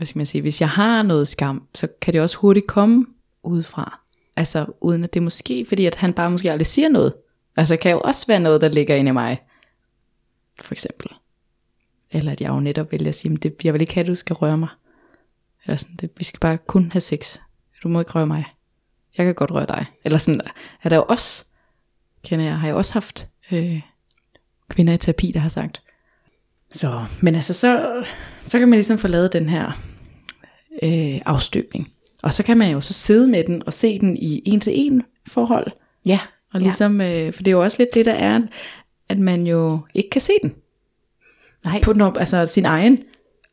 hvad 0.00 0.06
skal 0.06 0.18
man 0.18 0.26
sige, 0.26 0.42
hvis 0.42 0.60
jeg 0.60 0.68
har 0.68 1.02
noget 1.02 1.28
skam, 1.28 1.66
så 1.74 1.88
kan 2.00 2.12
det 2.14 2.20
også 2.20 2.36
hurtigt 2.36 2.66
komme 2.66 3.06
udefra. 3.42 4.00
Altså 4.36 4.66
uden 4.80 5.04
at 5.04 5.14
det 5.14 5.20
er 5.20 5.24
måske, 5.24 5.66
fordi 5.68 5.86
at 5.86 5.94
han 5.94 6.12
bare 6.12 6.30
måske 6.30 6.52
aldrig 6.52 6.66
siger 6.66 6.88
noget. 6.88 7.14
Altså 7.56 7.76
kan 7.76 7.90
jo 7.90 8.00
også 8.00 8.26
være 8.26 8.40
noget, 8.40 8.60
der 8.60 8.68
ligger 8.68 8.96
inde 8.96 9.08
i 9.08 9.12
mig. 9.12 9.42
For 10.60 10.74
eksempel. 10.74 11.08
Eller 12.10 12.32
at 12.32 12.40
jeg 12.40 12.48
jo 12.48 12.60
netop 12.60 12.92
vælger 12.92 13.08
at 13.08 13.14
sige, 13.14 13.36
det, 13.36 13.54
jeg 13.64 13.72
vil 13.72 13.80
ikke 13.80 13.94
have, 13.94 14.04
at 14.04 14.08
du 14.08 14.14
skal 14.14 14.34
røre 14.34 14.58
mig. 14.58 14.68
Eller 15.64 15.76
sådan, 15.76 15.96
det, 15.96 16.10
vi 16.18 16.24
skal 16.24 16.40
bare 16.40 16.58
kun 16.58 16.92
have 16.92 17.00
sex. 17.00 17.38
Du 17.82 17.88
må 17.88 17.98
ikke 17.98 18.12
røre 18.12 18.26
mig. 18.26 18.44
Jeg 19.18 19.26
kan 19.26 19.34
godt 19.34 19.50
røre 19.50 19.66
dig. 19.66 19.86
Eller 20.04 20.18
sådan, 20.18 20.40
er 20.82 20.88
der 20.88 20.96
jo 20.96 21.04
også, 21.08 21.44
kender 22.22 22.44
jeg, 22.44 22.58
har 22.58 22.66
jeg 22.66 22.76
også 22.76 22.92
haft 22.92 23.28
øh, 23.52 23.80
kvinder 24.68 24.92
i 24.92 24.98
terapi, 24.98 25.32
der 25.32 25.40
har 25.40 25.48
sagt. 25.48 25.82
Så, 26.72 27.06
men 27.20 27.34
altså, 27.34 27.52
så, 27.52 28.04
så 28.42 28.58
kan 28.58 28.68
man 28.68 28.76
ligesom 28.76 28.98
få 28.98 29.08
lavet 29.08 29.32
den 29.32 29.48
her 29.48 29.66
øh, 30.82 31.20
afstøbning. 31.26 31.92
Og 32.22 32.34
så 32.34 32.42
kan 32.42 32.58
man 32.58 32.70
jo 32.70 32.80
så 32.80 32.92
sidde 32.92 33.28
med 33.28 33.44
den 33.44 33.62
og 33.66 33.72
se 33.72 33.98
den 34.00 34.16
i 34.16 34.42
en 34.44 34.60
til 34.60 34.72
en 34.76 35.02
forhold. 35.28 35.66
Ja. 36.06 36.20
Og 36.54 36.60
ligesom, 36.60 37.00
øh, 37.00 37.32
for 37.32 37.42
det 37.42 37.48
er 37.50 37.52
jo 37.52 37.62
også 37.62 37.76
lidt 37.78 37.94
det, 37.94 38.06
der 38.06 38.14
er, 38.14 38.40
at 39.08 39.18
man 39.18 39.46
jo 39.46 39.78
ikke 39.94 40.10
kan 40.10 40.20
se 40.20 40.32
den 40.42 40.54
Nej. 41.64 41.80
på 41.82 41.92
den 41.92 42.00
op, 42.00 42.16
altså 42.18 42.46
sin 42.46 42.64
egen 42.64 43.02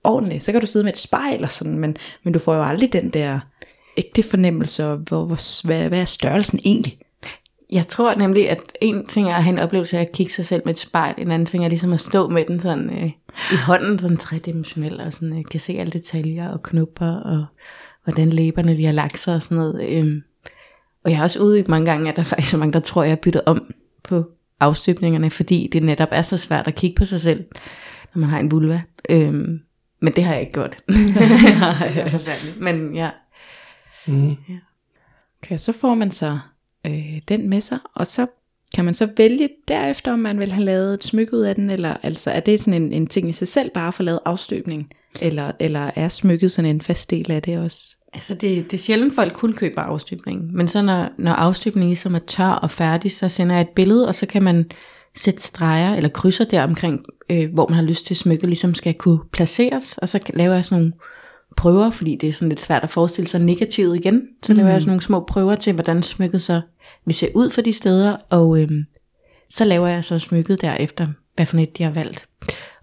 ordentligt. 0.04 0.44
Så 0.44 0.52
kan 0.52 0.62
du 0.62 0.68
sidde 0.68 0.84
med 0.84 0.94
et 0.94 1.00
spejl 1.00 1.44
og 1.44 1.52
sådan, 1.52 1.80
men, 1.80 1.98
men 2.24 2.34
du 2.34 2.40
får 2.40 2.56
jo 2.56 2.64
aldrig 2.64 2.94
den 2.94 3.10
der 3.10 3.40
ægte 3.98 4.24
fornemmelse, 4.24 4.84
hvor, 4.84 5.26
hvor, 5.26 5.68
hvad, 5.68 5.88
hvad 5.88 6.02
er 6.02 6.06
størrelsen 6.06 6.60
egentlig? 6.64 7.00
Jeg 7.72 7.88
tror 7.88 8.16
nemlig, 8.16 8.50
at 8.50 8.62
en 8.82 9.06
ting 9.06 9.30
er 9.30 9.36
at 9.36 9.44
have 9.44 9.54
en 9.54 9.60
oplevelse 9.60 9.98
af 9.98 10.02
at 10.02 10.12
kigge 10.12 10.34
sig 10.34 10.46
selv 10.46 10.62
med 10.66 10.74
et 10.74 10.80
spejl, 10.80 11.14
en 11.18 11.32
anden 11.32 11.46
ting 11.46 11.66
er 11.66 11.70
ligesom 11.70 11.94
at 11.94 12.00
stå 12.00 12.30
med 12.30 12.46
den 12.46 12.60
sådan 12.60 12.90
øh, 12.90 13.12
i 13.52 13.56
hånden, 13.56 14.00
sådan 14.00 14.18
tredimensionel, 14.18 15.02
og 15.02 15.14
sådan, 15.14 15.38
øh, 15.38 15.44
kan 15.52 15.60
se 15.60 15.74
alle 15.74 15.92
detaljer 15.92 16.50
og 16.50 16.64
knupper, 16.64 17.16
og 17.16 17.46
hvordan 18.04 18.30
læberne 18.30 18.78
de 18.78 18.86
har 18.86 18.92
lagt 18.92 19.18
sig 19.18 19.36
og 19.36 19.42
sådan 19.42 19.58
noget. 19.58 19.90
Øh. 19.90 20.22
Og 21.04 21.12
jeg 21.12 21.20
er 21.20 21.24
også 21.24 21.40
ude 21.40 21.60
i 21.60 21.64
mange 21.68 21.86
gange, 21.86 22.10
at 22.10 22.16
der 22.16 22.24
faktisk 22.24 22.54
er 22.54 22.58
mange, 22.58 22.74
der 22.74 22.80
tror, 22.80 23.02
at 23.02 23.08
jeg 23.08 23.16
er 23.16 23.22
byttet 23.22 23.42
om 23.46 23.74
på 24.04 24.26
afstøbningerne, 24.60 25.30
fordi 25.30 25.70
det 25.74 25.84
netop 25.84 26.10
er 26.12 26.22
så 26.22 26.38
svært 26.38 26.68
at 26.68 26.76
kigge 26.76 26.96
på 26.96 27.06
sig 27.06 27.22
selv, 27.22 27.46
når 28.16 28.20
man 28.20 28.30
har 28.30 28.40
en 28.40 28.52
vulva. 28.52 28.82
Øh. 29.10 29.34
Men 30.02 30.14
det 30.16 30.24
har 30.24 30.34
jeg 30.34 30.42
ikke 30.42 30.54
gjort. 30.54 30.78
er. 30.88 32.60
Men 32.64 32.96
ja, 32.96 33.10
Mm. 34.08 34.38
Okay, 35.44 35.58
så 35.58 35.72
får 35.72 35.96
man 35.96 36.12
så 36.12 36.40
øh, 36.88 37.22
den 37.28 37.50
med 37.50 37.62
sig, 37.62 37.80
og 37.94 38.08
så 38.08 38.28
kan 38.76 38.86
man 38.86 38.94
så 38.94 39.10
vælge 39.18 39.50
derefter, 39.68 40.14
om 40.14 40.20
man 40.20 40.40
vil 40.40 40.52
have 40.52 40.66
lavet 40.66 40.94
et 40.94 41.04
smykke 41.04 41.38
ud 41.38 41.42
af 41.42 41.56
den, 41.56 41.70
eller 41.70 41.98
altså 42.04 42.32
er 42.32 42.40
det 42.40 42.60
sådan 42.60 42.74
en, 42.74 42.94
en 42.94 43.08
ting 43.08 43.30
i 43.30 43.32
sig 43.32 43.48
selv, 43.48 43.70
bare 43.74 43.88
at 43.88 43.94
få 43.94 44.04
lavet 44.04 44.20
afstøbning, 44.26 44.90
eller, 45.22 45.52
eller 45.60 45.92
er 45.96 46.10
smykket 46.10 46.52
sådan 46.52 46.70
en 46.70 46.82
fast 46.82 47.12
del 47.12 47.32
af 47.32 47.42
det 47.42 47.58
også? 47.60 47.96
Altså 48.14 48.34
det, 48.34 48.72
det 48.72 48.74
er 48.74 48.82
sjældent 48.82 49.16
folk 49.16 49.34
kun 49.34 49.54
køber 49.54 49.82
afstøbningen, 49.82 50.58
men 50.58 50.68
så 50.68 50.82
når, 50.82 51.10
når 51.18 51.32
afstøbningen 51.32 51.90
ligesom 51.90 52.16
er 52.16 52.20
tør 52.20 52.50
og 52.50 52.72
færdig, 52.72 53.12
så 53.12 53.28
sender 53.28 53.56
jeg 53.56 53.62
et 53.62 53.70
billede, 53.70 54.08
og 54.08 54.16
så 54.16 54.26
kan 54.26 54.44
man 54.44 54.66
sætte 55.16 55.42
streger 55.42 55.96
eller 55.96 56.10
krydser 56.10 56.46
der 56.46 56.64
omkring, 56.64 57.06
øh, 57.30 57.54
hvor 57.54 57.68
man 57.68 57.76
har 57.76 57.84
lyst 57.84 58.06
til 58.06 58.16
smykket 58.16 58.48
ligesom 58.48 58.74
skal 58.74 58.94
kunne 58.94 59.20
placeres, 59.32 59.98
og 59.98 60.10
så 60.10 60.20
laver 60.34 60.54
jeg 60.54 60.66
sådan 60.66 60.82
nogle 60.82 60.94
prøver, 61.58 61.90
fordi 61.90 62.16
det 62.16 62.30
er 62.30 62.34
sådan 62.34 62.50
lidt 62.50 62.60
svært 62.60 62.84
at 62.84 62.90
forestille 62.90 63.28
sig 63.28 63.42
negativet 63.42 63.96
igen, 63.96 64.28
så 64.44 64.54
laver 64.54 64.70
jeg 64.70 64.82
sådan 64.82 64.90
nogle 64.90 65.02
små 65.02 65.20
prøver 65.20 65.56
til, 65.56 65.74
hvordan 65.74 66.04
smykket 66.04 66.42
så 66.42 66.62
vil 67.08 67.16
se 67.16 67.32
ud 67.36 67.50
for 67.50 67.62
de 67.62 67.74
steder, 67.74 68.18
og 68.30 68.62
øh, 68.62 68.70
så 69.50 69.66
laver 69.66 69.88
jeg 69.88 70.04
så 70.04 70.20
smykket 70.20 70.62
derefter, 70.62 71.08
hvad 71.36 71.46
for 71.46 71.58
et 71.58 71.78
de 71.78 71.84
har 71.84 71.92
valgt. 71.92 72.28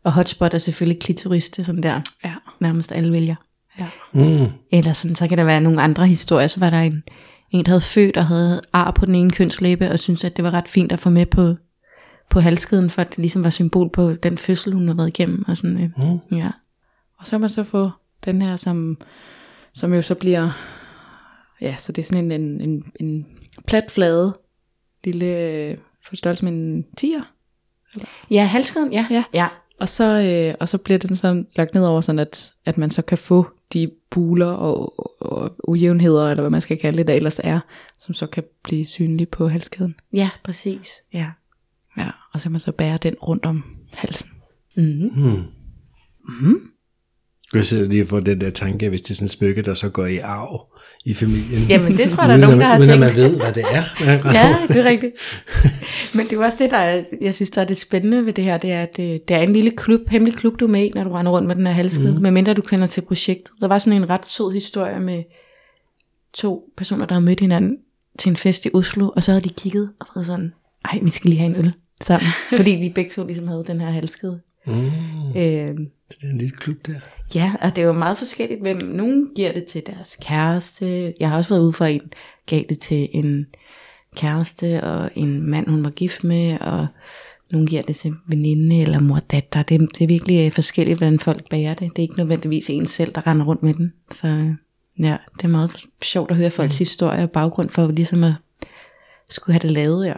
Og 0.04 0.12
hotspot 0.12 0.54
er 0.54 0.58
selvfølgelig 0.58 1.00
klitoris, 1.02 1.48
det 1.48 1.58
er 1.58 1.62
sådan 1.62 1.82
der, 1.82 2.00
Ja. 2.24 2.34
nærmest 2.60 2.92
alle 2.92 3.12
vælger. 3.12 3.34
ja. 3.78 3.86
Mm. 4.12 4.46
Eller 4.72 4.92
sådan, 4.92 5.14
så 5.14 5.28
kan 5.28 5.38
der 5.38 5.44
være 5.44 5.60
nogle 5.60 5.82
andre 5.82 6.06
historier. 6.06 6.46
Så 6.46 6.60
var 6.60 6.70
der 6.70 6.80
en, 6.80 7.02
en 7.50 7.64
der 7.64 7.70
havde 7.70 7.80
født 7.80 8.16
og 8.16 8.26
havde 8.26 8.60
ar 8.72 8.90
på 8.90 9.06
den 9.06 9.14
ene 9.14 9.30
kønslæbe, 9.30 9.90
og 9.90 9.98
syntes, 9.98 10.24
at 10.24 10.36
det 10.36 10.44
var 10.44 10.50
ret 10.50 10.68
fint 10.68 10.92
at 10.92 11.00
få 11.00 11.10
med 11.10 11.26
på, 11.26 11.54
på 12.30 12.40
halskeden, 12.40 12.90
for 12.90 13.02
at 13.02 13.10
det 13.10 13.18
ligesom 13.18 13.44
var 13.44 13.50
symbol 13.50 13.90
på 13.90 14.12
den 14.14 14.38
fødsel, 14.38 14.72
hun 14.72 14.82
havde 14.88 14.98
været 14.98 15.08
igennem. 15.08 15.44
Og 15.48 15.56
sådan, 15.56 15.76
øh, 15.82 15.90
Mm. 16.30 16.36
ja. 16.38 16.50
Og 17.18 17.26
så 17.26 17.30
kan 17.30 17.40
man 17.40 17.50
så 17.50 17.62
få 17.64 17.90
den 18.24 18.42
her, 18.42 18.56
som, 18.56 18.98
som 19.74 19.94
jo 19.94 20.02
så 20.02 20.14
bliver, 20.14 20.50
ja, 21.64 21.76
så 21.78 21.92
det 21.92 22.02
er 22.02 22.06
sådan 22.06 22.32
en, 22.32 22.32
en, 22.32 22.60
en, 22.60 22.92
en 23.00 23.26
plat 23.66 23.90
flade, 23.90 24.38
lille, 25.04 25.26
øh, 25.26 25.76
på 26.08 26.16
størrelse 26.16 26.44
med 26.44 26.52
en 26.52 26.86
tiger. 26.96 27.22
ja, 28.30 28.44
halskeden, 28.44 28.92
ja. 28.92 29.06
Ja. 29.10 29.24
ja. 29.34 29.48
Og 29.80 29.88
så, 29.88 30.04
øh, 30.04 30.54
og 30.60 30.68
så 30.68 30.78
bliver 30.78 30.98
den 30.98 31.16
sådan 31.16 31.46
lagt 31.56 31.74
ned 31.74 31.84
over, 31.86 32.00
sådan 32.00 32.18
at, 32.18 32.52
at 32.64 32.78
man 32.78 32.90
så 32.90 33.02
kan 33.02 33.18
få 33.18 33.46
de 33.72 33.90
buler 34.10 34.50
og, 34.50 35.00
og 35.20 35.56
ujævnheder, 35.68 36.30
eller 36.30 36.42
hvad 36.42 36.50
man 36.50 36.60
skal 36.60 36.78
kalde 36.78 36.98
det, 36.98 37.06
der 37.06 37.14
ellers 37.14 37.40
er, 37.44 37.60
som 37.98 38.14
så 38.14 38.26
kan 38.26 38.44
blive 38.62 38.86
synlige 38.86 39.26
på 39.26 39.48
halskæden. 39.48 39.94
Ja, 40.12 40.30
præcis. 40.44 40.92
Ja. 41.12 41.30
Ja, 41.96 42.10
og 42.32 42.40
så 42.40 42.44
kan 42.44 42.52
man 42.52 42.60
så 42.60 42.72
bære 42.72 42.98
den 42.98 43.14
rundt 43.14 43.46
om 43.46 43.64
halsen. 43.92 44.30
Mm-hmm. 44.76 45.22
Mm. 45.24 45.42
Mm. 46.28 46.70
Jeg 47.54 47.64
sidder 47.64 47.88
lige 47.88 48.06
får 48.06 48.20
den 48.20 48.40
der 48.40 48.50
tanke, 48.50 48.88
hvis 48.88 49.02
det 49.02 49.10
er 49.10 49.14
sådan 49.14 49.24
et 49.24 49.30
smykke, 49.30 49.62
der 49.62 49.74
så 49.74 49.88
går 49.88 50.06
i 50.06 50.18
arv 50.18 50.66
i 51.04 51.14
familien. 51.14 51.62
Jamen, 51.68 51.96
det 51.96 52.10
tror 52.10 52.22
jeg, 52.22 52.28
der 52.28 52.34
er 52.34 52.48
uden, 52.48 52.58
nogen, 52.58 52.60
der 52.60 52.66
har 52.66 52.78
uden 52.78 52.88
tænkt. 52.88 53.04
at 53.04 53.16
man 53.16 53.22
ved, 53.30 53.36
hvad 53.36 53.52
det 53.52 53.64
er. 53.72 53.82
Ja, 54.32 54.56
det 54.68 54.76
er 54.76 54.84
rigtigt. 54.84 55.12
Men 56.14 56.26
det 56.28 56.38
er 56.38 56.44
også 56.44 56.58
det, 56.60 56.70
der 56.70 56.76
er, 56.76 57.04
jeg 57.20 57.34
synes, 57.34 57.50
der 57.50 57.60
er 57.60 57.64
det 57.64 57.76
spændende 57.76 58.26
ved 58.26 58.32
det 58.32 58.44
her, 58.44 58.58
det 58.58 58.72
er, 58.72 58.82
at 58.82 58.96
det, 58.96 59.28
det 59.28 59.36
er 59.36 59.40
en 59.40 59.52
lille 59.52 59.70
klub, 59.70 60.00
hemmelig 60.08 60.34
klub, 60.34 60.60
du 60.60 60.64
er 60.64 60.70
med 60.70 60.84
i, 60.84 60.90
når 60.94 61.04
du 61.04 61.10
render 61.12 61.32
rundt 61.32 61.48
med 61.48 61.56
den 61.56 61.66
her 61.66 61.72
halskede, 61.74 62.12
mm. 62.14 62.22
medmindre 62.22 62.54
du 62.54 62.62
kender 62.62 62.86
til 62.86 63.00
projektet. 63.00 63.50
Der 63.60 63.68
var 63.68 63.78
sådan 63.78 64.02
en 64.02 64.10
ret 64.10 64.26
sød 64.26 64.52
historie 64.52 65.00
med 65.00 65.22
to 66.32 66.72
personer, 66.76 67.06
der 67.06 67.14
havde 67.14 67.24
mødt 67.24 67.40
hinanden 67.40 67.76
til 68.18 68.30
en 68.30 68.36
fest 68.36 68.66
i 68.66 68.70
Oslo, 68.74 69.10
og 69.16 69.22
så 69.22 69.30
havde 69.32 69.44
de 69.44 69.48
kigget 69.58 69.90
og 70.00 70.06
været 70.14 70.26
sådan, 70.26 70.52
ej, 70.84 70.98
vi 71.02 71.10
skal 71.10 71.30
lige 71.30 71.40
have 71.40 71.50
en 71.50 71.64
øl 71.64 71.72
sammen, 72.02 72.30
fordi 72.56 72.76
de 72.76 72.92
begge 72.94 73.10
to 73.10 73.26
ligesom 73.26 73.48
havde 73.48 73.64
den 73.66 73.80
her 73.80 73.90
halskede. 73.90 74.40
Mm. 74.66 74.86
Øh, 75.36 75.36
Det 75.36 75.76
er 76.22 76.30
en 76.32 76.38
lille 76.38 76.56
klub 76.56 76.76
der. 76.86 76.94
Ja, 77.34 77.52
og 77.60 77.76
det 77.76 77.82
er 77.82 77.86
jo 77.86 77.92
meget 77.92 78.18
forskelligt, 78.18 78.60
hvem 78.60 78.76
nogen 78.76 79.28
giver 79.36 79.52
det 79.52 79.64
til 79.64 79.82
deres 79.86 80.18
kæreste. 80.22 81.14
Jeg 81.20 81.30
har 81.30 81.36
også 81.36 81.50
været 81.50 81.62
ude 81.62 81.72
for 81.72 81.84
en, 81.84 82.12
gav 82.46 82.62
det 82.68 82.78
til 82.78 83.08
en 83.12 83.46
kæreste 84.16 84.84
og 84.84 85.10
en 85.14 85.50
mand, 85.50 85.68
hun 85.68 85.84
var 85.84 85.90
gift 85.90 86.24
med, 86.24 86.58
og 86.60 86.86
nogen 87.52 87.66
giver 87.66 87.82
det 87.82 87.96
til 87.96 88.14
veninde 88.28 88.80
eller 88.80 89.00
mor 89.00 89.18
datter. 89.18 89.62
Det, 89.62 89.80
det 89.80 90.04
er 90.04 90.08
virkelig 90.08 90.46
øh, 90.46 90.52
forskelligt, 90.52 90.98
hvordan 90.98 91.18
folk 91.18 91.50
bærer 91.50 91.74
det. 91.74 91.90
Det 91.96 91.98
er 91.98 92.02
ikke 92.02 92.18
nødvendigvis 92.18 92.70
en 92.70 92.86
selv, 92.86 93.12
der 93.14 93.26
render 93.26 93.44
rundt 93.44 93.62
med 93.62 93.74
den. 93.74 93.92
Så 94.14 94.26
øh, 94.26 94.50
ja, 94.98 95.16
det 95.36 95.44
er 95.44 95.48
meget 95.48 95.72
sjovt 96.02 96.30
at 96.30 96.36
høre 96.36 96.50
folks 96.50 96.78
historie 96.78 97.22
og 97.22 97.30
baggrund 97.30 97.68
for 97.68 97.86
ligesom 97.86 98.24
at 98.24 98.34
skulle 99.28 99.54
have 99.54 99.62
det 99.62 99.70
lavet, 99.70 100.06
ja. 100.06 100.14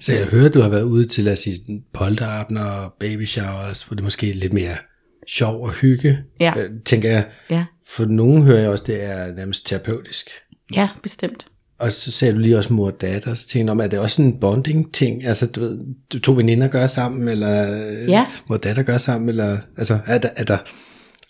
Så 0.00 0.12
jeg 0.12 0.26
hører, 0.26 0.48
du 0.48 0.60
har 0.60 0.68
været 0.68 0.84
ude 0.84 1.04
til, 1.04 1.28
os 1.28 1.38
sige, 1.38 1.82
polterabner 1.92 2.64
og 2.64 2.92
baby 3.00 3.26
showers, 3.26 3.82
hvor 3.82 3.94
det 3.94 4.04
måske 4.04 4.30
er 4.30 4.34
lidt 4.34 4.52
mere 4.52 4.76
sjov 5.28 5.62
og 5.62 5.70
hygge, 5.72 6.18
Ja. 6.40 6.52
øh, 6.56 6.70
tænker 6.84 7.10
jeg. 7.10 7.24
Ja, 7.50 7.64
For 7.86 8.04
nogen 8.04 8.42
hører 8.42 8.60
jeg 8.60 8.70
også, 8.70 8.84
det 8.86 9.04
er 9.04 9.34
nærmest 9.34 9.66
terapeutisk. 9.66 10.30
ja 10.76 10.88
bestemt. 11.02 11.46
og 11.78 11.92
så 11.92 12.12
sagde 12.12 12.34
du 12.34 12.38
lige 12.38 12.58
også 12.58 12.72
mor 12.72 12.86
og 12.86 13.00
datter, 13.00 13.34
så 13.34 13.48
tænkte 13.48 13.64
jeg, 13.64 13.70
om 13.70 13.80
er 13.80 13.86
det 13.86 13.98
også 13.98 14.16
sådan 14.16 14.32
en 14.32 14.40
bonding 14.40 14.94
ting? 14.94 15.24
Altså, 15.26 15.46
du 15.46 15.60
ved, 15.60 15.80
to 16.20 16.32
veninder 16.32 16.68
gør 16.68 16.86
sammen, 16.86 17.28
eller 17.28 17.66
Ja. 18.08 18.26
mor 18.48 18.54
og 18.56 18.62
datter 18.64 18.82
gør 18.82 18.98
sammen, 18.98 19.28
eller 19.28 19.58
altså, 19.76 19.98
er 20.06 20.18
der, 20.18 20.28
er 20.36 20.44
der 20.44 20.58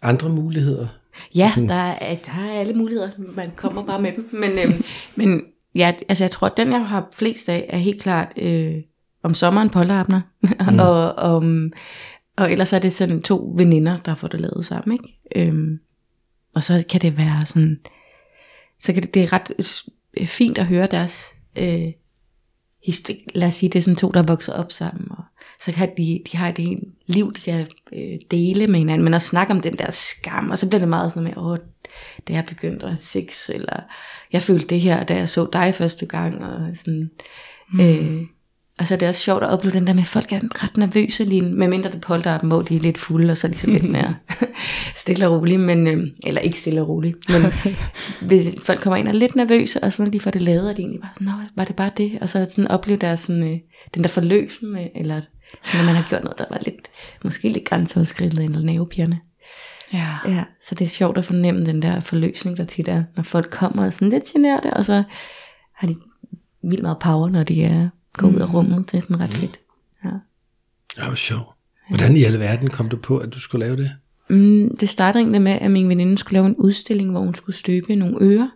andre 0.02 0.28
muligheder? 0.28 0.86
Ja, 1.34 1.52
der 1.56 1.74
er, 1.74 2.14
der 2.14 2.32
er 2.32 2.52
alle 2.60 2.74
muligheder. 2.74 3.10
Man 3.18 3.50
kommer 3.56 3.86
bare 3.86 4.02
med 4.02 4.12
dem. 4.16 4.28
Men, 4.32 4.50
øhm, 4.58 4.84
men 5.16 5.42
ja, 5.74 5.92
altså 6.08 6.24
jeg 6.24 6.30
tror, 6.30 6.46
at 6.46 6.56
den 6.56 6.72
jeg 6.72 6.86
har 6.86 7.08
flest 7.16 7.48
af, 7.48 7.66
er 7.68 7.78
helt 7.78 8.02
klart 8.02 8.32
øh, 8.36 8.74
om 9.24 9.34
sommeren 9.34 9.70
polterabner. 9.70 10.20
Mm. 10.70 10.78
og, 10.78 11.14
om, 11.14 11.72
og 12.36 12.52
ellers 12.52 12.72
er 12.72 12.78
det 12.78 12.92
sådan 12.92 13.22
to 13.22 13.52
veninder, 13.56 13.98
der 14.04 14.14
får 14.14 14.28
det 14.28 14.40
lavet 14.40 14.64
sammen. 14.64 14.98
Ikke? 14.98 15.18
Øhm, 15.48 15.80
og 16.54 16.64
så 16.64 16.84
kan 16.90 17.00
det 17.00 17.16
være 17.16 17.46
sådan, 17.46 17.80
så 18.80 18.92
kan 18.92 19.02
det, 19.02 19.14
det 19.14 19.22
er 19.22 19.32
ret 19.32 19.52
s- 19.64 19.88
fint 20.24 20.58
at 20.58 20.66
høre 20.66 20.86
deres, 20.86 21.24
øh, 21.58 21.92
histori- 22.88 23.26
lad 23.34 23.48
os 23.48 23.54
sige, 23.54 23.70
det 23.70 23.78
er 23.78 23.82
sådan 23.82 23.96
to, 23.96 24.10
der 24.10 24.22
vokser 24.22 24.52
op 24.52 24.72
sammen, 24.72 25.06
og 25.10 25.24
så 25.60 25.72
kan 25.72 25.90
de, 25.96 26.22
de 26.32 26.36
har 26.36 26.48
et 26.48 26.58
helt 26.58 26.84
liv, 27.06 27.32
de 27.34 27.40
kan 27.40 27.66
øh, 27.92 28.18
dele 28.30 28.66
med 28.66 28.78
hinanden, 28.78 29.04
men 29.04 29.14
også 29.14 29.28
snakke 29.28 29.52
om 29.52 29.60
den 29.60 29.78
der 29.78 29.90
skam, 29.90 30.50
og 30.50 30.58
så 30.58 30.68
bliver 30.68 30.78
det 30.80 30.88
meget 30.88 31.12
sådan 31.12 31.24
med, 31.24 31.36
åh, 31.36 31.58
da 32.28 32.32
jeg 32.32 32.44
begyndte 32.48 32.84
at 32.86 32.90
have 32.92 32.98
sex, 32.98 33.48
eller 33.48 33.80
jeg 34.32 34.42
følte 34.42 34.66
det 34.66 34.80
her, 34.80 35.04
da 35.04 35.16
jeg 35.16 35.28
så 35.28 35.48
dig 35.52 35.74
første 35.74 36.06
gang, 36.06 36.44
og 36.44 36.76
sådan, 36.76 37.10
mm. 37.72 37.80
øh, 37.80 38.22
og 38.78 38.86
så 38.86 38.94
er 38.94 38.98
det 38.98 39.08
også 39.08 39.20
sjovt 39.20 39.42
at 39.42 39.50
opleve 39.50 39.74
den 39.74 39.86
der 39.86 39.92
med, 39.92 40.02
at 40.02 40.06
folk 40.06 40.32
er 40.32 40.64
ret 40.64 40.76
nervøse 40.76 41.24
lige, 41.24 41.42
medmindre 41.42 41.90
det 41.90 42.00
polter 42.00 42.34
op, 42.34 42.44
hvor 42.44 42.62
de 42.62 42.76
er 42.76 42.80
lidt 42.80 42.98
fulde, 42.98 43.30
og 43.30 43.36
så 43.36 43.46
er 43.46 43.50
de 43.50 43.72
lidt 43.72 43.90
mere 43.90 44.16
stille 45.02 45.28
og 45.28 45.40
rolige, 45.40 45.58
men, 45.58 45.86
øh, 45.86 46.06
eller 46.26 46.40
ikke 46.40 46.58
stille 46.58 46.80
og 46.80 46.88
rolige, 46.88 47.14
men 47.28 47.42
hvis 48.28 48.54
folk 48.62 48.80
kommer 48.80 48.96
ind 48.96 49.08
og 49.08 49.14
er 49.14 49.18
lidt 49.18 49.36
nervøse, 49.36 49.84
og 49.84 49.92
så 49.92 50.02
når 50.02 50.10
de 50.10 50.20
får 50.20 50.30
det 50.30 50.40
lavet, 50.40 50.70
og 50.70 50.76
de 50.76 50.82
egentlig 50.82 51.00
bare 51.00 51.10
sådan, 51.14 51.26
Nå, 51.26 51.32
var 51.56 51.64
det 51.64 51.76
bare 51.76 51.90
det? 51.96 52.18
Og 52.20 52.28
så 52.28 52.46
sådan 52.50 52.68
opleve 52.68 52.98
deres 52.98 53.20
sådan, 53.20 53.42
øh, 53.42 53.58
den 53.94 54.02
der 54.02 54.08
forløsen, 54.08 54.72
med, 54.72 54.86
eller 54.94 55.20
sådan, 55.64 55.80
at 55.80 55.86
man 55.86 55.94
har 55.94 56.06
gjort 56.08 56.24
noget, 56.24 56.38
der 56.38 56.44
var 56.50 56.58
lidt, 56.64 56.88
måske 57.24 57.48
lidt 57.48 57.64
grænseoverskridende, 57.64 58.44
eller 58.44 58.60
nervepirrende. 58.60 59.18
Ja. 59.92 60.08
Ja, 60.26 60.44
så 60.68 60.74
det 60.74 60.84
er 60.84 60.88
sjovt 60.88 61.18
at 61.18 61.24
fornemme 61.24 61.66
den 61.66 61.82
der 61.82 62.00
forløsning, 62.00 62.56
der 62.56 62.64
tit 62.64 62.88
er, 62.88 63.04
når 63.16 63.22
folk 63.22 63.50
kommer 63.50 63.86
og 63.86 63.92
sådan 63.92 64.08
lidt 64.08 64.24
generte, 64.24 64.74
og 64.74 64.84
så 64.84 65.02
har 65.74 65.86
de 65.86 65.94
vildt 66.62 66.82
meget 66.82 66.98
power, 66.98 67.28
når 67.28 67.42
de 67.42 67.64
er 67.64 67.88
går 68.12 68.28
ud 68.28 68.40
af 68.40 68.54
rummet. 68.54 68.92
Det 68.92 68.96
er 68.96 69.00
sådan 69.00 69.20
ret 69.20 69.34
fedt. 69.34 69.60
Ja. 70.04 70.10
Det 70.96 71.08
var 71.08 71.14
sjovt. 71.14 71.46
Hvordan 71.88 72.16
i 72.16 72.24
alverden 72.24 72.70
kom 72.70 72.88
du 72.88 72.96
på, 72.96 73.18
at 73.18 73.34
du 73.34 73.40
skulle 73.40 73.66
lave 73.66 73.76
det? 73.76 73.90
Mm, 74.28 74.76
det 74.76 74.88
startede 74.88 75.22
egentlig 75.22 75.42
med, 75.42 75.52
at 75.52 75.70
min 75.70 75.88
veninde 75.88 76.18
skulle 76.18 76.32
lave 76.32 76.46
en 76.46 76.56
udstilling, 76.56 77.10
hvor 77.10 77.20
hun 77.20 77.34
skulle 77.34 77.56
støbe 77.56 77.96
nogle 77.96 78.16
ører. 78.20 78.48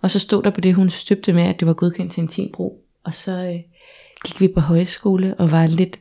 Og 0.00 0.10
så 0.10 0.18
stod 0.18 0.42
der 0.42 0.50
på 0.50 0.60
det, 0.60 0.74
hun 0.74 0.90
støbte 0.90 1.32
med, 1.32 1.42
at 1.42 1.60
det 1.60 1.68
var 1.68 1.74
godkendt 1.74 2.12
til 2.12 2.20
intimbrug. 2.20 2.84
Og 3.04 3.14
så 3.14 3.32
øh, 3.32 3.60
gik 4.24 4.40
vi 4.40 4.48
på 4.48 4.60
højskole 4.60 5.34
og 5.34 5.50
var 5.50 5.66
lidt 5.66 5.98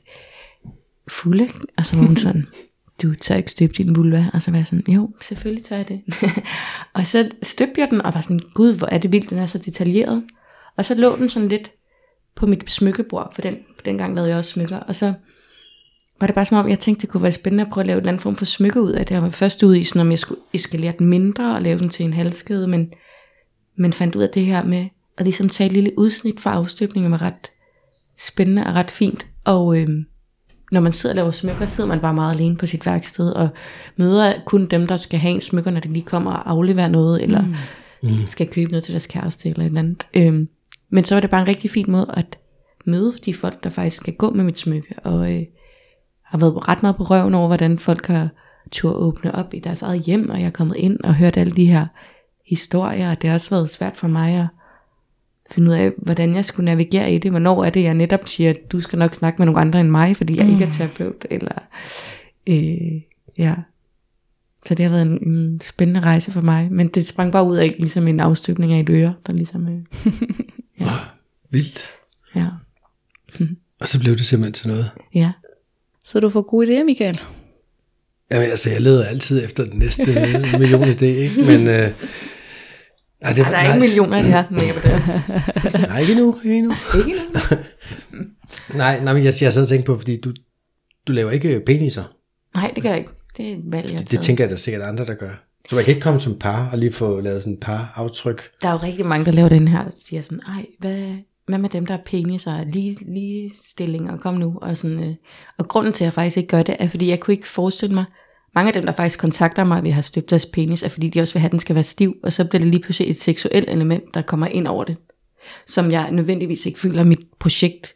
fulde. 1.07 1.49
Og 1.77 1.85
så 1.85 1.95
var 1.95 2.05
hun 2.05 2.15
sådan, 2.25 2.47
du 3.01 3.15
tør 3.15 3.35
ikke 3.35 3.51
støbe 3.51 3.73
din 3.73 3.95
vulva. 3.95 4.29
Og 4.33 4.41
så 4.41 4.51
var 4.51 4.57
jeg 4.57 4.65
sådan, 4.65 4.93
jo, 4.93 5.09
selvfølgelig 5.21 5.65
tør 5.65 5.75
jeg 5.75 5.87
det. 5.87 6.01
og 6.93 7.07
så 7.07 7.29
støbte 7.43 7.81
jeg 7.81 7.87
den, 7.91 8.01
og 8.01 8.13
var 8.13 8.21
sådan, 8.21 8.41
gud, 8.53 8.73
hvor 8.73 8.87
er 8.87 8.97
det 8.97 9.11
vildt, 9.11 9.29
den 9.29 9.37
er 9.37 9.45
så 9.45 9.57
detaljeret. 9.57 10.23
Og 10.75 10.85
så 10.85 10.95
lå 10.95 11.17
den 11.17 11.29
sådan 11.29 11.49
lidt 11.49 11.71
på 12.39 12.45
mit 12.45 12.71
smykkebord, 12.71 13.31
for 13.35 13.41
den, 13.41 13.57
dengang 13.85 14.15
lavede 14.15 14.29
jeg 14.29 14.37
også 14.37 14.51
smykker. 14.51 14.77
Og 14.79 14.95
så 14.95 15.13
var 16.19 16.27
det 16.27 16.35
bare 16.35 16.45
som 16.45 16.57
om, 16.57 16.69
jeg 16.69 16.79
tænkte, 16.79 17.01
det 17.01 17.09
kunne 17.09 17.23
være 17.23 17.31
spændende 17.31 17.61
at 17.61 17.69
prøve 17.71 17.81
at 17.81 17.87
lave 17.87 17.95
en 17.95 17.99
eller 17.99 18.09
anden 18.09 18.21
form 18.21 18.35
for 18.35 18.45
smykke 18.45 18.81
ud 18.81 18.91
af 18.91 19.05
det. 19.05 19.15
Jeg 19.15 19.21
var 19.21 19.29
først 19.29 19.63
ude 19.63 19.79
i, 19.79 19.83
sådan, 19.83 20.01
om 20.01 20.11
jeg 20.11 20.19
skulle 20.19 20.41
eskalere 20.53 20.93
den 20.99 21.07
mindre 21.07 21.55
og 21.55 21.61
lave 21.61 21.79
den 21.79 21.89
til 21.89 22.05
en 22.05 22.13
halskæde, 22.13 22.67
men, 22.67 22.93
men 23.75 23.93
fandt 23.93 24.15
ud 24.15 24.21
af 24.21 24.29
det 24.29 24.45
her 24.45 24.63
med 24.63 24.87
at 25.17 25.25
ligesom 25.25 25.49
tage 25.49 25.67
et 25.67 25.73
lille 25.73 25.91
udsnit 25.97 26.39
fra 26.39 26.53
afstøbningen 26.53 27.11
var 27.11 27.21
ret 27.21 27.51
spændende 28.17 28.65
og 28.65 28.73
ret 28.73 28.91
fint. 28.91 29.27
Og 29.43 29.77
øhm, 29.77 30.05
når 30.71 30.81
man 30.81 30.91
sidder 30.91 31.13
og 31.13 31.15
laver 31.15 31.31
smykker, 31.31 31.65
sidder 31.65 31.87
man 31.87 31.99
bare 31.99 32.13
meget 32.13 32.33
alene 32.33 32.55
på 32.55 32.65
sit 32.65 32.85
værksted 32.85 33.31
og 33.31 33.49
møder 33.97 34.33
kun 34.45 34.65
dem, 34.65 34.87
der 34.87 34.97
skal 34.97 35.19
have 35.19 35.33
en 35.33 35.41
smykker, 35.41 35.71
når 35.71 35.79
de 35.79 35.93
lige 35.93 36.05
kommer 36.05 36.31
og 36.31 36.49
afleverer 36.51 36.87
noget, 36.87 37.23
eller 37.23 37.45
mm. 38.03 38.27
skal 38.27 38.47
købe 38.47 38.71
noget 38.71 38.83
til 38.83 38.93
deres 38.93 39.07
kæreste 39.07 39.49
eller 39.49 39.61
et 39.61 39.65
eller 39.65 39.79
andet. 39.79 40.07
Øhm, 40.13 40.49
men 40.89 41.03
så 41.03 41.15
var 41.15 41.19
det 41.19 41.29
bare 41.29 41.41
en 41.41 41.47
rigtig 41.47 41.71
fin 41.71 41.91
måde 41.91 42.13
at 42.17 42.39
møde 42.85 43.13
de 43.25 43.33
folk, 43.33 43.63
der 43.63 43.69
faktisk 43.69 43.97
skal 43.97 44.13
gå 44.13 44.29
med 44.29 44.43
mit 44.43 44.59
smykke, 44.59 44.95
og 45.03 45.33
øh, 45.33 45.43
har 46.23 46.37
været 46.37 46.67
ret 46.67 46.81
meget 46.81 46.95
på 46.95 47.03
røven 47.03 47.35
over, 47.35 47.47
hvordan 47.47 47.79
folk 47.79 48.07
har 48.07 48.29
tur 48.71 48.93
åbne 48.93 49.35
op 49.35 49.53
i 49.53 49.59
deres 49.59 49.81
eget 49.81 50.01
hjem, 50.01 50.29
og 50.29 50.39
jeg 50.39 50.45
er 50.45 50.51
kommet 50.51 50.75
ind 50.75 50.99
og 51.03 51.15
hørt 51.15 51.37
alle 51.37 51.51
de 51.51 51.65
her 51.65 51.85
historier, 52.45 53.11
og 53.11 53.21
det 53.21 53.29
har 53.29 53.35
også 53.35 53.49
været 53.49 53.69
svært 53.69 53.97
for 53.97 54.07
mig 54.07 54.35
at 54.35 54.47
finde 55.51 55.69
ud 55.71 55.75
af, 55.75 55.91
hvordan 55.97 56.35
jeg 56.35 56.45
skulle 56.45 56.65
navigere 56.65 57.11
i 57.11 57.17
det. 57.17 57.31
Hvornår 57.31 57.63
er 57.63 57.69
det, 57.69 57.83
jeg 57.83 57.93
netop 57.93 58.27
siger, 58.27 58.49
at 58.49 58.71
du 58.71 58.79
skal 58.79 58.99
nok 58.99 59.13
snakke 59.13 59.37
med 59.37 59.45
nogle 59.45 59.61
andre 59.61 59.79
end 59.79 59.89
mig, 59.89 60.15
fordi 60.15 60.37
jeg 60.37 60.45
mm. 60.45 60.51
ikke 60.51 60.63
er 60.63 60.71
terapeut, 60.71 61.25
eller 61.29 61.55
øh, 62.47 63.01
ja. 63.37 63.55
Så 64.65 64.75
det 64.75 64.85
har 64.85 64.91
været 64.91 65.05
en, 65.05 65.27
en 65.27 65.61
spændende 65.61 65.99
rejse 65.99 66.31
for 66.31 66.41
mig, 66.41 66.71
men 66.71 66.87
det 66.87 67.07
sprang 67.07 67.31
bare 67.31 67.47
ud 67.47 67.57
af 67.57 67.75
ligesom 67.79 68.07
en 68.07 68.19
afstøbning 68.19 68.73
af 68.73 68.79
et 68.79 68.89
øre, 68.89 69.13
der 69.27 69.33
ligesom, 69.33 69.67
øh, 69.67 69.81
Vildt. 71.51 71.89
ja, 72.35 72.45
Og 73.79 73.87
så 73.87 73.99
blev 73.99 74.17
det 74.17 74.25
simpelthen 74.25 74.53
til 74.53 74.67
noget. 74.67 74.89
ja. 75.15 75.31
Så 76.03 76.19
du 76.19 76.29
får 76.29 76.41
gode 76.41 76.67
idéer, 76.79 76.83
Michael. 76.83 77.21
Jamen 78.31 78.49
altså, 78.49 78.69
jeg 78.69 78.81
leder 78.81 79.05
altid 79.05 79.45
efter 79.45 79.63
den 79.65 79.79
næste 79.79 80.05
million 80.59 80.83
idé, 80.83 81.05
ikke? 81.05 81.41
Men, 81.41 81.59
øh, 81.67 81.67
nej, 81.67 83.33
det, 83.33 83.43
Ej, 83.43 83.49
der 83.49 83.57
er 83.57 83.67
ikke 83.73 83.79
millioner 83.79 84.17
i 84.17 84.23
det 84.23 84.31
her, 84.31 84.43
men 84.51 84.67
jeg 84.67 84.75
det. 84.75 85.81
nej, 85.89 85.99
ikke 85.99 86.11
endnu, 86.11 86.39
ikke 86.43 86.57
endnu. 86.57 86.73
Ikke 86.97 87.11
endnu. 87.11 87.39
Nej, 88.77 88.99
nej, 89.03 89.13
men 89.13 89.23
jeg, 89.23 89.33
jeg 89.41 89.53
sad 89.53 89.61
og 89.61 89.67
tænkte 89.67 89.85
på, 89.85 89.97
fordi 89.97 90.21
du, 90.21 90.33
du 91.07 91.11
laver 91.11 91.31
ikke 91.31 91.61
peniser. 91.65 92.03
Nej, 92.55 92.71
det 92.75 92.83
gør 92.83 92.89
jeg 92.89 92.99
ikke. 92.99 93.11
Det 93.37 93.47
er 93.51 93.53
et 93.57 93.63
valg, 93.65 93.91
jeg 93.91 93.99
Det 93.99 94.07
taget. 94.07 94.21
tænker 94.23 94.43
jeg, 94.43 94.49
der 94.49 94.55
er 94.55 94.59
sikkert 94.59 94.81
andre, 94.83 95.05
der 95.05 95.13
gør. 95.13 95.48
Så 95.69 95.75
man 95.75 95.83
kan 95.83 95.93
ikke 95.93 96.03
komme 96.03 96.19
som 96.19 96.39
par 96.39 96.69
og 96.71 96.77
lige 96.77 96.91
få 96.91 97.19
lavet 97.19 97.41
sådan 97.41 97.53
et 97.53 97.59
par 97.59 97.93
aftryk. 97.95 98.51
Der 98.61 98.67
er 98.67 98.71
jo 98.71 98.77
rigtig 98.77 99.05
mange, 99.05 99.25
der 99.25 99.31
laver 99.31 99.49
den 99.49 99.67
her, 99.67 99.83
der 99.83 99.91
siger 100.05 100.21
sådan, 100.21 100.41
ej, 100.47 100.65
hvad, 100.79 101.15
hvad 101.47 101.57
med 101.57 101.69
dem, 101.69 101.85
der 101.85 101.93
er 101.93 102.03
peniser, 102.05 102.63
lige, 102.63 102.97
lige 103.13 103.51
stillinger, 103.65 104.17
kom 104.17 104.33
nu. 104.33 104.59
Og, 104.61 104.77
sådan, 104.77 105.03
øh, 105.03 105.15
og 105.57 105.67
grunden 105.67 105.93
til, 105.93 106.03
at 106.03 106.05
jeg 106.05 106.13
faktisk 106.13 106.37
ikke 106.37 106.47
gør 106.47 106.63
det, 106.63 106.75
er, 106.79 106.87
fordi 106.87 107.09
jeg 107.09 107.19
kunne 107.19 107.33
ikke 107.33 107.47
forestille 107.47 107.95
mig, 107.95 108.05
mange 108.55 108.67
af 108.67 108.73
dem, 108.73 108.85
der 108.85 108.93
faktisk 108.93 109.19
kontakter 109.19 109.63
mig, 109.63 109.83
vi 109.83 109.89
har 109.89 110.01
støbt 110.01 110.29
deres 110.29 110.45
penis, 110.45 110.83
er 110.83 110.89
fordi 110.89 111.09
de 111.09 111.21
også 111.21 111.33
vil 111.33 111.39
have, 111.39 111.47
at 111.47 111.51
den 111.51 111.59
skal 111.59 111.75
være 111.75 111.83
stiv, 111.83 112.15
og 112.23 112.33
så 112.33 112.45
bliver 112.45 112.63
det 112.63 112.71
lige 112.71 112.81
pludselig 112.81 113.09
et 113.09 113.21
seksuelt 113.21 113.69
element, 113.69 114.13
der 114.13 114.21
kommer 114.21 114.47
ind 114.47 114.67
over 114.67 114.83
det, 114.83 114.97
som 115.67 115.91
jeg 115.91 116.11
nødvendigvis 116.11 116.65
ikke 116.65 116.79
føler, 116.79 117.01
at 117.01 117.07
mit 117.07 117.21
projekt 117.39 117.93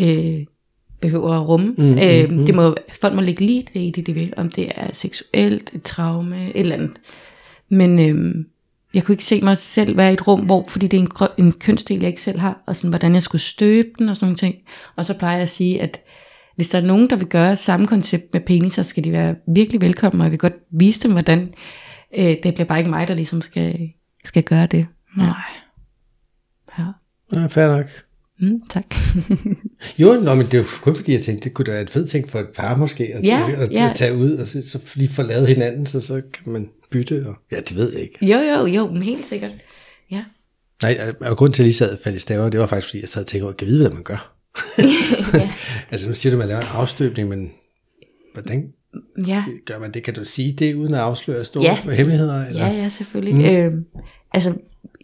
øh, 0.00 0.40
behøver 1.04 1.32
at 1.32 1.48
rumme. 1.48 1.74
Mm, 1.78 1.98
øh, 1.98 2.30
mm, 2.30 2.46
det 2.46 2.54
må, 2.54 2.74
folk 3.00 3.14
må 3.14 3.20
lægge 3.20 3.46
lige 3.46 3.66
det 3.74 3.80
i 3.80 3.90
det, 3.90 4.06
de 4.06 4.12
vil, 4.12 4.32
om 4.36 4.50
det 4.50 4.72
er 4.74 4.92
seksuelt, 4.92 5.70
et 5.74 5.82
traume, 5.82 6.46
et 6.46 6.60
eller 6.60 6.74
andet. 6.74 6.96
Men 7.68 7.98
øhm, 7.98 8.46
jeg 8.94 9.04
kunne 9.04 9.12
ikke 9.12 9.24
se 9.24 9.40
mig 9.40 9.58
selv 9.58 9.96
være 9.96 10.10
i 10.10 10.12
et 10.12 10.26
rum, 10.26 10.40
hvor, 10.40 10.64
fordi 10.68 10.86
det 10.86 10.96
er 10.96 11.02
en, 11.02 11.08
grø- 11.14 11.34
en 11.38 11.52
kønsdel, 11.52 12.00
jeg 12.00 12.08
ikke 12.08 12.22
selv 12.22 12.38
har, 12.38 12.62
og 12.66 12.76
sådan, 12.76 12.90
hvordan 12.90 13.14
jeg 13.14 13.22
skulle 13.22 13.42
støbe 13.42 13.88
den 13.98 14.08
og 14.08 14.16
sådan 14.16 14.26
nogle 14.26 14.36
ting. 14.36 14.54
Og 14.96 15.04
så 15.04 15.14
plejer 15.14 15.34
jeg 15.34 15.42
at 15.42 15.48
sige, 15.48 15.82
at 15.82 16.00
hvis 16.56 16.68
der 16.68 16.80
er 16.80 16.84
nogen, 16.84 17.10
der 17.10 17.16
vil 17.16 17.26
gøre 17.26 17.56
samme 17.56 17.86
koncept 17.86 18.32
med 18.32 18.40
penis, 18.40 18.72
så 18.72 18.82
skal 18.82 19.04
de 19.04 19.12
være 19.12 19.34
virkelig 19.54 19.80
velkommen, 19.80 20.20
og 20.20 20.24
jeg 20.24 20.30
vil 20.30 20.38
godt 20.38 20.56
vise 20.70 21.00
dem, 21.00 21.12
hvordan. 21.12 21.54
Øh, 22.18 22.36
det 22.42 22.54
bliver 22.54 22.64
bare 22.64 22.78
ikke 22.78 22.90
mig, 22.90 23.08
der 23.08 23.14
ligesom 23.14 23.40
skal, 23.40 23.90
skal 24.24 24.42
gøre 24.42 24.66
det. 24.66 24.86
Nej. 25.16 25.34
Ja. 26.78 26.84
Ja, 27.32 27.46
fair 27.46 27.66
nok. 27.76 27.86
Mm, 28.44 28.60
tak. 28.70 28.84
Jo, 29.98 30.12
nå, 30.20 30.34
men 30.34 30.46
det 30.46 30.54
er 30.54 30.58
jo 30.58 30.64
kun 30.82 30.96
fordi, 30.96 31.12
jeg 31.12 31.22
tænkte, 31.22 31.44
det 31.44 31.54
kunne 31.54 31.64
da 31.64 31.70
være 31.70 31.82
et 31.82 31.90
fedt 31.90 32.10
ting 32.10 32.28
for 32.30 32.38
et 32.40 32.48
par 32.56 32.76
måske, 32.76 33.04
at, 33.14 33.24
Ja, 33.24 33.50
at, 33.56 33.72
ja. 33.72 33.90
at 33.90 33.96
tage 33.96 34.14
ud 34.14 34.32
og 34.32 34.48
så, 34.48 34.62
så 34.68 34.78
lige 34.94 35.22
lavet 35.22 35.48
hinanden, 35.48 35.86
så, 35.86 36.00
så 36.00 36.22
kan 36.44 36.52
man 36.52 36.68
bytte. 36.90 37.24
Og, 37.28 37.34
ja, 37.52 37.56
det 37.56 37.76
ved 37.76 37.92
jeg 37.92 38.02
ikke. 38.02 38.18
jo, 38.26 38.38
jo, 38.38 38.66
jo, 38.66 38.86
men 38.92 39.02
helt 39.02 39.24
sikkert. 39.24 39.52
Ja. 40.10 40.24
Nej, 40.82 40.98
og 41.20 41.36
grunden 41.36 41.52
til, 41.52 41.62
at 41.62 41.64
jeg 41.64 41.66
lige 41.66 41.74
sad 41.74 41.92
og 41.92 41.98
faldt 42.04 42.16
i 42.16 42.20
staver, 42.20 42.48
det 42.48 42.60
var 42.60 42.66
faktisk, 42.66 42.88
fordi 42.88 43.00
jeg 43.00 43.08
sad 43.08 43.22
og 43.22 43.26
tænkte, 43.26 43.52
kan 43.58 43.66
jeg 43.66 43.72
vide, 43.72 43.80
hvad 43.82 43.94
man 43.94 44.02
gør? 44.02 44.36
ja. 45.34 45.50
Altså, 45.90 46.08
nu 46.08 46.14
siger 46.14 46.30
du, 46.30 46.34
at 46.34 46.38
man 46.38 46.48
laver 46.48 46.60
en 46.60 46.66
afstøbning, 46.70 47.28
men 47.28 47.50
hvordan 48.34 48.72
ja. 49.26 49.44
gør 49.66 49.78
man 49.78 49.92
det? 49.92 50.02
Kan 50.02 50.14
du 50.14 50.24
sige 50.24 50.52
det, 50.52 50.74
uden 50.74 50.94
at 50.94 51.00
afsløre 51.00 51.44
store 51.44 51.64
Ja. 51.64 51.90
hemmeligheder? 51.92 52.46
Eller? 52.46 52.66
Ja, 52.66 52.72
ja, 52.72 52.88
selvfølgelig. 52.88 53.34
Mm. 53.34 53.44
Øhm, 53.44 53.84
altså, 54.34 54.54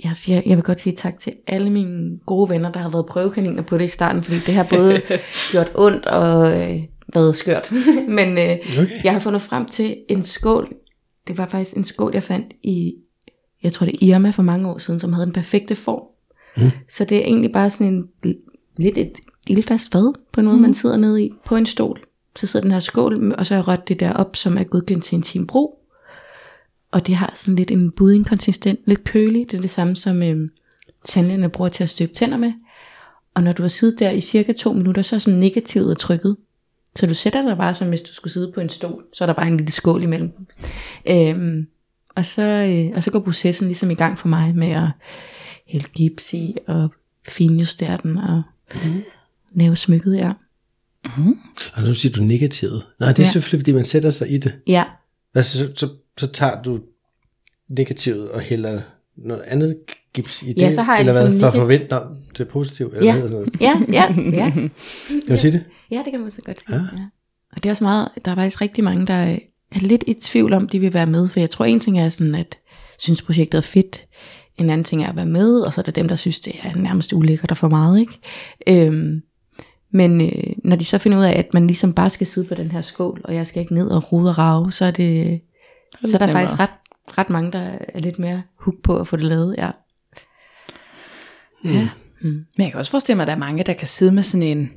jeg, 0.05 0.17
siger, 0.17 0.43
jeg 0.47 0.57
vil 0.57 0.65
godt 0.65 0.81
sige 0.81 0.97
tak 0.97 1.19
til 1.19 1.33
alle 1.47 1.71
mine 1.71 2.19
gode 2.27 2.51
venner, 2.51 2.73
der 2.73 2.81
har 2.81 2.91
været 2.91 3.07
prøvekaniner 3.07 3.63
på 3.63 3.79
det 3.79 3.85
i 3.85 3.89
starten, 3.89 4.23
fordi 4.23 4.39
det 4.39 4.55
har 4.55 4.67
både 4.71 5.01
gjort 5.53 5.73
ondt 5.75 6.07
og 6.07 6.61
øh, 6.61 6.83
været 7.15 7.37
skørt. 7.37 7.73
Men 8.19 8.39
øh, 8.39 8.57
Okay. 8.79 9.05
jeg 9.05 9.13
har 9.13 9.21
fundet 9.21 9.43
frem 9.43 9.65
til 9.65 9.97
en 10.09 10.23
skål. 10.23 10.73
Det 11.29 11.39
var 11.39 11.47
faktisk 11.47 11.77
en 11.77 11.85
skål, 11.85 12.11
jeg 12.15 12.23
fandt 12.23 12.53
i, 12.63 12.95
jeg 13.63 13.73
tror 13.73 13.87
det 13.87 13.95
er 13.95 13.99
Irma 14.15 14.31
for 14.31 14.43
mange 14.43 14.69
år 14.69 14.79
siden, 14.79 15.01
som 15.01 15.13
havde 15.13 15.27
den 15.27 15.35
perfekte 15.35 15.75
form. 15.75 16.03
Mm. 16.57 16.71
Så 16.89 17.05
det 17.05 17.19
er 17.19 17.23
egentlig 17.23 17.53
bare 17.53 17.71
sådan 17.71 17.87
en, 17.87 18.37
lidt 18.77 18.99
et 18.99 19.13
ildfast 19.49 19.93
fad, 19.93 20.13
på 20.33 20.43
noget, 20.43 20.59
mm. 20.59 20.63
man 20.63 20.75
sidder 20.75 20.97
nede 20.97 21.25
i, 21.25 21.31
på 21.45 21.57
en 21.57 21.67
stol. 21.67 22.01
Så 22.37 22.47
sidder 22.47 22.63
den 22.63 22.73
her 22.73 22.81
skål, 22.81 23.33
og 23.33 23.47
så 23.47 23.55
har 23.55 23.61
jeg 23.61 23.69
rødt 23.69 23.89
det 23.89 24.01
der 24.01 24.13
op, 24.13 24.37
som 24.37 24.59
er 24.59 24.65
godkendt 24.65 25.05
til 25.05 25.15
intim 25.15 25.47
brug. 25.47 25.80
Og 26.91 27.07
det 27.07 27.17
har 27.17 27.33
sådan 27.37 27.55
lidt 27.55 27.71
en 27.71 27.91
buddingkonsistent, 27.91 28.81
lidt 28.85 29.05
kølig. 29.05 29.51
Det 29.51 29.57
er 29.57 29.61
det 29.61 29.71
samme 29.71 29.97
som 29.97 30.23
øh, 30.23 30.49
tandlægerne 31.05 31.49
bruger 31.49 31.69
til 31.69 31.83
at 31.83 31.91
støbe 31.91 32.13
tænder 32.13 32.37
med. 32.37 32.53
Og 33.35 33.43
når 33.43 33.53
du 33.53 33.63
har 33.63 33.69
siddet 33.69 33.99
der 33.99 34.11
i 34.11 34.21
cirka 34.21 34.53
to 34.53 34.73
minutter, 34.73 35.03
så 35.03 35.17
er 35.17 35.21
sådan 35.21 35.39
negativet 35.39 35.99
trykket. 35.99 36.37
Så 36.97 37.07
du 37.07 37.15
sætter 37.15 37.43
dig 37.43 37.57
bare 37.57 37.75
som 37.75 37.89
hvis 37.89 38.03
du 38.03 38.13
skulle 38.15 38.33
sidde 38.33 38.53
på 38.55 38.61
en 38.61 38.69
stol, 38.69 39.05
så 39.13 39.25
er 39.25 39.27
der 39.27 39.33
bare 39.33 39.47
en 39.47 39.57
lille 39.57 39.73
skål 39.73 40.03
imellem. 40.03 40.33
Øhm, 41.09 41.67
og, 42.15 42.25
så, 42.25 42.43
øh, 42.43 42.97
og 42.97 43.05
så 43.05 43.11
går 43.11 43.21
processen 43.21 43.67
ligesom 43.67 43.91
i 43.91 43.95
gang 43.95 44.19
for 44.19 44.29
mig 44.29 44.55
med 44.55 44.71
at 44.71 44.89
hælde 45.67 45.89
gips 45.89 46.35
i 46.35 46.57
og 46.67 46.91
finjustere 47.29 47.99
den 48.03 48.17
og 48.17 48.43
mm. 48.75 49.03
lave 49.55 49.77
smykket, 49.77 50.17
ja. 50.17 50.33
Og 51.75 51.83
nu 51.83 51.95
siger 51.95 52.13
du 52.13 52.23
negativt. 52.23 52.87
Nej, 53.01 53.09
det 53.09 53.19
er. 53.19 53.23
Ja. 53.25 53.31
selvfølgelig, 53.31 53.61
fordi 53.61 53.73
man 53.73 53.85
sætter 53.85 54.11
sig 54.11 54.31
i 54.31 54.39
det. 54.39 54.53
Ja, 54.67 54.85
Altså, 55.35 55.59
så, 55.59 55.73
så, 55.75 55.89
så 56.21 56.27
tager 56.27 56.63
du 56.63 56.81
negativet 57.71 58.31
og 58.31 58.41
hælder 58.41 58.81
noget 59.17 59.43
andet 59.47 59.77
gips 60.15 60.43
i 60.43 60.47
det? 60.49 60.57
Ja, 60.59 60.71
så 60.73 60.83
har 60.83 60.93
jeg 60.95 61.01
eller 61.01 61.13
hvad, 61.13 61.23
ligesom 61.31 61.41
for 61.41 61.47
at 61.47 61.55
forvente 61.55 61.93
om 61.93 62.17
det 62.33 62.41
er 62.41 62.51
positivt? 62.51 62.95
Eller 62.95 63.07
Ja. 63.15 63.19
hvad, 63.21 63.29
sådan 63.29 63.53
ja, 63.61 63.73
ja, 63.93 64.15
ja. 64.33 64.51
Kan 64.51 64.71
man 65.29 65.39
sige 65.39 65.53
det? 65.53 65.65
Ja, 65.91 66.03
det 66.05 66.13
kan 66.13 66.21
man 66.21 66.31
så 66.31 66.43
godt 66.43 66.61
sige. 66.61 66.77
Ja. 66.77 66.83
Ja. 66.99 67.05
Og 67.53 67.63
det 67.63 67.67
er 67.67 67.71
også 67.71 67.85
meget, 67.85 68.09
der 68.25 68.31
er 68.31 68.35
faktisk 68.35 68.61
rigtig 68.61 68.85
mange, 68.85 69.07
der 69.07 69.15
er 69.15 69.39
er 69.73 69.81
lidt 69.81 70.05
i 70.07 70.15
tvivl 70.15 70.53
om, 70.53 70.69
de 70.69 70.79
vil 70.79 70.95
være 70.95 71.07
med. 71.07 71.29
For 71.29 71.41
jeg 71.41 71.51
tror, 71.51 71.65
en 71.65 71.81
ting 71.81 72.01
er 72.01 72.09
sådan, 72.09 72.35
at 72.35 72.59
synes 72.99 73.23
projektet 73.23 73.59
er 73.59 73.63
fedt. 73.63 74.05
En 74.59 74.71
anden 74.71 74.85
ting 74.85 75.03
er 75.03 75.09
at 75.09 75.17
være 75.17 75.27
med, 75.27 75.61
og 75.61 75.73
så 75.73 75.81
er 75.81 75.83
der 75.83 75.93
dem, 75.93 76.09
der 76.09 76.17
synes, 76.17 76.41
det 76.41 76.53
er 76.63 76.75
nærmest 76.77 77.13
ulækkert 77.13 77.51
og 77.51 77.57
for 77.57 77.69
meget. 77.69 78.01
Ikke? 78.01 78.13
Øhm, 78.87 79.23
men 79.93 80.21
øh, 80.21 80.53
når 80.65 80.77
de 80.77 80.85
så 80.85 80.99
finder 80.99 81.19
ud 81.19 81.25
af, 81.25 81.39
at 81.39 81.55
man 81.55 81.67
ligesom 81.67 81.93
bare 81.93 82.11
skal 82.11 82.27
sidde 82.27 82.49
på 82.49 82.55
den 82.55 82.71
her 82.71 82.81
skål, 82.81 83.21
og 83.25 83.35
jeg 83.35 83.47
skal 83.47 83.61
ikke 83.61 83.75
ned 83.75 83.89
og 83.89 84.13
rode 84.13 84.29
og 84.31 84.39
rage, 84.39 84.73
så 84.73 84.85
er, 84.85 84.91
det, 84.91 85.41
så 86.05 86.17
er 86.17 86.19
der 86.19 86.27
nemmere. 86.27 86.47
faktisk 86.47 86.61
ret, 86.61 86.71
ret 87.19 87.31
mange, 87.31 87.53
der 87.53 87.79
er 87.89 87.99
lidt 88.01 88.19
mere 88.19 88.43
hook 88.59 88.83
på 88.83 88.97
at 88.99 89.07
få 89.07 89.17
det 89.17 89.25
lavet. 89.25 89.55
Ja. 89.59 89.71
Ja. 91.65 91.89
Men 92.23 92.47
jeg 92.59 92.71
kan 92.71 92.79
også 92.79 92.91
forestille 92.91 93.17
mig, 93.17 93.23
at 93.23 93.27
der 93.27 93.35
er 93.35 93.39
mange, 93.39 93.65
der 93.65 93.73
kan 93.73 93.89
sidde 93.89 94.13
med 94.13 94.23
sådan 94.23 94.47
en, 94.47 94.71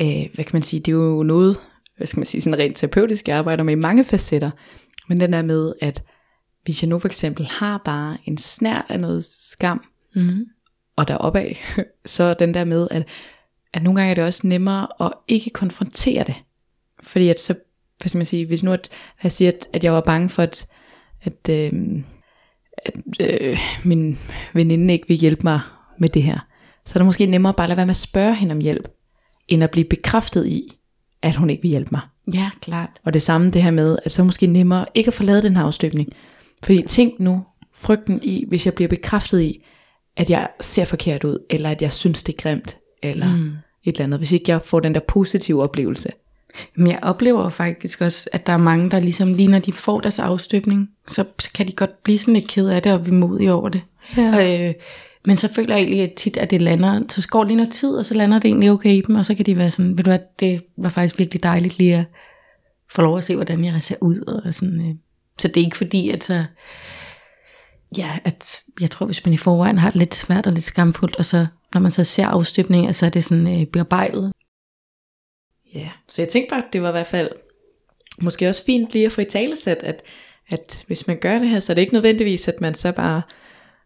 øh, 0.00 0.34
hvad 0.34 0.44
kan 0.44 0.50
man 0.52 0.62
sige, 0.62 0.80
det 0.80 0.92
er 0.92 0.96
jo 0.96 1.22
noget, 1.22 1.56
hvad 1.96 2.06
skal 2.06 2.20
man 2.20 2.26
sige, 2.26 2.40
sådan 2.40 2.58
rent 2.58 2.76
terapeutisk, 2.76 3.28
jeg 3.28 3.36
arbejder 3.36 3.64
med 3.64 3.72
i 3.72 3.76
mange 3.76 4.04
facetter, 4.04 4.50
men 5.08 5.20
den 5.20 5.32
der 5.32 5.42
med, 5.42 5.72
at 5.80 6.02
hvis 6.64 6.82
jeg 6.82 6.88
nu 6.88 6.98
for 6.98 7.08
eksempel 7.08 7.46
har 7.46 7.82
bare 7.84 8.16
en 8.24 8.38
snært 8.38 8.84
af 8.88 9.00
noget 9.00 9.24
skam, 9.24 9.84
Mm-hmm. 10.14 10.46
og 10.96 11.08
deroppe 11.08 11.40
af, 11.40 11.62
så 12.06 12.34
den 12.34 12.54
der 12.54 12.64
med, 12.64 12.88
at, 12.90 13.08
at 13.72 13.82
nogle 13.82 14.00
gange 14.00 14.10
er 14.10 14.14
det 14.14 14.24
også 14.24 14.46
nemmere 14.46 14.88
at 15.00 15.12
ikke 15.28 15.50
konfrontere 15.50 16.24
det. 16.24 16.34
Fordi 17.02 17.28
at 17.28 17.40
så, 17.40 17.54
hvad 18.02 18.08
skal 18.08 18.18
man 18.18 18.26
sige, 18.26 18.46
hvis 18.46 18.62
nu 18.62 18.72
at, 18.72 18.88
jeg 19.22 19.32
siger, 19.32 19.50
at, 19.50 19.66
at 19.72 19.84
jeg 19.84 19.92
var 19.92 20.00
bange 20.00 20.28
for, 20.28 20.42
at, 20.42 20.66
at, 21.22 21.48
øh, 21.50 21.72
at 22.76 22.94
øh, 23.20 23.58
min 23.84 24.18
veninde 24.52 24.94
ikke 24.94 25.08
vil 25.08 25.16
hjælpe 25.16 25.42
mig 25.42 25.60
med 25.98 26.08
det 26.08 26.22
her, 26.22 26.38
så 26.86 26.92
er 26.94 26.98
det 26.98 27.06
måske 27.06 27.26
nemmere 27.26 27.54
bare 27.54 27.64
at 27.64 27.68
lade 27.68 27.76
være 27.76 27.86
med 27.86 27.92
at 27.92 27.96
spørge 27.96 28.34
hende 28.34 28.52
om 28.52 28.60
hjælp, 28.60 28.88
end 29.48 29.64
at 29.64 29.70
blive 29.70 29.84
bekræftet 29.84 30.46
i, 30.46 30.78
at 31.22 31.36
hun 31.36 31.50
ikke 31.50 31.62
vil 31.62 31.70
hjælpe 31.70 31.88
mig. 31.92 32.00
Ja, 32.34 32.50
klart. 32.60 32.90
Og 33.04 33.12
det 33.12 33.22
samme 33.22 33.50
det 33.50 33.62
her 33.62 33.70
med, 33.70 33.98
at 34.04 34.12
så 34.12 34.22
er 34.22 34.24
det 34.24 34.26
måske 34.26 34.46
nemmere 34.46 34.86
ikke 34.94 35.08
at 35.08 35.20
lavet 35.20 35.42
den 35.42 35.56
her 35.56 35.64
afstøbning. 35.64 36.08
Fordi 36.62 36.82
tænk 36.82 37.20
nu 37.20 37.44
frygten 37.74 38.20
i, 38.22 38.44
hvis 38.48 38.66
jeg 38.66 38.74
bliver 38.74 38.88
bekræftet 38.88 39.40
i, 39.40 39.64
at 40.16 40.30
jeg 40.30 40.48
ser 40.60 40.84
forkert 40.84 41.24
ud, 41.24 41.38
eller 41.50 41.70
at 41.70 41.82
jeg 41.82 41.92
synes 41.92 42.22
det 42.22 42.32
er 42.32 42.42
grimt, 42.42 42.76
eller 43.02 43.36
mm. 43.36 43.52
et 43.84 43.92
eller 43.92 44.04
andet. 44.04 44.20
Hvis 44.20 44.32
ikke 44.32 44.52
jeg 44.52 44.62
får 44.64 44.80
den 44.80 44.94
der 44.94 45.00
positive 45.08 45.62
oplevelse. 45.62 46.08
Men 46.74 46.86
jeg 46.86 46.98
oplever 47.02 47.48
faktisk 47.48 48.00
også, 48.00 48.28
at 48.32 48.46
der 48.46 48.52
er 48.52 48.56
mange, 48.56 48.90
der 48.90 49.00
ligesom 49.00 49.34
lige 49.34 49.48
når 49.48 49.58
de 49.58 49.72
får 49.72 50.00
deres 50.00 50.18
afstøbning, 50.18 50.90
så, 51.08 51.24
så 51.38 51.50
kan 51.54 51.68
de 51.68 51.72
godt 51.72 52.02
blive 52.02 52.18
sådan 52.18 52.34
lidt 52.34 52.48
ked 52.48 52.68
af 52.68 52.82
det 52.82 52.92
og 52.92 53.06
vemodige 53.06 53.52
over 53.52 53.68
det. 53.68 53.82
Ja. 54.16 54.68
Øh, 54.68 54.74
men 55.26 55.36
så 55.36 55.52
føler 55.52 55.74
jeg 55.74 55.82
egentlig 55.82 56.02
at 56.02 56.14
tit, 56.14 56.36
at 56.36 56.50
det 56.50 56.62
lander, 56.62 57.00
så 57.08 57.28
går 57.28 57.44
lige 57.44 57.56
noget 57.56 57.72
tid, 57.72 57.90
og 57.90 58.06
så 58.06 58.14
lander 58.14 58.38
det 58.38 58.48
egentlig 58.48 58.70
okay 58.70 58.90
i 58.90 59.02
dem, 59.06 59.16
og 59.16 59.26
så 59.26 59.34
kan 59.34 59.46
de 59.46 59.56
være 59.56 59.70
sådan, 59.70 59.98
ved 59.98 60.04
du 60.04 60.10
hvad, 60.10 60.18
det 60.40 60.62
var 60.76 60.88
faktisk 60.88 61.18
virkelig 61.18 61.42
dejligt 61.42 61.78
lige 61.78 61.96
at 61.96 62.04
få 62.90 63.02
lov 63.02 63.18
at 63.18 63.24
se, 63.24 63.34
hvordan 63.36 63.64
jeg 63.64 63.82
ser 63.82 63.96
ud. 64.00 64.42
Og 64.44 64.54
sådan, 64.54 64.80
øh. 64.80 64.94
Så 65.38 65.48
det 65.48 65.56
er 65.56 65.64
ikke 65.64 65.76
fordi, 65.76 66.10
at 66.10 66.24
så, 66.24 66.44
ja, 67.98 68.18
at 68.24 68.58
jeg 68.80 68.90
tror, 68.90 69.06
hvis 69.06 69.24
man 69.24 69.34
i 69.34 69.36
forvejen 69.36 69.78
har 69.78 69.90
det 69.90 69.98
lidt 69.98 70.14
svært 70.14 70.46
og 70.46 70.52
lidt 70.52 70.64
skamfuldt, 70.64 71.16
og 71.16 71.24
så 71.24 71.46
når 71.74 71.80
man 71.80 71.92
så 71.92 72.04
ser 72.04 72.26
afstøbninger, 72.26 72.92
så 72.92 73.06
er 73.06 73.10
det 73.10 73.24
sådan 73.24 73.60
øh, 73.60 73.66
bearbejdet. 73.66 74.32
Ja, 75.74 75.88
så 76.08 76.22
jeg 76.22 76.28
tænkte 76.28 76.50
bare, 76.50 76.64
at 76.66 76.72
det 76.72 76.82
var 76.82 76.88
i 76.88 76.92
hvert 76.92 77.06
fald 77.06 77.30
måske 78.20 78.48
også 78.48 78.64
fint 78.64 78.92
lige 78.92 79.06
at 79.06 79.12
få 79.12 79.20
i 79.20 79.24
talesæt, 79.24 79.82
at, 79.82 80.02
at 80.48 80.84
hvis 80.86 81.06
man 81.06 81.18
gør 81.20 81.38
det 81.38 81.48
her, 81.48 81.60
så 81.60 81.72
er 81.72 81.74
det 81.74 81.80
ikke 81.82 81.92
nødvendigvis, 81.94 82.48
at 82.48 82.60
man 82.60 82.74
så 82.74 82.92
bare 82.92 83.22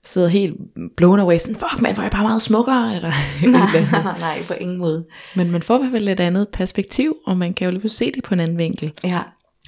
sidder 0.04 0.28
helt 0.28 0.56
blown 0.96 1.20
away, 1.20 1.38
sådan, 1.38 1.54
fuck 1.54 1.80
man, 1.82 1.94
hvor 1.94 2.00
er 2.00 2.04
jeg 2.04 2.10
bare 2.12 2.22
meget 2.22 2.42
smukkere, 2.42 2.94
eller, 2.96 3.12
eller 3.44 4.18
Nej, 4.20 4.42
på 4.48 4.54
ingen 4.54 4.78
måde. 4.78 5.06
Men 5.36 5.50
man 5.50 5.62
får 5.62 5.76
i 5.76 5.78
hvert 5.78 5.92
fald 5.92 6.08
et 6.08 6.20
andet 6.20 6.48
perspektiv, 6.48 7.16
og 7.26 7.36
man 7.36 7.54
kan 7.54 7.64
jo 7.64 7.78
lige 7.78 7.88
se 7.88 8.12
det 8.12 8.24
på 8.24 8.34
en 8.34 8.40
anden 8.40 8.58
vinkel. 8.58 8.92
Ja, 9.04 9.20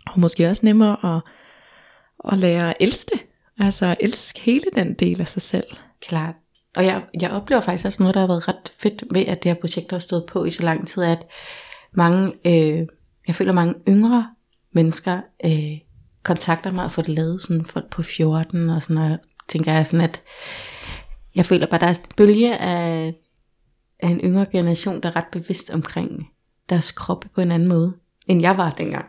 Og 0.06 0.20
måske 0.20 0.48
også 0.48 0.66
nemmere 0.66 1.16
at, 1.16 1.22
at 2.32 2.38
lære 2.38 2.70
at 2.70 2.76
elske 2.80 3.10
det. 3.12 3.20
Altså 3.60 3.86
at 3.86 3.96
elske 4.00 4.40
hele 4.40 4.64
den 4.74 4.94
del 4.94 5.20
af 5.20 5.28
sig 5.28 5.42
selv. 5.42 5.66
klart. 6.00 6.34
Og 6.76 6.84
jeg, 6.84 7.02
jeg 7.20 7.30
oplever 7.30 7.60
faktisk 7.60 7.86
også 7.86 8.02
noget, 8.02 8.14
der 8.14 8.20
har 8.20 8.26
været 8.28 8.48
ret 8.48 8.72
fedt 8.78 9.04
ved, 9.10 9.26
at 9.26 9.42
det 9.42 9.50
her 9.52 9.60
projekt 9.60 9.92
har 9.92 9.98
stået 9.98 10.26
på 10.26 10.44
i 10.44 10.50
så 10.50 10.62
lang 10.62 10.88
tid, 10.88 11.02
at 11.02 11.18
mange, 11.92 12.32
øh, 12.44 12.86
jeg 13.26 13.34
føler 13.34 13.52
mange 13.52 13.74
yngre 13.88 14.30
mennesker 14.72 15.20
øh, 15.44 15.78
kontakter 16.22 16.72
mig 16.72 16.84
og 16.84 16.92
får 16.92 17.02
det 17.02 17.14
lavet 17.14 17.42
sådan 17.42 17.64
folk 17.64 17.90
på 17.90 18.02
14 18.02 18.70
og 18.70 18.82
sådan, 18.82 19.12
og 19.12 19.18
tænker 19.48 19.72
jeg 19.72 19.86
sådan, 19.86 20.04
at 20.04 20.22
jeg 21.34 21.46
føler 21.46 21.66
bare, 21.66 21.80
der 21.80 21.86
er 21.86 21.90
en 21.90 22.14
bølge 22.16 22.56
af, 22.56 23.14
af 24.00 24.08
en 24.08 24.20
yngre 24.20 24.46
generation, 24.52 25.00
der 25.00 25.08
er 25.08 25.16
ret 25.16 25.28
bevidst 25.32 25.70
omkring 25.70 26.28
deres 26.68 26.92
krop 26.92 27.24
på 27.34 27.40
en 27.40 27.52
anden 27.52 27.68
måde, 27.68 27.92
end 28.26 28.40
jeg 28.40 28.56
var 28.56 28.70
dengang. 28.70 29.06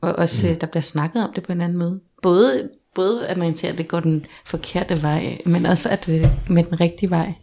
Og 0.00 0.12
også, 0.12 0.48
mm. 0.48 0.56
der 0.56 0.66
bliver 0.66 0.82
snakket 0.82 1.24
om 1.24 1.32
det 1.34 1.42
på 1.42 1.52
en 1.52 1.60
anden 1.60 1.78
måde. 1.78 2.00
Både, 2.22 2.70
både 2.94 3.28
at 3.28 3.36
man 3.36 3.56
ser, 3.56 3.68
at 3.68 3.78
det 3.78 3.88
går 3.88 4.00
den 4.00 4.26
forkerte 4.44 5.02
vej, 5.02 5.38
men 5.46 5.66
også 5.66 5.88
at 5.88 6.06
det 6.06 6.30
med 6.50 6.64
den 6.64 6.80
rigtige 6.80 7.10
vej. 7.10 7.34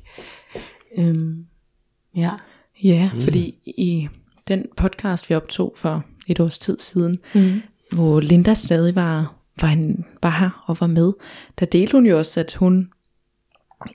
Øhm, 0.97 1.45
ja. 2.15 2.31
Ja, 2.84 3.11
mm. 3.13 3.21
fordi 3.21 3.55
i 3.65 4.09
den 4.48 4.66
podcast, 4.78 5.30
vi 5.30 5.36
optog 5.36 5.74
for 5.76 6.04
et 6.28 6.39
års 6.39 6.60
tid 6.60 6.80
siden, 6.80 7.20
Mm. 7.36 7.62
hvor 7.91 8.20
Linda 8.20 8.54
stadig 8.54 8.96
var, 8.96 9.36
var, 9.62 9.70
en, 9.70 10.06
var 10.24 10.30
her 10.30 10.64
og 10.66 10.78
var 10.80 10.88
med, 10.88 11.14
der 11.60 11.66
delte 11.66 11.91
hun 11.91 12.06
jo 12.06 12.18
også, 12.18 12.39
at 12.39 12.54
hun 12.54 12.89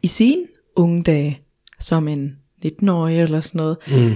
i 0.03 0.07
sine 0.07 0.43
unge 0.77 1.03
dage, 1.03 1.41
som 1.81 2.09
en 2.09 2.37
19-årig 2.67 3.21
eller 3.21 3.41
sådan 3.41 3.59
noget, 3.59 3.77
Mm. 3.89 4.15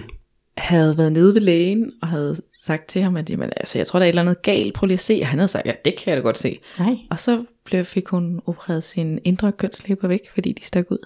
havde 0.56 0.98
været 0.98 1.12
nede 1.12 1.34
ved 1.34 1.40
lægen 1.40 1.92
og 2.02 2.08
havde 2.08 2.36
sagt 2.62 2.88
til 2.88 3.02
ham, 3.02 3.16
at 3.16 3.30
jamen, 3.30 3.50
altså, 3.56 3.78
jeg 3.78 3.86
tror, 3.86 3.98
der 3.98 4.04
er 4.04 4.08
et 4.08 4.12
eller 4.12 4.22
andet 4.22 4.42
galt, 4.42 4.74
prøv 4.74 4.86
lige 4.86 4.94
at 4.94 5.00
se. 5.00 5.18
Og 5.22 5.26
han 5.28 5.38
havde 5.38 5.48
sagt, 5.48 5.66
ja, 5.66 5.72
det 5.84 5.96
kan 5.96 6.10
jeg 6.10 6.16
da 6.16 6.22
godt 6.22 6.38
se. 6.38 6.58
Nej. 6.78 6.96
Og 7.10 7.20
så 7.20 7.44
blev, 7.64 7.84
fik 7.84 8.08
hun 8.08 8.40
opereret 8.46 8.84
sin 8.84 9.18
indre 9.24 9.52
kønslæber 9.52 10.08
væk, 10.08 10.20
fordi 10.34 10.52
de 10.52 10.64
stak 10.64 10.90
ud. 10.90 10.98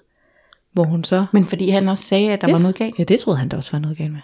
Hvor 0.73 0.85
hun 0.85 1.05
så... 1.05 1.27
Men 1.33 1.45
fordi 1.45 1.69
han 1.71 1.89
også 1.89 2.05
sagde, 2.05 2.33
at 2.33 2.41
der 2.41 2.47
ja, 2.49 2.53
var 2.53 2.59
noget 2.59 2.77
galt. 2.77 2.99
Ja, 2.99 3.05
det 3.05 3.21
troede 3.21 3.39
han 3.39 3.49
der 3.49 3.57
også 3.57 3.73
var 3.73 3.79
noget 3.79 3.99
galt 3.99 4.13
med. 4.13 4.21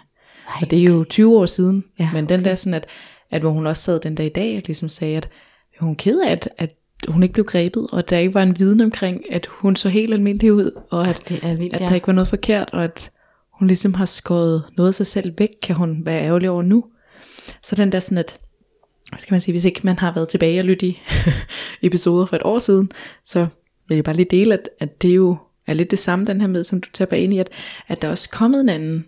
Nej. 0.47 0.57
Og 0.61 0.71
det 0.71 0.79
er 0.79 0.83
jo 0.83 1.03
20 1.03 1.39
år 1.39 1.45
siden. 1.45 1.83
Ja, 1.99 2.09
men 2.13 2.29
den 2.29 2.45
der 2.45 2.55
sådan, 2.55 2.73
at, 2.73 2.85
at 3.31 3.41
hvor 3.41 3.51
hun 3.51 3.67
også 3.67 3.83
sad 3.83 3.99
den 3.99 4.15
dag 4.15 4.25
i 4.25 4.29
dag, 4.29 4.55
og 4.55 4.61
ligesom 4.65 4.89
sagde, 4.89 5.17
at 5.17 5.29
hun 5.79 5.91
er 5.91 5.95
ked 5.95 6.21
af, 6.21 6.31
at, 6.31 6.49
at 6.57 6.75
hun 7.07 7.23
ikke 7.23 7.33
blev 7.33 7.45
grebet, 7.45 7.87
og 7.91 8.09
der 8.09 8.17
ikke 8.17 8.33
var 8.33 8.43
en 8.43 8.59
viden 8.59 8.81
omkring, 8.81 9.33
at 9.33 9.45
hun 9.45 9.75
så 9.75 9.89
helt 9.89 10.13
almindelig 10.13 10.53
ud, 10.53 10.71
og 10.89 11.07
at, 11.07 11.23
Det 11.29 11.39
er 11.43 11.55
vildt, 11.55 11.73
at 11.73 11.81
der 11.81 11.95
ikke 11.95 12.07
var 12.07 12.13
noget 12.13 12.27
forkert, 12.27 12.69
og 12.73 12.83
at 12.83 13.11
hun 13.51 13.67
ligesom 13.67 13.93
har 13.93 14.05
skåret 14.05 14.63
noget 14.77 14.87
af 14.87 14.95
sig 14.95 15.07
selv 15.07 15.33
væk, 15.37 15.49
kan 15.61 15.75
hun 15.75 16.05
være 16.05 16.23
ærgerlig 16.23 16.49
over 16.49 16.61
nu. 16.61 16.85
Så 17.63 17.75
den 17.75 17.91
der 17.91 17.99
sådan, 17.99 18.17
at 18.17 18.39
skal 19.17 19.33
man 19.33 19.41
sige, 19.41 19.53
hvis 19.53 19.65
ikke 19.65 19.81
man 19.83 19.99
har 19.99 20.13
været 20.13 20.29
tilbage 20.29 20.59
og 20.59 20.65
lytte 20.65 20.87
i 20.87 20.99
episoder 21.81 22.25
for 22.25 22.35
et 22.35 22.41
år 22.45 22.59
siden, 22.59 22.91
så 23.23 23.47
vil 23.87 23.95
jeg 23.95 24.03
bare 24.03 24.15
lige 24.15 24.27
dele, 24.31 24.53
at, 24.53 24.69
at 24.79 25.01
det 25.01 25.15
jo 25.15 25.37
er 25.67 25.73
lidt 25.73 25.91
det 25.91 25.99
samme, 25.99 26.25
den 26.25 26.41
her 26.41 26.47
med, 26.47 26.63
som 26.63 26.81
du 26.81 26.89
tager 26.93 27.13
ind 27.13 27.33
i, 27.33 27.39
at, 27.39 27.49
at 27.87 28.01
der 28.01 28.07
er 28.07 28.11
også 28.11 28.29
kommet 28.29 28.61
en 28.61 28.69
anden 28.69 29.05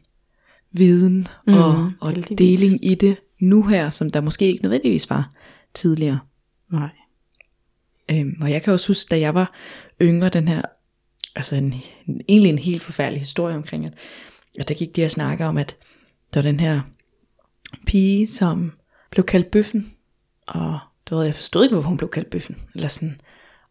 viden 0.78 1.28
og, 1.48 1.80
Mhm, 1.80 1.94
og 2.02 2.10
heldigvis. 2.10 2.38
deling 2.38 2.86
i 2.86 2.96
det 2.96 3.18
nu 3.40 3.64
her, 3.64 3.90
som 3.90 4.10
der 4.12 4.22
måske 4.22 4.46
ikke 4.48 4.64
nødvendigvis 4.64 5.10
var 5.10 5.32
tidligere. 5.74 6.20
Nej. 6.72 6.90
Øhm, 8.12 8.38
og 8.42 8.52
jeg 8.52 8.62
kan 8.62 8.74
også 8.74 8.88
huske, 8.88 9.10
da 9.12 9.20
jeg 9.20 9.34
var 9.34 9.54
yngre, 10.02 10.30
den 10.30 10.48
her, 10.48 10.62
altså 11.36 11.56
en, 11.56 11.74
en, 12.08 12.22
egentlig 12.30 12.50
en 12.50 12.58
helt 12.58 12.82
forfærdelig 12.82 13.22
historie 13.22 13.56
omkring, 13.56 13.86
at, 13.86 13.94
at 14.60 14.68
der 14.68 14.74
gik 14.74 14.96
de 14.96 15.02
her 15.02 15.08
snakker 15.08 15.46
om, 15.46 15.58
at 15.58 15.78
der 16.34 16.42
var 16.42 16.50
den 16.52 16.60
her 16.60 16.82
pige, 17.86 18.28
som 18.28 18.72
blev 19.12 19.26
kaldt 19.26 19.52
bøffen, 19.52 19.94
og 20.48 20.80
du 21.10 21.16
ved, 21.16 21.26
jeg 21.26 21.36
forstod 21.36 21.64
ikke, 21.64 21.76
hvorfor 21.76 21.90
hun 21.90 21.98
blev 21.98 22.10
kaldt 22.10 22.30
bøffen, 22.30 22.58
eller 22.76 22.88
sådan. 22.88 23.22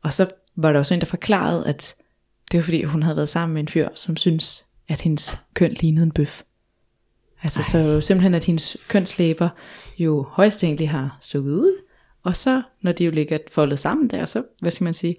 Og 0.03 0.13
så 0.13 0.31
var 0.57 0.73
der 0.73 0.79
også 0.79 0.95
en, 0.95 1.01
der 1.01 1.07
forklarede, 1.07 1.67
at 1.67 1.95
det 2.53 2.59
var 2.59 2.65
fordi, 2.65 2.83
hun 2.83 3.03
havde 3.03 3.17
været 3.17 3.29
sammen 3.29 3.55
med 3.55 3.63
en 3.63 3.69
fyr, 3.69 3.89
som 3.95 4.17
synes, 4.17 4.67
at 4.89 5.01
hendes 5.01 5.39
køn 5.55 5.73
lignede 5.73 6.05
en 6.05 6.13
bøf. 6.13 6.43
Altså 7.45 7.61
Ej. 7.61 7.65
så 7.65 8.01
simpelthen, 8.01 8.35
at 8.35 8.45
hendes 8.45 8.77
kønslæber 8.89 9.49
jo 9.99 10.27
højst 10.31 10.65
egentlig 10.65 10.91
har 10.91 11.19
stukket 11.21 11.53
ud, 11.53 11.77
og 12.23 12.37
så, 12.37 12.63
når 12.83 12.93
de 12.93 13.05
jo 13.05 13.11
ligger 13.11 13.39
foldet 13.51 13.79
sammen 13.79 14.11
der, 14.11 14.25
så, 14.25 14.43
hvad 14.61 14.71
skal 14.71 14.85
man 14.85 14.95
sige, 14.95 15.17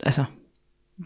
altså, 0.00 0.24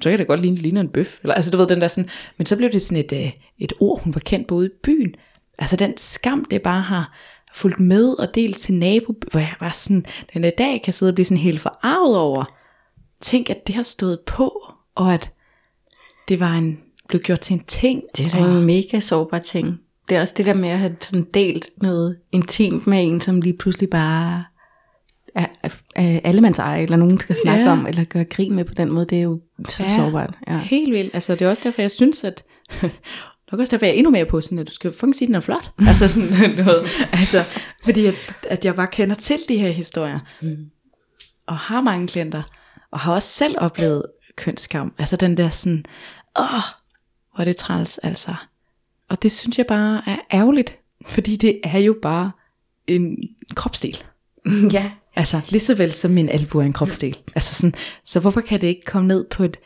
så 0.01 0.11
kan 0.11 0.19
det 0.19 0.27
godt 0.27 0.41
ligne, 0.41 0.57
ligne 0.57 0.81
en 0.81 0.89
bøf. 0.89 1.19
Eller, 1.23 1.35
altså 1.35 1.51
du 1.51 1.57
ved, 1.57 1.67
den 1.67 1.81
der 1.81 1.89
sådan, 1.89 2.11
men 2.37 2.47
så 2.47 2.57
blev 2.57 2.73
det 2.73 2.83
sådan 2.83 3.05
et, 3.05 3.13
øh, 3.13 3.33
et 3.59 3.73
ord, 3.81 4.03
hun 4.03 4.15
var 4.15 4.21
kendt 4.21 4.47
på 4.47 4.55
ude 4.55 4.67
i 4.67 4.77
byen. 4.83 5.15
Altså 5.59 5.77
den 5.77 5.97
skam, 5.97 6.45
det 6.45 6.63
bare 6.63 6.81
har 6.81 7.13
fulgt 7.55 7.81
med 7.81 8.21
og 8.21 8.35
delt 8.35 8.59
til 8.59 8.75
nabo, 8.75 9.15
hvor 9.31 9.41
jeg 9.41 9.55
var 9.61 9.71
sådan, 9.71 10.07
den 10.35 10.43
der 10.43 10.51
dag 10.59 10.83
kan 10.85 10.93
sidde 10.93 11.11
og 11.11 11.15
blive 11.15 11.25
sådan 11.25 11.43
helt 11.43 11.61
forarvet 11.61 12.17
over. 12.17 12.45
Tænk, 13.21 13.51
at 13.51 13.67
det 13.67 13.75
har 13.75 13.83
stået 13.83 14.21
på, 14.27 14.63
og 14.95 15.15
at 15.15 15.31
det 16.29 16.41
var 16.41 16.53
en, 16.53 16.81
blev 17.09 17.21
gjort 17.21 17.41
til 17.41 17.55
en 17.55 17.65
ting. 17.65 18.03
Det 18.17 18.27
er 18.27 18.31
da 18.31 18.39
en 18.39 18.67
mega 18.67 19.01
sårbar 19.01 19.39
ting. 19.39 19.81
Det 20.09 20.17
er 20.17 20.21
også 20.21 20.35
det 20.37 20.47
der 20.47 20.55
med 20.55 20.69
at 20.69 20.79
have 20.79 20.97
sådan 21.01 21.27
delt 21.35 21.71
noget 21.83 22.19
intimt 22.33 22.87
med 22.87 23.07
en, 23.07 23.21
som 23.21 23.41
lige 23.41 23.57
pludselig 23.57 23.91
bare 23.91 24.45
er, 25.35 25.47
er, 25.63 25.69
er 25.97 26.21
allemands 26.25 26.59
eje, 26.59 26.83
eller 26.83 26.97
nogen 26.97 27.19
skal 27.19 27.37
snakke 27.43 27.65
Ja. 27.65 27.71
om, 27.73 27.87
eller 27.87 28.05
gøre 28.05 28.25
grin 28.25 28.55
med 28.55 28.65
på 28.65 28.75
den 28.75 28.93
måde. 28.93 29.07
Det 29.07 29.19
er 29.19 29.23
jo 29.23 29.41
så 29.69 29.83
Ja. 29.83 29.89
sårbart. 29.97 30.35
Ja. 30.49 30.59
Helt 30.59 30.93
vildt. 30.93 31.15
Altså, 31.15 31.35
det 31.35 31.43
er 31.43 31.49
også 31.49 31.63
derfor, 31.65 31.83
jeg 31.83 31.91
synes, 31.91 32.25
at... 32.25 32.45
Nok 33.53 33.61
også 33.61 33.71
derfor, 33.71 33.87
jeg 33.87 33.93
er 33.93 33.97
endnu 33.99 34.11
mere 34.11 34.25
på 34.27 34.41
sådan, 34.41 34.59
at 34.59 34.69
du 34.69 34.73
skal 34.73 34.93
fucking 34.93 35.15
sige, 35.17 35.27
den 35.27 35.35
er 35.35 35.41
flot. 35.41 35.71
altså 35.89 36.09
sådan 36.09 36.51
noget. 36.65 36.87
Altså, 37.13 37.45
fordi 37.85 38.07
at, 38.07 38.15
at 38.49 38.65
jeg 38.65 38.75
bare 38.75 38.87
kender 38.87 39.15
til 39.17 39.39
de 39.49 39.59
her 39.59 39.71
historier. 39.71 40.19
Mm. 40.43 40.57
Og 41.47 41.57
har 41.57 41.81
mange 41.81 42.09
klienter. 42.09 42.43
Og 42.91 43.01
har 43.01 43.13
også 43.15 43.29
selv 43.29 43.55
oplevet 43.59 44.03
kønsskam. 44.37 44.93
Altså 44.99 45.17
den 45.17 45.37
der 45.37 45.51
sådan, 45.51 45.85
åh, 46.39 46.47
hvor 47.35 47.41
er 47.41 47.45
det 47.45 47.57
træls, 47.57 47.99
altså. 47.99 48.35
Og 49.13 49.23
det 49.23 49.33
synes 49.33 49.59
jeg 49.59 49.67
bare 49.67 50.03
er 50.07 50.17
ærgerligt. 50.33 50.79
Fordi 51.07 51.37
det 51.37 51.61
er 51.65 51.79
jo 51.79 51.97
bare 52.03 52.33
en 52.87 53.19
kropsdel. 53.55 54.05
ja. 54.73 54.93
Altså 55.17 55.41
lige 55.49 55.61
så 55.61 55.75
vel 55.75 55.93
som 55.93 56.11
min 56.11 56.29
albu 56.29 56.59
er 56.59 56.63
en 56.63 56.73
kropsdel. 56.73 57.19
Altså 57.35 57.55
sådan, 57.55 57.75
så 58.05 58.21
hvorfor 58.21 58.41
kan 58.41 58.61
det 58.61 58.67
ikke 58.67 58.85
komme 58.87 59.09
ned 59.09 59.25
på 59.31 59.45
et, 59.45 59.57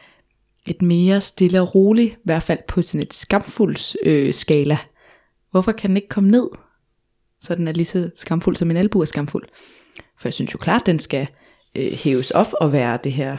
et 0.66 0.82
mere 0.82 1.20
stille 1.20 1.60
og 1.60 1.74
roligt, 1.74 2.12
i 2.12 2.16
hvert 2.24 2.42
fald 2.42 2.58
på 2.68 2.82
sådan 2.82 3.02
et 3.02 3.14
skamfuldt 3.14 3.96
øh, 4.02 4.34
skala. 4.34 4.78
Hvorfor 5.50 5.72
kan 5.72 5.88
den 5.88 5.96
ikke 5.96 6.08
komme 6.08 6.30
ned, 6.30 6.48
så 7.40 7.54
den 7.54 7.68
er 7.68 7.72
lige 7.72 7.86
så 7.86 8.10
skamfuld 8.16 8.56
som 8.56 8.68
min 8.68 8.76
albu 8.76 9.00
er 9.00 9.04
skamfuld? 9.04 9.44
For 10.18 10.28
jeg 10.28 10.34
synes 10.34 10.54
jo 10.54 10.58
klart, 10.58 10.86
den 10.86 10.98
skal 10.98 11.26
øh, 11.74 11.92
hæves 11.92 12.30
op 12.30 12.52
og 12.60 12.72
være 12.72 12.98
det 13.04 13.12
her, 13.12 13.36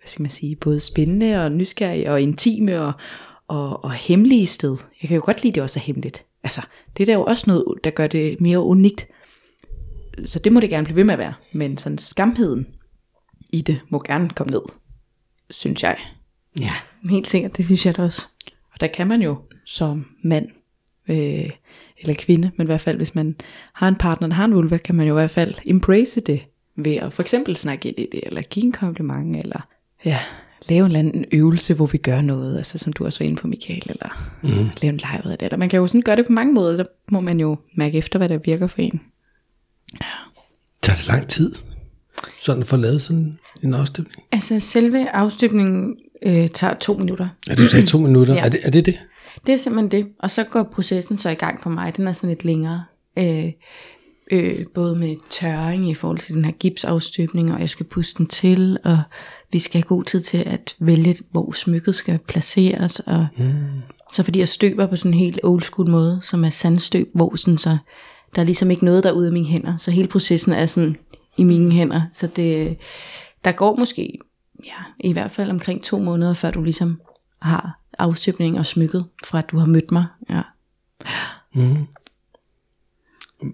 hvad 0.00 0.08
skal 0.08 0.22
man 0.22 0.30
sige, 0.30 0.56
både 0.56 0.80
spændende 0.80 1.44
og 1.44 1.52
nysgerrige 1.52 2.10
og 2.10 2.22
intime 2.22 2.80
og, 2.80 2.92
og, 3.50 3.84
og 3.84 3.92
hemmelige 3.92 4.46
sted. 4.46 4.76
Jeg 5.02 5.08
kan 5.08 5.14
jo 5.14 5.22
godt 5.24 5.42
lide, 5.42 5.50
at 5.50 5.54
det 5.54 5.62
også 5.62 5.78
er 5.78 5.82
hemmeligt. 5.82 6.24
Altså, 6.44 6.60
det 6.96 7.08
er 7.08 7.14
jo 7.14 7.24
også 7.24 7.44
noget, 7.46 7.64
der 7.84 7.90
gør 7.90 8.06
det 8.06 8.40
mere 8.40 8.60
unikt 8.60 9.08
så 10.24 10.38
det 10.38 10.52
må 10.52 10.60
det 10.60 10.70
gerne 10.70 10.84
blive 10.84 10.96
ved 10.96 11.04
med 11.04 11.12
at 11.12 11.18
være. 11.18 11.34
Men 11.52 11.78
sådan 11.78 11.98
skamheden 11.98 12.66
i 13.52 13.60
det 13.60 13.80
må 13.88 14.02
gerne 14.06 14.30
komme 14.30 14.50
ned, 14.50 14.62
synes 15.50 15.82
jeg. 15.82 15.98
ja, 16.60 16.72
helt 17.10 17.26
sikkert. 17.26 17.56
Det 17.56 17.64
synes 17.64 17.86
jeg 17.86 17.96
da 17.96 18.02
også. 18.02 18.26
Og 18.72 18.80
der 18.80 18.86
kan 18.86 19.06
man 19.06 19.22
jo 19.22 19.38
som 19.66 20.06
mand 20.22 20.48
øh, 21.08 21.50
eller 21.98 22.14
kvinde, 22.18 22.50
men 22.56 22.64
i 22.64 22.66
hvert 22.66 22.80
fald 22.80 22.96
hvis 22.96 23.14
man 23.14 23.36
har 23.72 23.88
en 23.88 23.96
partner, 23.96 24.28
der 24.28 24.34
har 24.34 24.44
en 24.44 24.54
vulva, 24.54 24.76
kan 24.76 24.94
man 24.94 25.06
jo 25.06 25.14
i 25.14 25.20
hvert 25.20 25.30
fald 25.30 25.54
embrace 25.64 26.20
det 26.20 26.40
ved 26.76 26.94
at 26.94 27.12
for 27.12 27.22
eksempel 27.22 27.56
snakke 27.56 27.88
ind 27.88 27.98
i 27.98 28.08
det, 28.12 28.20
eller 28.26 28.42
give 28.42 28.64
en 28.64 28.72
kompliment, 28.72 29.36
eller 29.36 29.60
ja, 30.04 30.18
lave 30.68 30.80
en 30.80 30.86
eller 30.86 30.98
anden 30.98 31.24
øvelse, 31.32 31.74
hvor 31.74 31.86
vi 31.86 31.98
gør 31.98 32.20
noget, 32.20 32.56
altså 32.56 32.78
som 32.78 32.92
du 32.92 33.04
også 33.04 33.18
var 33.18 33.26
inde 33.26 33.40
på, 33.40 33.48
Michael, 33.48 33.82
eller 33.86 34.36
mm. 34.42 34.70
lave 34.82 34.92
en 34.92 34.96
leg 34.96 35.22
ud 35.26 35.30
af 35.30 35.38
det. 35.38 35.46
Eller 35.46 35.58
man 35.58 35.68
kan 35.68 35.78
jo 35.78 35.86
sådan 35.86 36.02
gøre 36.02 36.16
det 36.16 36.26
på 36.26 36.32
mange 36.32 36.52
måder, 36.52 36.76
der 36.76 36.84
må 37.10 37.20
man 37.20 37.40
jo 37.40 37.56
mærke 37.74 37.98
efter, 37.98 38.18
hvad 38.18 38.28
der 38.28 38.38
virker 38.38 38.66
for 38.66 38.82
en. 38.82 39.00
Tager 40.82 40.96
det 40.96 41.06
lang 41.06 41.28
tid? 41.28 41.54
Sådan 42.38 42.62
at 42.62 42.68
få 42.68 42.76
lavet 42.76 43.02
sådan 43.02 43.38
en 43.62 43.74
afstemning? 43.74 44.22
Altså 44.32 44.58
selve 44.58 45.10
afstøbningen 45.10 45.96
øh, 46.22 46.48
tager 46.48 46.74
to 46.74 46.94
minutter. 46.94 47.28
Ja, 47.48 47.54
du 47.54 47.66
sagde 47.66 47.86
to 47.86 47.98
minutter. 47.98 48.34
Ja. 48.40 48.44
Er, 48.44 48.48
det, 48.48 48.60
er 48.62 48.70
det 48.70 48.86
det? 48.86 48.98
Det 49.46 49.52
er 49.52 49.58
simpelthen 49.58 49.90
det. 49.90 50.12
Og 50.18 50.30
så 50.30 50.44
går 50.44 50.62
processen 50.62 51.16
så 51.16 51.30
i 51.30 51.34
gang 51.34 51.62
for 51.62 51.70
mig. 51.70 51.96
Den 51.96 52.06
er 52.06 52.12
sådan 52.12 52.28
lidt 52.28 52.44
længere. 52.44 52.84
Øh, 53.18 53.52
øh, 54.30 54.66
både 54.74 54.94
med 54.94 55.16
tørring 55.30 55.90
i 55.90 55.94
forhold 55.94 56.18
til 56.18 56.34
den 56.34 56.44
her 56.44 56.52
gipsafstøbning, 56.52 57.52
og 57.54 57.60
jeg 57.60 57.68
skal 57.68 57.86
puste 57.86 58.18
den 58.18 58.26
til, 58.26 58.78
og 58.84 59.00
vi 59.52 59.58
skal 59.58 59.80
have 59.80 59.88
god 59.88 60.04
tid 60.04 60.20
til 60.20 60.38
at 60.38 60.76
vælge, 60.78 61.16
hvor 61.30 61.52
smykket 61.52 61.94
skal 61.94 62.18
placeres. 62.18 63.00
Og 63.00 63.26
mm. 63.38 63.82
Så 64.10 64.22
fordi 64.22 64.38
jeg 64.38 64.48
støber 64.48 64.86
på 64.86 64.96
sådan 64.96 65.12
en 65.14 65.18
helt 65.18 65.40
old 65.42 65.62
school 65.62 65.90
måde, 65.90 66.20
som 66.22 66.44
er 66.44 66.50
sandstøb, 66.50 67.10
hvor 67.14 67.36
sådan 67.36 67.58
så, 67.58 67.78
der 68.34 68.40
er 68.42 68.46
ligesom 68.46 68.70
ikke 68.70 68.84
noget 68.84 69.04
der 69.04 69.10
er 69.10 69.14
ude 69.14 69.26
af 69.26 69.32
mine 69.32 69.46
hænder. 69.46 69.76
Så 69.76 69.90
hele 69.90 70.08
processen 70.08 70.52
er 70.52 70.66
sådan 70.66 70.96
i 71.36 71.44
mine 71.44 71.72
hænder. 71.72 72.02
Så 72.12 72.26
det, 72.26 72.76
der 73.44 73.52
går 73.52 73.76
måske 73.76 74.18
ja, 74.64 75.08
i 75.08 75.12
hvert 75.12 75.30
fald 75.30 75.50
omkring 75.50 75.82
to 75.82 75.98
måneder, 75.98 76.34
før 76.34 76.50
du 76.50 76.62
ligesom 76.62 77.00
har 77.42 77.80
afstøbning 77.98 78.58
og 78.58 78.66
smykket, 78.66 79.04
fra 79.24 79.38
at 79.38 79.50
du 79.50 79.58
har 79.58 79.66
mødt 79.66 79.90
mig. 79.90 80.04
Ja. 80.30 80.42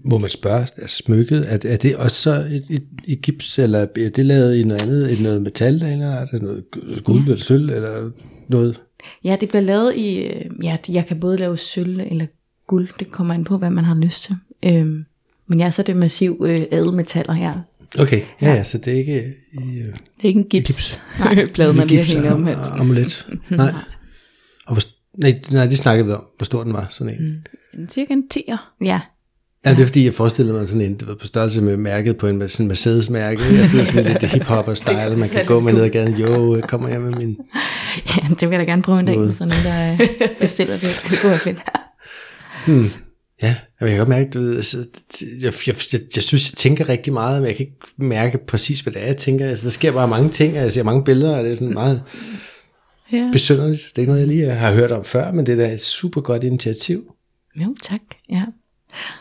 Må 0.04 0.18
man 0.18 0.30
spørge, 0.30 0.66
er 0.76 0.86
smykket, 0.86 1.52
er, 1.52 1.58
er 1.72 1.76
det 1.76 1.96
også 1.96 2.16
så 2.22 2.34
et, 2.34 2.66
et, 2.70 2.82
et 3.04 3.22
gips, 3.22 3.58
eller 3.58 3.78
er 3.78 3.86
det 4.16 4.26
lavet 4.26 4.56
i 4.56 4.64
noget 4.64 4.82
andet, 4.82 5.12
end 5.12 5.20
noget 5.20 5.42
metal, 5.42 5.74
eller 5.74 6.06
er 6.06 6.26
det 6.26 6.42
noget 6.42 6.64
guld 7.04 7.22
eller 7.22 7.36
sølv, 7.36 7.70
eller 7.70 8.10
noget? 8.48 8.80
Ja, 9.24 9.36
det 9.40 9.48
bliver 9.48 9.62
lavet 9.62 9.96
i, 9.96 10.16
øh, 10.26 10.44
ja, 10.62 10.76
jeg 10.88 11.06
kan 11.06 11.20
både 11.20 11.36
lave 11.38 11.58
sølv 11.58 12.00
eller 12.00 12.26
guld, 12.66 12.88
det 12.98 13.12
kommer 13.12 13.34
an 13.34 13.44
på, 13.44 13.58
hvad 13.58 13.70
man 13.70 13.84
har 13.84 13.94
lyst 13.94 14.22
til. 14.22 14.36
Øhm, 14.64 15.04
men 15.46 15.60
ja, 15.60 15.70
så 15.70 15.82
er 15.82 15.84
det 15.84 15.96
massiv 15.96 16.42
øh, 16.46 16.66
ædelmetaller 16.72 17.32
her. 17.32 17.60
Okay, 17.98 18.22
ja, 18.42 18.54
ja, 18.54 18.62
så 18.64 18.78
det 18.78 18.92
er 18.92 18.98
ikke 18.98 19.34
i... 19.52 19.78
Øh, 19.78 19.86
Det 19.86 19.94
er 20.22 20.28
ikke 20.28 20.40
en 20.40 20.48
gips, 20.48 21.00
plade, 21.54 21.72
man 21.74 21.86
lige 21.86 22.04
hænger 22.04 22.32
om 22.32 22.46
her. 22.46 22.58
amulet. 22.80 23.26
Nej. 23.50 23.72
Og 24.66 24.72
hvor, 24.74 24.82
nej, 25.18 25.40
nej, 25.52 25.66
det 25.66 25.78
snakkede 25.78 26.06
vi 26.06 26.12
om, 26.12 26.24
hvor 26.36 26.44
stor 26.44 26.64
den 26.64 26.72
var, 26.72 26.86
sådan 26.90 27.14
en. 27.20 27.46
Mm. 27.74 27.88
Cirka 27.88 28.12
en 28.12 28.28
tier. 28.28 28.72
Ja, 28.84 29.00
Ja, 29.66 29.70
det 29.70 29.80
er 29.80 29.86
fordi, 29.86 30.04
jeg 30.04 30.14
forestillede 30.14 30.58
mig 30.58 30.68
sådan 30.68 30.82
en, 30.86 30.94
det 30.94 31.08
var 31.08 31.14
på 31.14 31.26
størrelse 31.26 31.62
med 31.62 31.76
mærket 31.76 32.16
på 32.16 32.26
en 32.26 32.48
sådan 32.48 32.66
Mercedes-mærke. 32.66 33.42
Jeg 33.44 33.64
stod 33.66 33.84
sådan 33.84 34.04
lidt 34.04 34.22
hip-hopper-style, 34.32 35.16
man 35.16 35.28
kan 35.28 35.46
gå 35.46 35.60
med 35.60 35.72
ned 35.72 35.82
ad 35.82 35.88
gaden. 35.90 36.14
Jo, 36.14 36.60
kommer 36.68 36.88
jeg 36.88 37.00
med 37.00 37.10
min... 37.10 37.36
ja 38.16 38.28
det 38.28 38.40
vil 38.50 38.56
jeg 38.56 38.66
da 38.66 38.72
gerne 38.72 38.82
prøve 38.82 39.00
en 39.00 39.06
dag, 39.06 39.14
der 39.14 39.20
er 39.22 39.44
nogen, 39.44 39.64
der 39.64 39.92
øh, 39.92 40.28
bestiller 40.40 40.76
det. 40.78 41.00
Det 41.10 41.18
kunne 41.20 41.30
være 41.30 41.38
fedt. 41.38 41.62
Ja, 43.42 43.54
jeg 43.80 43.88
kan 43.88 43.98
godt 43.98 44.08
mærke, 44.08 44.30
du 44.30 44.40
ved, 44.40 44.56
altså, 44.56 44.76
jeg, 45.42 45.52
jeg, 45.66 45.74
jeg, 45.92 46.00
jeg 46.16 46.22
synes, 46.22 46.50
jeg 46.52 46.56
tænker 46.56 46.88
rigtig 46.88 47.12
meget, 47.12 47.40
men 47.42 47.48
jeg 47.48 47.56
kan 47.56 47.66
ikke 47.66 47.78
mærke 47.98 48.38
præcis, 48.46 48.80
hvad 48.80 48.92
det 48.92 49.02
er, 49.02 49.06
jeg 49.06 49.16
tænker. 49.16 49.48
Altså, 49.48 49.64
der 49.64 49.70
sker 49.70 49.92
bare 49.92 50.08
mange 50.08 50.30
ting, 50.30 50.56
og 50.56 50.62
jeg 50.62 50.72
ser 50.72 50.82
mange 50.82 51.04
billeder, 51.04 51.36
og 51.38 51.44
det 51.44 51.52
er 51.52 51.56
sådan 51.56 51.72
meget 51.74 52.02
Ja. 53.12 53.28
besynderligt. 53.32 53.82
Det 53.90 53.98
er 53.98 54.02
ikke 54.02 54.10
noget, 54.12 54.20
jeg 54.20 54.28
lige 54.28 54.50
har 54.50 54.72
hørt 54.72 54.92
om 54.92 55.04
før, 55.04 55.32
men 55.32 55.46
det 55.46 55.52
er 55.52 55.56
da 55.66 55.72
et 55.74 55.80
super 55.82 56.20
godt 56.20 56.44
initiativ. 56.44 57.04
Jo, 57.56 57.76
tak. 57.82 58.00
Ja. 58.30 58.42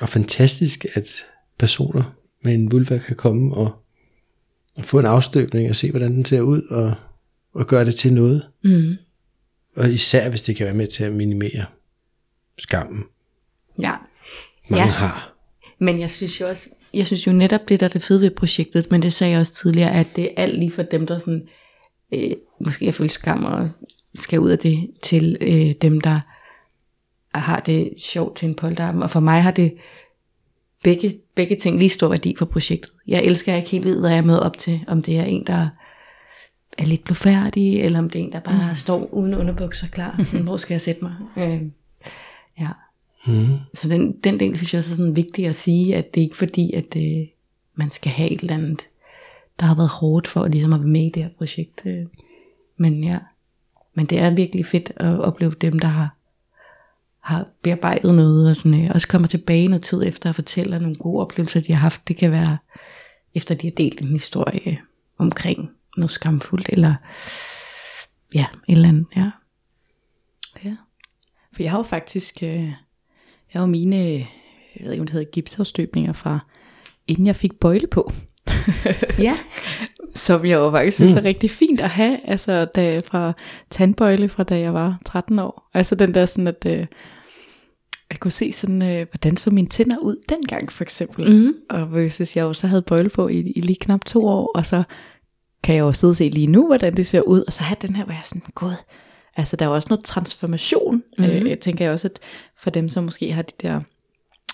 Og 0.02 0.10
fantastisk, 0.10 0.86
at 0.94 1.26
personer 1.60 2.04
med 2.44 2.54
en 2.54 2.72
vulva 2.72 2.98
kan 2.98 3.16
komme 3.16 3.54
og, 3.54 3.72
og 4.78 4.86
få 4.86 5.00
en 5.00 5.06
afstøbning 5.06 5.70
og 5.70 5.76
se, 5.76 5.90
hvordan 5.90 6.12
den 6.14 6.26
ser 6.26 6.42
ud, 6.42 6.62
og, 6.62 6.94
og 7.54 7.68
gøre 7.68 7.86
det 7.86 7.96
til 7.96 8.14
noget. 8.14 8.48
Mm. 8.64 8.94
Og 9.76 9.92
især, 9.92 10.30
hvis 10.30 10.42
det 10.42 10.56
kan 10.56 10.66
være 10.66 10.74
med 10.76 10.88
til 10.88 11.04
at 11.04 11.14
minimere 11.14 11.66
skammen, 12.58 13.04
Ja. 13.80 13.94
mange 14.70 14.86
Ja. 14.86 14.92
har. 14.92 15.32
Men 15.80 16.00
jeg 16.00 16.12
synes 16.12 16.42
jo 16.42 16.48
også, 16.48 16.70
jeg 16.94 17.06
synes 17.08 17.28
jo 17.28 17.32
netop 17.32 17.70
det, 17.70 17.80
der 17.80 17.86
er 17.86 17.90
det 17.90 18.04
fede 18.04 18.22
ved 18.22 18.32
projektet, 18.32 18.92
men 18.92 19.02
det 19.02 19.14
sagde 19.14 19.32
jeg 19.32 19.40
også 19.40 19.54
tidligere, 19.54 19.92
at 19.92 20.08
det 20.16 20.24
er 20.24 20.30
alt 20.38 20.60
lige 20.60 20.72
for 20.72 20.84
dem, 20.84 21.08
der 21.08 21.18
sådan, 21.18 21.48
øh, 22.14 22.32
måske 22.66 22.88
er 22.88 22.92
følt 22.92 23.12
skam 23.12 23.44
og 23.44 23.70
skal 24.16 24.40
ud 24.40 24.50
af 24.50 24.60
det, 24.60 24.90
til 25.04 25.38
øh, 25.42 25.74
dem, 25.82 26.02
der 26.02 26.20
har 27.40 27.60
det 27.60 27.94
sjovt 27.98 28.36
til 28.36 28.48
en 28.48 28.56
polterappen. 28.56 29.04
Og 29.04 29.10
for 29.10 29.20
mig 29.20 29.44
har 29.44 29.52
det 29.52 29.74
begge, 30.84 31.14
begge 31.36 31.56
ting 31.56 31.80
lige 31.80 31.90
stor 31.90 32.08
værdi 32.08 32.36
for 32.38 32.46
projektet. 32.46 32.92
Jeg 33.08 33.24
elsker 33.24 33.52
at 33.52 33.56
jeg 33.56 33.64
ikke 33.64 33.72
helt 33.72 33.86
ved, 33.86 34.00
hvad 34.00 34.10
jeg 34.10 34.18
er 34.18 34.24
med 34.24 34.40
op 34.40 34.58
til. 34.58 34.82
Om 34.88 35.02
det 35.02 35.18
er 35.18 35.24
en, 35.24 35.44
der 35.48 35.68
er 36.78 36.86
lidt 36.86 37.04
blufærdig, 37.04 37.82
eller 37.82 38.00
om 38.00 38.10
det 38.10 38.22
er 38.22 38.26
en, 38.26 38.32
der 38.32 38.40
bare 38.40 38.70
mm. 38.70 38.76
står 38.76 39.14
uden 39.14 39.34
underbukser 39.34 39.88
klar. 39.88 40.20
Sådan, 40.24 40.44
hvor 40.44 40.58
skal 40.58 40.74
jeg 40.74 40.82
sætte 40.82 41.04
mig? 41.04 41.16
Øh, 41.38 41.62
ja. 42.60 42.70
Mm. 43.28 43.58
Så 43.74 43.90
den, 43.90 44.12
den 44.24 44.40
del 44.40 44.58
synes 44.58 44.74
jeg 44.74 44.78
også 44.78 44.94
er 44.94 44.96
sådan 44.96 45.16
vigtig 45.16 45.48
at 45.48 45.56
sige, 45.56 45.96
at 45.96 46.16
det 46.16 46.22
er 46.22 46.26
ikke 46.26 46.38
fordi, 46.38 46.74
at 46.74 46.96
øh, 46.96 47.28
man 47.76 47.92
skal 47.92 48.12
have 48.12 48.30
et 48.30 48.42
eller 48.42 48.54
andet, 48.54 48.88
der 49.60 49.66
har 49.66 49.76
været 49.76 49.90
hårdt 49.90 50.28
for 50.28 50.48
ligesom 50.48 50.74
at 50.74 50.80
være 50.80 50.90
med 50.90 51.06
i 51.06 51.10
det 51.10 51.24
her 51.24 51.30
projekt. 51.38 51.82
Øh. 51.86 52.06
Men 52.78 53.04
ja, 53.04 53.20
men 53.94 54.06
det 54.06 54.20
er 54.20 54.30
virkelig 54.30 54.66
fedt 54.66 54.92
at 54.96 55.20
opleve 55.20 55.54
dem, 55.62 55.80
der 55.80 55.88
har, 55.88 56.15
har 57.26 57.48
bearbejdet 57.62 58.16
noget, 58.16 58.50
og 58.50 58.56
sådan, 58.56 58.84
øh, 58.84 58.92
også 58.94 59.08
kommer 59.08 59.28
tilbage 59.28 59.68
noget 59.68 59.82
tid 59.82 60.04
efter 60.06 60.30
at 60.30 60.36
fortælle 60.36 60.80
nogle 60.80 60.96
gode 60.96 61.22
oplevelser, 61.22 61.60
de 61.60 61.74
har 61.74 61.80
haft. 61.80 62.08
Det 62.08 62.18
kan 62.18 62.32
være, 62.32 62.58
efter 63.36 63.56
de 63.56 63.68
har 63.68 63.72
delt 63.72 64.02
en 64.02 64.08
historie 64.08 64.80
omkring 65.18 65.70
noget 65.98 66.12
skamfuldt, 66.12 66.70
eller 66.70 66.94
ja, 68.34 68.46
et 68.68 68.76
eller 68.76 68.90
andet, 68.90 69.06
ja. 69.16 69.32
Ja. 70.66 70.76
For 71.54 71.64
jeg 71.64 71.72
har 71.72 71.80
jo 71.80 71.84
faktisk, 71.84 72.44
øh, 72.44 72.64
jeg 72.64 72.76
har 73.50 73.62
jo 73.62 73.66
mine, 73.66 73.98
jeg 74.76 74.86
ved 74.86 74.92
ikke 74.92 75.02
om 75.02 75.08
det 75.08 75.14
hedder 75.14 75.32
gipsafstøbninger 75.32 76.14
fra, 76.14 76.40
inden 77.08 77.28
jeg 77.28 77.36
fik 77.36 77.60
bøjle 77.60 77.88
på. 77.88 78.12
Ja, 79.20 79.38
som 80.16 80.46
jeg 80.46 80.56
jo 80.56 80.72
faktisk 80.72 80.98
synes 80.98 81.14
er 81.14 81.24
rigtig 81.24 81.52
fint 81.52 81.82
at 81.82 81.90
have, 81.90 82.20
altså 82.24 82.66
da, 82.66 83.00
fra 83.06 83.34
tandbøjle 83.70 84.30
fra 84.30 84.44
da 84.44 84.60
jeg 84.60 84.74
var 84.74 85.00
13 85.06 85.40
år. 85.40 85.70
Altså 85.74 85.96
den 85.96 86.14
der 86.14 86.26
sådan, 86.26 86.48
at 86.48 86.66
øh, 86.66 86.88
jeg 88.10 88.20
kunne 88.20 88.32
se 88.32 88.52
sådan, 88.54 88.84
øh, 88.84 89.08
hvordan 89.12 89.38
så 89.38 89.50
mine 89.52 89.68
tænder 89.68 89.98
ud 89.98 90.16
dengang 90.30 90.72
for 90.72 90.84
eksempel. 90.84 91.32
Mhm. 91.32 91.54
Og 91.70 91.86
hvis 91.86 92.36
jeg 92.38 92.44
jo 92.44 92.54
så 92.54 92.68
havde 92.68 92.82
bøjle 92.82 93.10
på 93.10 93.28
i, 93.28 93.40
i 93.40 93.62
lige 93.62 93.78
knap 93.82 94.06
to 94.06 94.26
år, 94.28 94.52
og 94.56 94.66
så 94.66 94.84
kan 95.64 95.76
jeg 95.76 95.82
jo 95.82 95.94
sidde 95.94 96.12
og 96.12 96.16
se 96.16 96.30
lige 96.30 96.48
nu, 96.48 96.68
hvordan 96.68 96.98
det 96.98 97.08
ser 97.08 97.22
ud, 97.22 97.42
og 97.48 97.54
så 97.54 97.64
have 97.64 97.78
den 97.82 97.96
her, 97.96 98.04
hvor 98.04 98.14
jeg 98.14 98.20
er 98.20 98.24
sådan, 98.24 98.42
gud, 98.56 98.74
altså 99.36 99.56
der 99.56 99.66
er 99.66 99.70
jo 99.70 99.76
også 99.76 99.88
noget 99.90 100.06
transformation. 100.06 100.96
Mm-hmm. 101.18 101.34
Øh, 101.34 101.50
jeg 101.50 101.60
tænker 101.60 101.92
også, 101.92 102.08
at 102.08 102.20
for 102.58 102.70
dem, 102.70 102.90
som 102.90 103.04
måske 103.04 103.34
har 103.34 103.42
de 103.42 103.54
der 103.62 103.82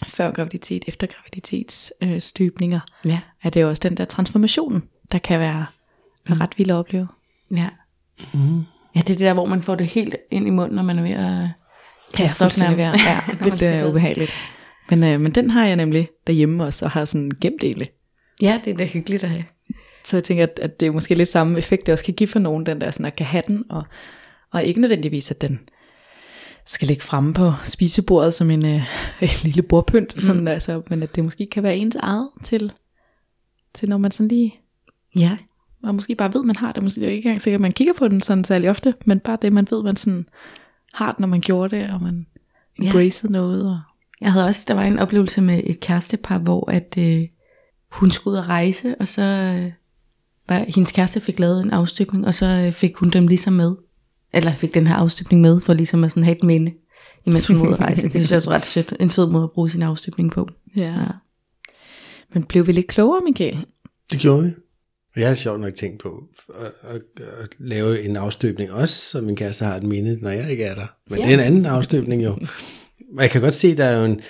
før 0.08 0.32
graviditet, 0.32 0.84
efter 0.88 1.08
graviditets 1.08 1.93
øh, 2.04 2.22
støbninger, 2.22 2.80
Ja, 3.06 3.20
er 3.43 3.49
det 3.49 3.62
jo 3.62 3.70
også 3.70 3.89
den 3.89 3.97
der 3.97 4.06
transformation, 4.06 4.84
der 5.12 5.18
kan 5.18 5.39
være, 5.39 5.66
være 6.30 6.39
ret 6.39 6.58
vild 6.58 6.70
at 6.70 6.76
opleve. 6.76 7.08
ja. 7.52 7.70
Mm. 8.34 8.64
Ja, 8.95 8.99
det 8.99 9.10
er 9.10 9.14
det 9.14 9.20
der, 9.20 9.34
hvor 9.34 9.45
man 9.45 9.62
får 9.62 9.76
det 9.76 9.88
helt 9.88 10.16
ind 10.32 10.47
i 10.47 10.49
munden, 10.49 10.76
når 10.76 10.84
man 10.84 10.99
er 10.99 11.04
ved 11.04 11.12
at 11.12 11.49
op 12.20 12.30
fuldstændig 12.30 12.78
ved. 12.78 12.86
Ja, 13.07 13.20
vildt 13.43 13.84
øh, 13.84 13.89
ubehageligt. 13.89 14.32
Men, 14.89 15.03
øh, 15.03 15.22
men 15.22 15.32
den 15.32 15.49
har 15.49 15.66
jeg 15.66 15.76
nemlig 15.76 16.09
derhjemme 16.28 16.64
også, 16.64 16.86
og 16.86 16.91
har 16.91 17.05
sådan 17.05 17.32
gemt 17.41 17.62
dele. 17.62 17.86
Ja, 18.41 18.59
det 18.66 18.74
er 18.74 18.78
da 18.78 18.86
hyggeligt 18.86 19.24
at 19.24 19.30
have. 19.30 19.43
Så 20.03 20.18
jeg 20.18 20.24
tænker, 20.24 20.43
at, 20.43 20.59
at 20.62 20.80
det 20.80 20.86
er 20.86 20.91
måske 20.91 21.16
lidt 21.16 21.30
samme 21.30 21.57
effekt, 21.57 21.86
det 21.86 21.93
også 21.93 22.05
kan 22.05 22.14
give 22.14 22.28
for 22.28 22.39
nogen, 22.39 22.66
den 22.66 22.82
der 22.82 22.91
sådan 22.91 23.05
at 23.05 23.16
kan 23.16 23.26
have 23.26 23.43
den, 23.47 23.64
og, 23.70 23.84
og 24.51 24.64
ikke 24.64 24.82
nødvendigvis, 24.82 25.32
at 25.32 25.41
den 25.41 25.59
skal 26.66 26.88
ligge 26.88 27.03
fremme 27.03 27.34
på 27.34 27.51
spisebordet 27.64 28.34
som 28.34 28.51
en, 28.51 28.66
øh, 28.66 28.82
en 29.22 29.30
lille 29.43 29.62
bordpynt, 29.62 30.16
mm. 30.16 30.22
sådan, 30.22 30.47
altså, 30.47 30.82
men 30.89 31.03
at 31.03 31.16
det 31.16 31.24
måske 31.24 31.47
kan 31.51 31.64
være 31.64 31.78
ens 31.78 31.95
eget 31.95 32.30
til, 32.43 32.72
til 33.74 33.89
når 33.89 33.97
man 33.97 34.12
sådan 34.12 34.28
lige, 34.28 34.62
Ja, 35.16 35.38
og 35.84 35.95
måske 35.95 36.16
bare 36.16 36.34
ved, 36.34 36.43
man 36.43 36.55
har 36.55 36.72
det, 36.72 36.84
måske 36.84 36.99
det 36.99 37.05
er 37.05 37.12
jo 37.12 37.16
ikke 37.16 37.28
engang 37.28 37.41
sikkert, 37.41 37.57
at 37.57 37.62
man 37.62 37.72
kigger 37.72 37.93
på 37.93 38.07
den 38.07 38.22
sådan 38.22 38.43
særlig 38.43 38.70
ofte, 38.70 38.93
men 39.05 39.20
bare 39.20 39.38
det, 39.41 39.53
man 39.53 39.68
ved, 39.72 39.84
man 39.84 39.95
sådan 39.95 40.26
har 40.94 41.12
det, 41.12 41.20
når 41.20 41.28
man 41.28 41.42
gjorde 41.42 41.76
det, 41.78 41.89
og 41.89 42.02
man 42.02 42.28
Ja. 42.82 42.86
embraced 42.86 43.30
noget, 43.30 43.70
og 43.70 43.80
Jeg 44.22 44.32
havde 44.32 44.46
også, 44.46 44.64
der 44.68 44.74
var 44.74 44.84
en 44.84 45.00
oplevelse 45.00 45.42
med 45.42 45.62
et 45.64 45.80
kærestepar, 45.80 46.38
hvor 46.38 46.72
at 46.72 46.96
øh, 46.98 47.28
hun 47.92 48.12
skulle 48.12 48.32
ud 48.34 48.38
og 48.38 48.48
rejse, 48.50 48.96
og 49.00 49.08
så 49.08 49.22
øh, 49.22 49.72
var, 50.50 50.66
hendes 50.76 50.92
kæreste 50.92 51.20
fik 51.22 51.39
lavet 51.39 51.62
en 51.64 51.72
afstøbning, 51.72 52.28
og 52.28 52.34
så 52.34 52.46
øh, 52.46 52.74
fik 52.74 52.96
hun 52.96 53.10
dem 53.10 53.28
ligesom 53.28 53.54
med. 53.54 53.76
Eller 54.34 54.56
fik 54.56 54.74
den 54.74 54.88
her 54.88 54.96
afstøbning 54.96 55.42
med, 55.42 55.62
for 55.62 55.74
ligesom 55.74 56.04
at 56.04 56.12
sådan 56.12 56.24
have 56.24 56.38
et 56.38 56.44
minde, 56.44 56.74
imens 57.26 57.48
hun 57.48 57.60
var 57.60 57.66
ude 57.66 57.74
at 57.74 57.80
rejse. 57.80 58.02
Det 58.04 58.12
synes 58.12 58.32
jeg 58.32 58.38
også 58.38 58.52
ret 58.52 58.66
sødt. 58.66 58.94
En 59.00 59.10
sød 59.10 59.30
måde 59.30 59.44
at 59.44 59.52
bruge 59.52 59.70
sin 59.70 59.82
afstøbning 59.82 60.32
på. 60.32 60.48
ja. 60.78 60.84
Ja. 60.84 61.06
Men 62.34 62.44
blev 62.44 62.68
vi 62.68 62.72
lidt 62.72 62.88
klogere, 62.88 63.22
Michael? 63.26 63.66
Det 64.12 64.20
gjorde 64.20 64.44
vi. 64.44 64.52
Jeg 65.16 65.28
har 65.28 65.36
sjovt 65.36 65.59
nok 65.59 65.76
tænkt 65.76 66.01
på 66.01 66.24
at, 66.62 66.95
at, 66.95 67.01
at 67.43 67.49
lave 67.59 68.01
en 68.01 68.16
afstøbning 68.16 68.72
også, 68.72 68.95
så 69.09 69.22
min 69.22 69.36
kæreste 69.36 69.66
har 69.66 69.76
et 69.76 69.84
minde, 69.84 70.18
når 70.22 70.30
jeg 70.30 70.51
ikke 70.51 70.64
er 70.64 70.76
der. 70.76 70.88
Men 71.09 71.20
ja. 71.20 71.26
det 71.26 71.34
er 71.34 71.38
en 71.38 71.45
anden 71.45 71.66
afstøbning 71.66 72.24
jo. 72.24 72.32
Og 73.18 73.22
jeg 73.22 73.30
kan 73.32 73.41
godt 73.41 73.53
se, 73.53 73.78
der 73.78 73.86
er 73.86 73.99
jo 73.99 74.05
en... 74.05 74.22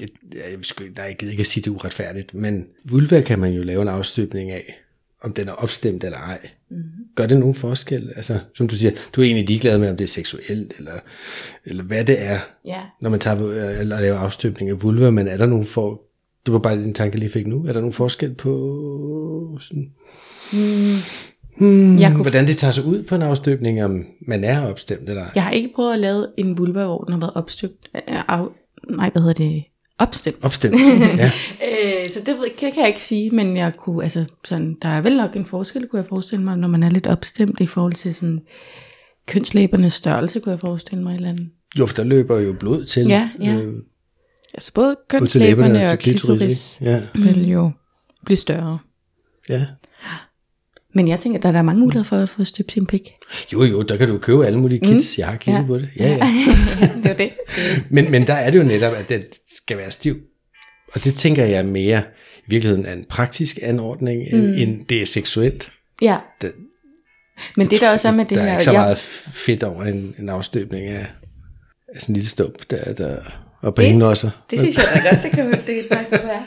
Jeg, 0.00 0.08
jeg, 0.34 0.58
nej, 0.96 1.04
jeg 1.04 1.16
gider 1.18 1.30
ikke 1.30 1.40
at 1.40 1.46
sige 1.46 1.62
det 1.62 1.70
uretfærdigt, 1.70 2.34
men 2.34 2.66
vulva 2.84 3.20
kan 3.20 3.38
man 3.38 3.52
jo 3.52 3.62
lave 3.62 3.82
en 3.82 3.88
afstøbning 3.88 4.50
af, 4.50 4.78
om 5.22 5.32
den 5.32 5.48
er 5.48 5.52
opstemt 5.52 6.04
eller 6.04 6.18
ej. 6.18 6.48
Mm-hmm. 6.70 6.84
Gør 7.16 7.26
det 7.26 7.38
nogen 7.38 7.54
forskel? 7.54 8.12
Altså, 8.16 8.38
som 8.54 8.68
du 8.68 8.76
siger, 8.76 8.92
du 9.12 9.20
er 9.20 9.24
egentlig 9.24 9.46
ligeglad 9.46 9.78
med, 9.78 9.90
om 9.90 9.96
det 9.96 10.04
er 10.04 10.08
seksuelt, 10.08 10.74
eller, 10.78 10.92
eller 11.64 11.84
hvad 11.84 12.04
det 12.04 12.22
er, 12.22 12.38
Ja. 12.64 12.82
når 13.00 13.10
man 13.10 13.20
tager 13.20 13.36
eller 13.80 14.00
laver 14.00 14.18
afstøbning 14.18 14.70
af 14.70 14.82
vulva, 14.82 15.10
men 15.10 15.28
er 15.28 15.36
der 15.36 15.46
nogen 15.46 15.64
for... 15.66 16.02
Det 16.46 16.52
var 16.52 16.58
bare 16.58 16.76
den 16.76 16.94
tanke, 16.94 17.14
jeg 17.14 17.20
lige 17.20 17.32
fik 17.32 17.46
nu. 17.46 17.64
Er 17.66 17.72
der 17.72 17.80
nogen 17.80 17.92
forskel 17.92 18.34
på 18.34 19.58
sådan, 19.60 19.92
Hmm, 21.56 21.98
Jeg 21.98 22.10
kunne 22.12 22.22
hvordan 22.22 22.46
det 22.46 22.56
tager 22.56 22.72
sig 22.72 22.84
ud 22.84 23.02
på 23.02 23.14
en 23.14 23.22
afstøbning, 23.22 23.84
om 23.84 24.04
man 24.26 24.44
er 24.44 24.66
opstemt 24.70 25.08
eller 25.08 25.22
ej. 25.22 25.30
Jeg 25.34 25.42
har 25.42 25.50
ikke 25.50 25.72
prøvet 25.74 25.92
at 25.92 25.98
lave 26.00 26.26
en 26.36 26.58
vulva, 26.58 26.84
hvor 26.84 26.98
den 26.98 27.12
har 27.12 27.20
været 27.20 27.32
opstøbt. 27.34 27.88
Øh, 27.94 28.00
af, 28.28 28.44
nej, 28.90 29.10
hvad 29.10 29.22
hedder 29.22 29.34
det? 29.34 29.64
Opstemt. 29.98 30.36
Opstemt, 30.42 30.76
ja. 31.18 31.30
Øh, 32.04 32.10
så 32.10 32.20
det, 32.20 32.36
det 32.60 32.72
kan 32.72 32.80
jeg 32.80 32.88
ikke 32.88 33.02
sige, 33.02 33.30
men 33.30 33.56
jeg 33.56 33.72
kunne, 33.76 34.02
altså, 34.02 34.24
sådan, 34.44 34.76
der 34.82 34.88
er 34.88 35.00
vel 35.00 35.16
nok 35.16 35.36
en 35.36 35.44
forskel, 35.44 35.88
kunne 35.88 36.00
jeg 36.00 36.08
forestille 36.08 36.44
mig, 36.44 36.56
når 36.56 36.68
man 36.68 36.82
er 36.82 36.90
lidt 36.90 37.06
opstemt 37.06 37.60
i 37.60 37.66
forhold 37.66 37.92
til 37.92 38.14
sådan, 38.14 38.40
kønslæbernes 39.26 39.92
størrelse, 39.92 40.40
kunne 40.40 40.52
jeg 40.52 40.60
forestille 40.60 41.02
mig 41.04 41.14
eller 41.14 41.28
andet. 41.28 41.48
Jo, 41.78 41.86
for 41.86 41.94
der 41.94 42.04
løber 42.04 42.40
jo 42.40 42.52
blod 42.52 42.84
til. 42.84 43.06
Ja, 43.06 43.30
ja. 43.42 43.54
Øh, 43.54 43.74
Altså 44.54 44.72
både 44.74 44.96
kønslæberne 45.08 45.84
og 45.84 45.90
og 45.90 45.98
klitoris. 45.98 46.78
Ja, 46.80 47.02
vil 47.14 47.48
jo 47.48 47.70
blive 48.24 48.36
større. 48.36 48.78
ja. 49.48 49.66
Men 50.94 51.08
jeg 51.08 51.18
tænker, 51.20 51.40
der 51.40 51.48
er 51.48 51.52
der 51.52 51.62
mange 51.62 51.80
muligheder 51.80 52.04
for 52.04 52.16
at 52.16 52.28
få 52.28 52.44
støbt 52.44 52.72
sin 52.72 52.86
pik. 52.86 53.10
Jo, 53.52 53.62
jo, 53.64 53.82
der 53.82 53.96
kan 53.96 54.08
du 54.08 54.18
købe 54.18 54.46
alle 54.46 54.58
mulige 54.58 54.80
kits. 54.86 55.18
Jeg 55.18 55.26
har 55.26 55.36
kigget 55.36 55.60
Ja. 55.62 55.66
på 55.66 55.78
det. 55.78 55.88
Ja, 55.98 56.08
ja. 56.08 56.18
det 57.02 57.10
er 57.10 57.14
det. 57.16 57.30
Men, 57.90 58.10
men 58.10 58.26
der 58.26 58.34
er 58.34 58.50
det 58.50 58.58
jo 58.58 58.64
netop, 58.64 58.92
at 58.94 59.08
det 59.08 59.26
skal 59.56 59.76
være 59.76 59.90
stiv. 59.90 60.16
Og 60.94 61.04
det 61.04 61.14
tænker 61.14 61.44
jeg 61.44 61.66
mere 61.66 62.02
i 62.38 62.42
virkeligheden 62.48 62.86
er 62.86 62.92
en 62.92 63.04
praktisk 63.08 63.58
anordning, 63.62 64.22
end, 64.22 64.46
mm. 64.46 64.52
end 64.54 64.86
det 64.86 65.02
er 65.02 65.06
seksuelt. 65.06 65.72
Ja. 66.02 66.18
Det, 66.40 66.52
Men 67.56 67.66
det 67.70 67.80
der 67.80 67.90
også 67.90 68.08
er 68.08 68.12
med 68.12 68.24
det 68.24 68.36
der 68.36 68.42
her... 68.42 68.48
er 68.50 68.54
ikke 68.54 68.64
så 68.64 68.72
jeg- 68.72 68.80
meget 68.80 68.98
fedt 68.98 69.62
over 69.62 69.82
en, 69.84 70.14
en 70.18 70.28
afstøbning 70.28 70.86
af, 70.86 71.06
af 71.94 72.00
sådan 72.00 72.12
en 72.12 72.16
lille 72.16 72.28
stump, 72.30 72.70
der, 72.70 72.92
der 72.92 73.16
og 73.62 73.74
bringenosser. 73.74 74.30
Det 74.50 74.58
synes 74.58 74.76
jeg 74.76 74.84
da 74.94 75.08
godt, 75.08 75.22
det 75.22 75.30
kan, 75.30 75.52
det 75.52 75.88
kan 75.90 75.98
godt 76.10 76.24
være. 76.24 76.42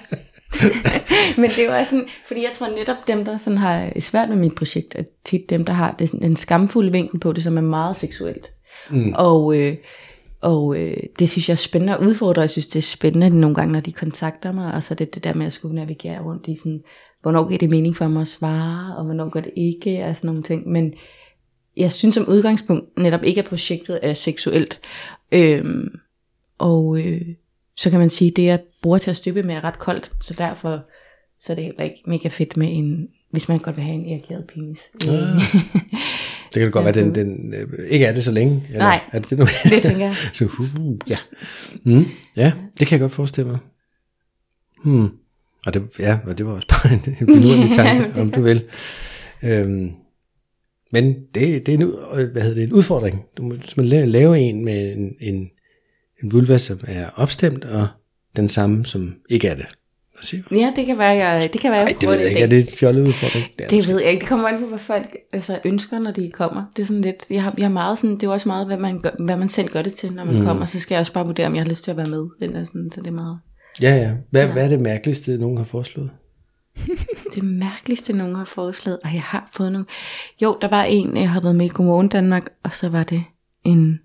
Men 1.42 1.50
det 1.50 1.60
er 1.60 1.66
jo 1.66 1.78
også 1.78 1.90
sådan, 1.90 2.08
fordi 2.28 2.44
jeg 2.44 2.52
tror 2.54 2.68
netop 2.68 3.08
dem, 3.08 3.26
der 3.26 3.38
sådan 3.38 3.58
har 3.58 3.92
svært 4.00 4.30
med 4.30 4.38
mit 4.38 4.56
projekt, 4.56 4.96
er 4.96 5.04
tit 5.26 5.50
dem, 5.50 5.66
der 5.66 5.74
har 5.74 5.96
det, 6.00 6.10
sådan, 6.10 6.26
en 6.26 6.36
skamfuld 6.36 6.92
vinkel 6.92 7.20
på 7.20 7.34
det, 7.34 7.44
som 7.44 7.58
er 7.58 7.62
meget 7.62 7.98
seksuelt. 7.98 8.52
Mm. 8.92 9.14
Og, 9.16 9.58
øh, 9.58 9.78
og 10.42 10.78
øh, 10.78 10.98
det 11.20 11.30
synes 11.30 11.50
jeg 11.50 11.54
er 11.54 11.58
spændende 11.58 11.94
at 11.94 12.00
udfordre. 12.00 12.42
Jeg 12.42 12.50
synes, 12.50 12.68
det 12.68 12.80
er 12.80 12.84
spændende 12.84 13.30
nogle 13.30 13.56
gange, 13.56 13.74
når 13.74 13.80
de 13.80 13.92
kontakter 13.92 14.52
mig, 14.52 14.74
og 14.74 14.84
så 14.84 14.94
er 14.94 14.96
det 14.96 15.16
det 15.16 15.24
der 15.24 15.34
med 15.34 15.46
at 15.46 15.54
skulle 15.54 15.76
navigere 15.76 16.22
rundt 16.22 16.48
i 16.48 16.56
sådan, 16.58 16.82
hvornår 17.22 17.48
giver 17.48 17.58
det 17.58 17.70
mening 17.70 17.96
for 17.96 18.08
mig 18.08 18.22
at 18.22 18.28
svare, 18.28 18.98
og 18.98 19.06
hvornår 19.06 19.30
gør 19.30 19.40
det 19.40 19.52
ikke, 19.58 20.06
og 20.06 20.16
sådan 20.16 20.28
nogle 20.28 20.44
ting. 20.44 20.68
Men 20.68 20.94
jeg 21.78 21.92
synes 21.92 22.16
som 22.16 22.28
udgangspunkt 22.28 22.98
netop 22.98 23.24
ikke, 23.24 23.42
at 23.42 23.48
projektet 23.48 24.00
er 24.02 24.14
seksuelt. 24.14 24.80
Øhm, 25.32 25.88
og 26.58 27.00
øh, 27.06 27.22
så 27.78 27.90
kan 27.90 28.00
man 28.00 28.10
sige, 28.10 28.30
at 28.32 28.36
det 28.36 28.46
jeg 28.46 28.60
bruger 28.82 28.98
til 28.98 29.10
at 29.10 29.18
støbe 29.18 29.44
med 29.44 29.56
er 29.56 29.64
ret 29.64 29.80
koldt, 29.80 30.12
så 30.22 30.34
derfor 30.38 30.84
så 31.42 31.52
er 31.54 31.56
det 31.56 31.64
heller 31.64 31.84
ikke 31.84 32.02
mega 32.08 32.28
fedt 32.28 32.58
med 32.58 32.68
en, 32.72 33.10
hvis 33.32 33.50
man 33.50 33.60
godt 33.60 33.76
vil 33.76 33.84
have 33.86 33.96
en 33.96 34.20
erklæret 34.20 34.46
penis. 34.48 34.80
Ah. 35.08 35.42
Det 36.54 36.60
kan 36.60 36.66
det 36.66 36.74
godt 36.74 36.86
være, 36.86 36.94
den, 36.94 37.16
den 37.16 37.54
øh, 37.54 37.68
ikke 37.90 38.06
er 38.06 38.14
det 38.14 38.24
så 38.24 38.32
længe. 38.32 38.64
Eller, 38.68 38.80
Nej, 38.80 39.02
er 39.12 39.20
det, 39.20 39.30
det, 39.30 39.38
nu? 39.40 39.46
det 39.64 39.84
tænker 39.84 40.06
jeg. 40.06 40.16
så, 40.34 40.46
uh, 40.80 40.98
ja. 41.10 41.18
Mm, 41.84 42.06
ja, 42.36 42.52
det 42.80 42.88
kan 42.88 42.96
jeg 42.96 43.00
godt 43.00 43.12
forestille 43.12 43.50
mig. 43.50 43.60
Hmm. 44.84 45.08
Og 45.66 45.74
det, 45.74 45.84
ja, 46.00 46.18
og 46.28 46.38
det 46.38 46.46
var 46.46 46.52
også 46.52 46.68
bare 46.68 46.94
en, 47.20 47.28
finurlig 47.28 47.76
tanke, 47.76 48.22
om 48.22 48.30
du 48.30 48.42
vil. 48.42 48.64
Øhm, 49.44 49.92
men 50.92 51.16
det, 51.34 51.66
det 51.66 51.70
er 51.70 51.74
en, 51.74 51.84
ud- 51.84 52.32
hvad 52.32 52.42
hedder 52.42 52.56
det, 52.56 52.64
en 52.64 52.74
udfordring. 52.74 53.22
Du 53.38 53.44
må, 53.44 53.56
lave 53.78 54.40
en 54.40 54.66
med 54.66 54.94
en, 54.98 55.16
en, 55.20 55.50
en 56.24 56.32
vulva, 56.32 56.58
som 56.58 56.80
er 56.88 57.10
opstemt, 57.16 57.66
og 57.66 57.88
den 58.36 58.50
samme, 58.50 58.86
som 58.86 59.16
ikke 59.30 59.48
er 59.48 59.56
det. 59.56 59.66
Du? 60.32 60.56
Ja, 60.56 60.74
det 60.76 60.86
kan 60.86 60.98
være, 60.98 61.10
jeg, 61.10 61.54
det 61.54 61.62
kan 61.62 61.72
være, 61.72 61.80
jeg 61.80 61.88
Ej, 61.88 61.98
det 62.02 62.10
ved 62.10 62.20
jeg 62.20 62.30
ikke. 62.30 62.42
Er 62.42 62.48
det 62.48 62.60
en 62.60 62.78
fjollet 62.78 63.08
udfordring? 63.08 63.46
Det 63.58 63.72
måske. 63.72 63.92
ved 63.92 64.02
jeg 64.02 64.12
ikke. 64.12 64.20
Det 64.20 64.30
kommer 64.30 64.48
an 64.48 64.60
på, 64.60 64.66
hvad 64.66 64.80
folk 64.80 65.18
altså, 65.34 65.60
ønsker, 65.66 66.00
når 66.00 66.12
de 66.12 66.32
kommer. 66.32 66.66
Det 66.76 66.82
er 66.82 66.86
sådan 66.86 67.02
lidt, 67.02 67.26
jeg 67.30 67.44
har, 67.44 67.54
jeg 67.58 67.66
har 67.66 67.74
meget 67.74 67.98
sådan, 67.98 68.16
det 68.16 68.24
er 68.24 68.32
også 68.32 68.50
meget, 68.50 68.68
hvad 68.68 68.78
man, 68.78 69.02
gør, 69.02 69.10
hvad 69.20 69.38
man 69.38 69.50
selv 69.50 69.70
gør 69.70 69.82
det 69.82 69.96
til, 69.96 70.14
når 70.14 70.24
man 70.24 70.40
mm. 70.40 70.46
kommer. 70.46 70.66
Så 70.66 70.80
skal 70.80 70.96
jeg 70.96 71.00
også 71.00 71.14
bare 71.14 71.26
vurdere, 71.26 71.48
om 71.48 71.56
jeg 71.56 71.64
har 71.64 71.70
lyst 71.70 71.84
til 71.84 71.92
at 71.92 71.98
være 71.98 72.10
med. 72.10 72.28
Eller 72.42 72.64
sådan, 72.64 72.92
så 72.94 73.02
det 73.02 73.08
er 73.08 73.12
meget. 73.12 73.40
Ja, 73.82 73.96
ja. 73.96 74.12
Hvad, 74.32 74.48
hvad 74.48 74.64
er 74.64 74.70
det 74.70 74.82
mærkeligste, 74.82 75.38
nogen 75.38 75.58
har 75.58 75.66
foreslået? 75.66 76.10
Det 77.36 77.44
mærkeligste, 77.44 78.14
nogen 78.14 78.36
har 78.36 78.46
foreslået, 78.46 79.00
og 79.04 79.14
jeg 79.14 79.22
har 79.22 79.50
fået 79.54 79.72
nogle. 79.72 79.86
Jo, 80.42 80.58
der 80.62 80.68
var 80.68 80.84
en, 80.84 81.18
jeg 81.18 81.30
har 81.30 81.42
været 81.42 81.56
med 81.56 81.66
i 81.66 81.70
Godmorgen 81.70 82.08
Danmark, 82.08 82.50
og 82.64 82.74
så 82.74 82.90
var 82.90 83.04
det 83.04 83.24
en 83.64 84.00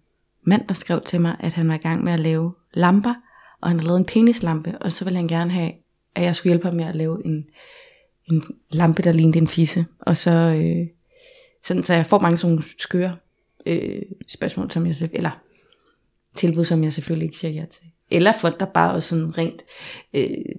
mand, 0.50 0.68
der 0.68 0.74
skrev 0.74 1.00
til 1.00 1.20
mig, 1.20 1.36
at 1.40 1.52
han 1.52 1.68
var 1.68 1.74
i 1.74 1.78
gang 1.78 2.04
med 2.04 2.12
at 2.12 2.20
lave 2.20 2.54
lamper, 2.74 3.14
og 3.60 3.68
han 3.68 3.78
havde 3.78 3.86
lavet 3.88 3.98
en 3.98 4.04
penislampe, 4.04 4.78
og 4.78 4.92
så 4.92 5.04
ville 5.04 5.16
han 5.16 5.28
gerne 5.28 5.50
have, 5.50 5.72
at 6.14 6.24
jeg 6.24 6.36
skulle 6.36 6.50
hjælpe 6.50 6.66
ham 6.66 6.74
med 6.74 6.84
at 6.84 6.96
lave 6.96 7.26
en, 7.26 7.46
en 8.30 8.42
lampe, 8.70 9.02
der 9.02 9.12
lignede 9.12 9.38
en 9.38 9.48
fisse. 9.48 9.86
Og 10.00 10.16
så, 10.16 10.30
øh, 10.30 10.86
sådan, 11.62 11.82
så 11.82 11.94
jeg 11.94 12.06
får 12.06 12.18
mange 12.18 12.38
sådan 12.38 12.62
skøre 12.78 13.16
øh, 13.66 14.02
spørgsmål, 14.28 14.70
som 14.70 14.86
jeg, 14.86 14.94
eller 15.12 15.30
tilbud, 16.34 16.64
som 16.64 16.84
jeg 16.84 16.92
selvfølgelig 16.92 17.26
ikke 17.26 17.38
siger 17.38 17.52
ja 17.52 17.64
til. 17.70 17.84
Eller 18.10 18.32
folk, 18.40 18.60
der 18.60 18.66
bare 18.66 18.94
også 18.94 19.08
sådan 19.08 19.38
rent 19.38 19.62
øh, 20.14 20.54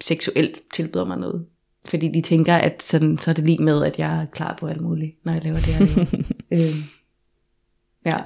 seksuelt 0.00 0.62
tilbyder 0.74 1.04
mig 1.04 1.18
noget. 1.18 1.46
Fordi 1.88 2.08
de 2.08 2.20
tænker, 2.20 2.54
at 2.54 2.82
sådan, 2.82 3.18
så 3.18 3.30
er 3.30 3.34
det 3.34 3.44
lige 3.44 3.62
med, 3.62 3.84
at 3.84 3.98
jeg 3.98 4.22
er 4.22 4.26
klar 4.26 4.56
på 4.60 4.66
alt 4.66 4.80
muligt, 4.80 5.24
når 5.24 5.32
jeg 5.32 5.44
laver 5.44 5.56
det, 5.56 5.96
laver. 5.96 6.06
øh, 6.66 6.76
ja. 8.06 8.16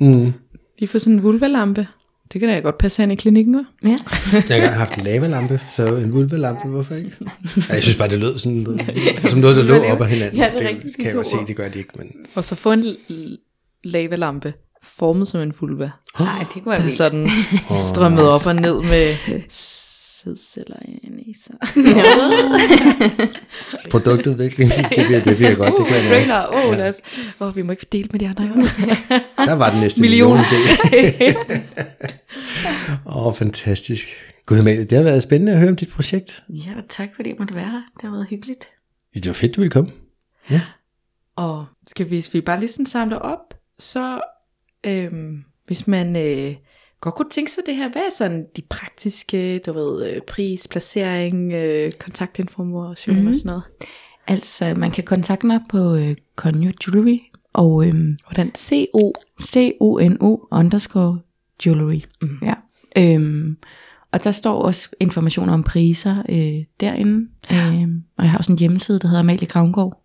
Mm. 0.00 0.32
Lige 0.78 0.88
få 0.88 0.98
sådan 0.98 1.14
en 1.14 1.22
vulvalampe. 1.22 1.86
Det 2.32 2.40
kan 2.40 2.48
da 2.48 2.58
godt 2.58 2.78
passe 2.78 3.02
ind 3.02 3.12
i 3.12 3.14
klinikken, 3.14 3.54
hva'? 3.54 3.88
Ja. 3.88 3.88
Jeg 4.32 4.42
har 4.48 4.54
engang 4.54 4.74
haft 4.76 4.94
en 4.98 5.04
lavalampe, 5.04 5.60
så 5.76 5.96
en 5.96 6.12
vulvalampe, 6.12 6.68
hvorfor 6.68 6.94
ikke? 6.94 7.10
Ja, 7.20 7.74
jeg 7.74 7.82
synes 7.82 7.96
bare, 7.98 8.08
det 8.08 8.18
lød 8.18 8.38
sådan 8.38 8.58
noget, 8.58 8.80
som 9.30 9.38
noget, 9.40 9.56
der 9.56 9.62
lå 9.62 9.84
op 9.84 10.00
ad 10.00 10.06
hinanden. 10.06 10.38
Ja, 10.38 10.50
det 10.54 10.64
er 10.64 10.68
rigtigt, 10.68 10.96
kan 10.96 11.04
jeg 11.04 11.14
godt 11.14 11.26
se, 11.26 11.36
det 11.46 11.56
gør 11.56 11.68
de 11.68 11.78
ikke, 11.78 11.90
men... 11.98 12.06
Og 12.34 12.44
så 12.44 12.54
få 12.54 12.72
en 12.72 12.84
lavalampe 13.84 14.52
formet 14.82 15.28
som 15.28 15.40
en 15.40 15.52
vulva. 15.60 15.90
Nej, 16.20 16.28
det 16.54 16.62
kunne 16.62 16.66
være 16.66 16.76
Der 16.76 16.82
vildt. 16.82 16.96
sådan 16.96 17.28
strømmet 17.90 18.28
op 18.28 18.46
og 18.46 18.54
ned 18.56 18.82
med 18.82 19.14
sædceller 20.24 20.76
i 21.18 21.34
sig. 21.42 21.54
Produktudvikling, 23.90 24.70
det 24.96 25.06
bliver, 25.06 25.20
det 25.20 25.36
bliver 25.36 25.54
godt, 25.54 25.74
det 25.78 25.86
kan 25.86 25.96
jeg 25.96 26.04
mærke. 26.04 26.14
Brainer, 26.14 26.46
oh, 26.52 26.78
lad 26.78 26.88
os, 26.88 26.94
oh, 27.40 27.56
vi 27.56 27.62
må 27.62 27.70
ikke 27.70 27.86
dele 27.92 28.08
med 28.12 28.20
de 28.20 28.28
andre. 28.28 28.44
Der 29.48 29.52
var 29.52 29.70
den 29.70 29.80
næste 29.80 30.00
Million. 30.00 30.36
million 30.36 30.68
idé. 30.92 31.36
Åh, 33.06 33.26
oh, 33.26 33.34
fantastisk. 33.34 34.08
Gud, 34.46 34.58
Amalie, 34.58 34.84
det 34.84 34.98
har 34.98 35.04
været 35.04 35.22
spændende 35.22 35.52
at 35.52 35.58
høre 35.58 35.68
om 35.70 35.76
dit 35.76 35.88
projekt. 35.88 36.42
Ja, 36.48 36.72
tak 36.88 37.08
fordi 37.16 37.28
jeg 37.28 37.36
måtte 37.38 37.54
være 37.54 37.70
her. 37.70 37.82
Det 37.94 38.02
har 38.02 38.10
været 38.10 38.26
hyggeligt. 38.30 38.68
Det 39.14 39.26
var 39.26 39.32
fedt, 39.32 39.56
du 39.56 39.60
ville 39.60 39.70
komme. 39.70 39.90
Ja. 40.50 40.60
Og 41.36 41.66
skal 41.86 42.10
vi, 42.10 42.16
hvis 42.16 42.34
vi 42.34 42.40
bare 42.40 42.60
lige 42.60 42.70
sådan 42.70 42.86
samler 42.86 43.16
op, 43.16 43.54
så 43.78 44.20
øhm, 44.86 45.44
hvis 45.66 45.86
man 45.86 46.16
øh, 46.16 46.54
godt 47.04 47.14
kunne 47.14 47.30
tænke 47.30 47.50
sig 47.52 47.62
det 47.66 47.76
her, 47.76 47.92
hvad 47.92 48.02
er 48.02 48.14
sådan 48.18 48.46
de 48.56 48.62
praktiske, 48.70 49.58
du 49.58 49.72
ved, 49.72 50.06
øh, 50.10 50.20
pris, 50.22 50.68
placering, 50.68 51.52
øh, 51.52 51.92
kontaktinformation 51.92 53.14
mm-hmm. 53.14 53.28
og 53.28 53.34
sådan 53.34 53.48
noget? 53.48 53.62
Altså, 54.26 54.74
man 54.76 54.90
kan 54.90 55.04
kontakte 55.04 55.46
mig 55.46 55.60
på 55.68 55.94
øh, 55.94 56.16
Conyo 56.36 56.72
Jewelry, 56.86 57.18
og 57.52 57.86
øhm, 57.88 58.18
Hvordan 58.28 58.50
CO 58.54 59.12
C-O-N-O 59.42 60.38
underscore 60.52 61.20
jewelry. 61.66 62.00
Mhm. 62.22 62.38
Ja. 62.42 62.54
Øhm, 62.98 63.56
og 64.12 64.24
der 64.24 64.32
står 64.32 64.62
også 64.62 64.88
informationer 65.00 65.52
om 65.52 65.62
priser 65.62 66.22
øh, 66.28 66.64
derinde. 66.80 67.28
Øhm, 67.52 68.02
og 68.16 68.24
jeg 68.24 68.30
har 68.30 68.38
også 68.38 68.52
en 68.52 68.58
hjemmeside, 68.58 68.98
der 68.98 69.08
hedder 69.08 69.20
Amalie 69.20 69.46
Gravngård. 69.46 70.04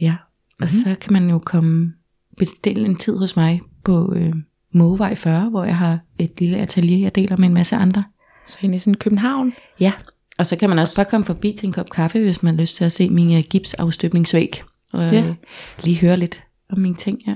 Ja. 0.00 0.14
Og 0.60 0.68
Mhm. 0.68 0.68
så 0.68 0.94
kan 1.00 1.12
man 1.12 1.30
jo 1.30 1.38
komme 1.38 1.92
bestille 2.38 2.86
en 2.88 2.96
tid 2.96 3.16
hos 3.18 3.36
mig 3.36 3.60
på 3.84 4.14
øh, 4.16 4.32
Mågevej 4.72 5.14
40, 5.14 5.48
hvor 5.50 5.64
jeg 5.64 5.76
har 5.76 5.98
et 6.18 6.30
lille 6.38 6.58
atelier, 6.58 6.98
jeg 6.98 7.14
deler 7.14 7.36
med 7.36 7.48
en 7.48 7.54
masse 7.54 7.76
andre. 7.76 8.04
Så 8.46 8.58
ind 8.60 8.74
i 8.74 8.78
sådan 8.78 8.94
København. 8.94 9.52
Ja, 9.80 9.92
og 10.38 10.46
så 10.46 10.56
kan 10.56 10.68
man 10.68 10.78
også 10.78 10.96
bare 10.98 11.10
komme 11.10 11.24
forbi 11.26 11.56
til 11.58 11.66
en 11.66 11.72
kop 11.72 11.90
kaffe, 11.90 12.20
hvis 12.20 12.42
man 12.42 12.54
har 12.54 12.60
lyst 12.60 12.76
til 12.76 12.84
at 12.84 12.92
se 12.92 13.10
min 13.10 13.30
uh, 13.38 13.44
gipsafstøbningsvæg. 13.50 14.62
Og 14.92 15.00
Ja. 15.02 15.14
ja. 15.14 15.34
lige 15.84 16.00
høre 16.00 16.16
lidt 16.16 16.42
om 16.72 16.78
mine 16.78 16.94
ting, 16.96 17.18
ja. 17.26 17.34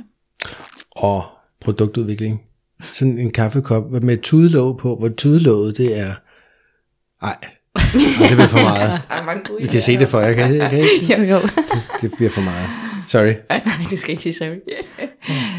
Og 0.96 1.24
produktudvikling. 1.60 2.42
Sådan 2.82 3.18
en 3.18 3.30
kaffekop 3.30 3.90
med 3.90 4.14
et 4.14 4.20
tudelåg 4.20 4.78
på, 4.78 4.96
hvor 4.96 5.08
tudelåget 5.08 5.76
det 5.76 5.98
er... 5.98 6.12
Ej, 7.22 7.36
det 7.92 8.30
bliver 8.30 8.46
for 8.46 8.62
meget. 8.62 9.00
I 9.60 9.66
kan 9.66 9.80
se 9.80 9.98
det 9.98 10.08
for 10.08 10.20
jer, 10.20 10.32
kan 10.34 10.54
I, 10.54 10.58
kan 10.58 10.78
I 10.78 10.82
ikke? 10.82 11.14
Jo, 11.18 11.22
jo. 11.22 11.38
Det 12.00 12.12
bliver 12.16 12.30
for 12.30 12.40
meget. 12.40 12.68
Sorry. 13.08 13.32
Nej, 13.48 13.62
det 13.90 13.98
skal 13.98 14.10
ikke 14.10 14.22
sige 14.22 14.32
sorry. 14.32 14.56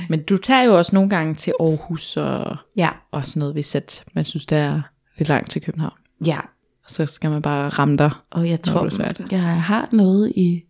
Men 0.09 0.24
du 0.24 0.38
tager 0.38 0.63
jo 0.63 0.78
også 0.78 0.95
nogle 0.95 1.09
gange 1.09 1.36
til 1.36 1.53
Aarhus 1.59 2.18
og, 2.18 2.57
Ja, 2.78 2.89
og 3.11 3.26
sådan 3.26 3.39
noget, 3.39 3.55
hvis 3.55 3.76
at 3.76 4.03
man 4.13 4.26
synes, 4.26 4.45
det 4.45 4.57
er 4.57 4.82
lidt 5.18 5.30
langt 5.30 5.51
til 5.51 5.61
København. 5.61 5.93
ja. 6.26 6.39
Så 6.88 7.05
skal 7.05 7.32
man 7.32 7.41
bare 7.41 7.70
ramme 7.70 7.97
dig. 7.97 8.11
Og 8.32 8.49
jeg 8.49 8.61
tror, 8.61 8.89
jeg 9.32 9.61
har 9.63 9.89
noget 9.91 10.32
i 10.36 10.63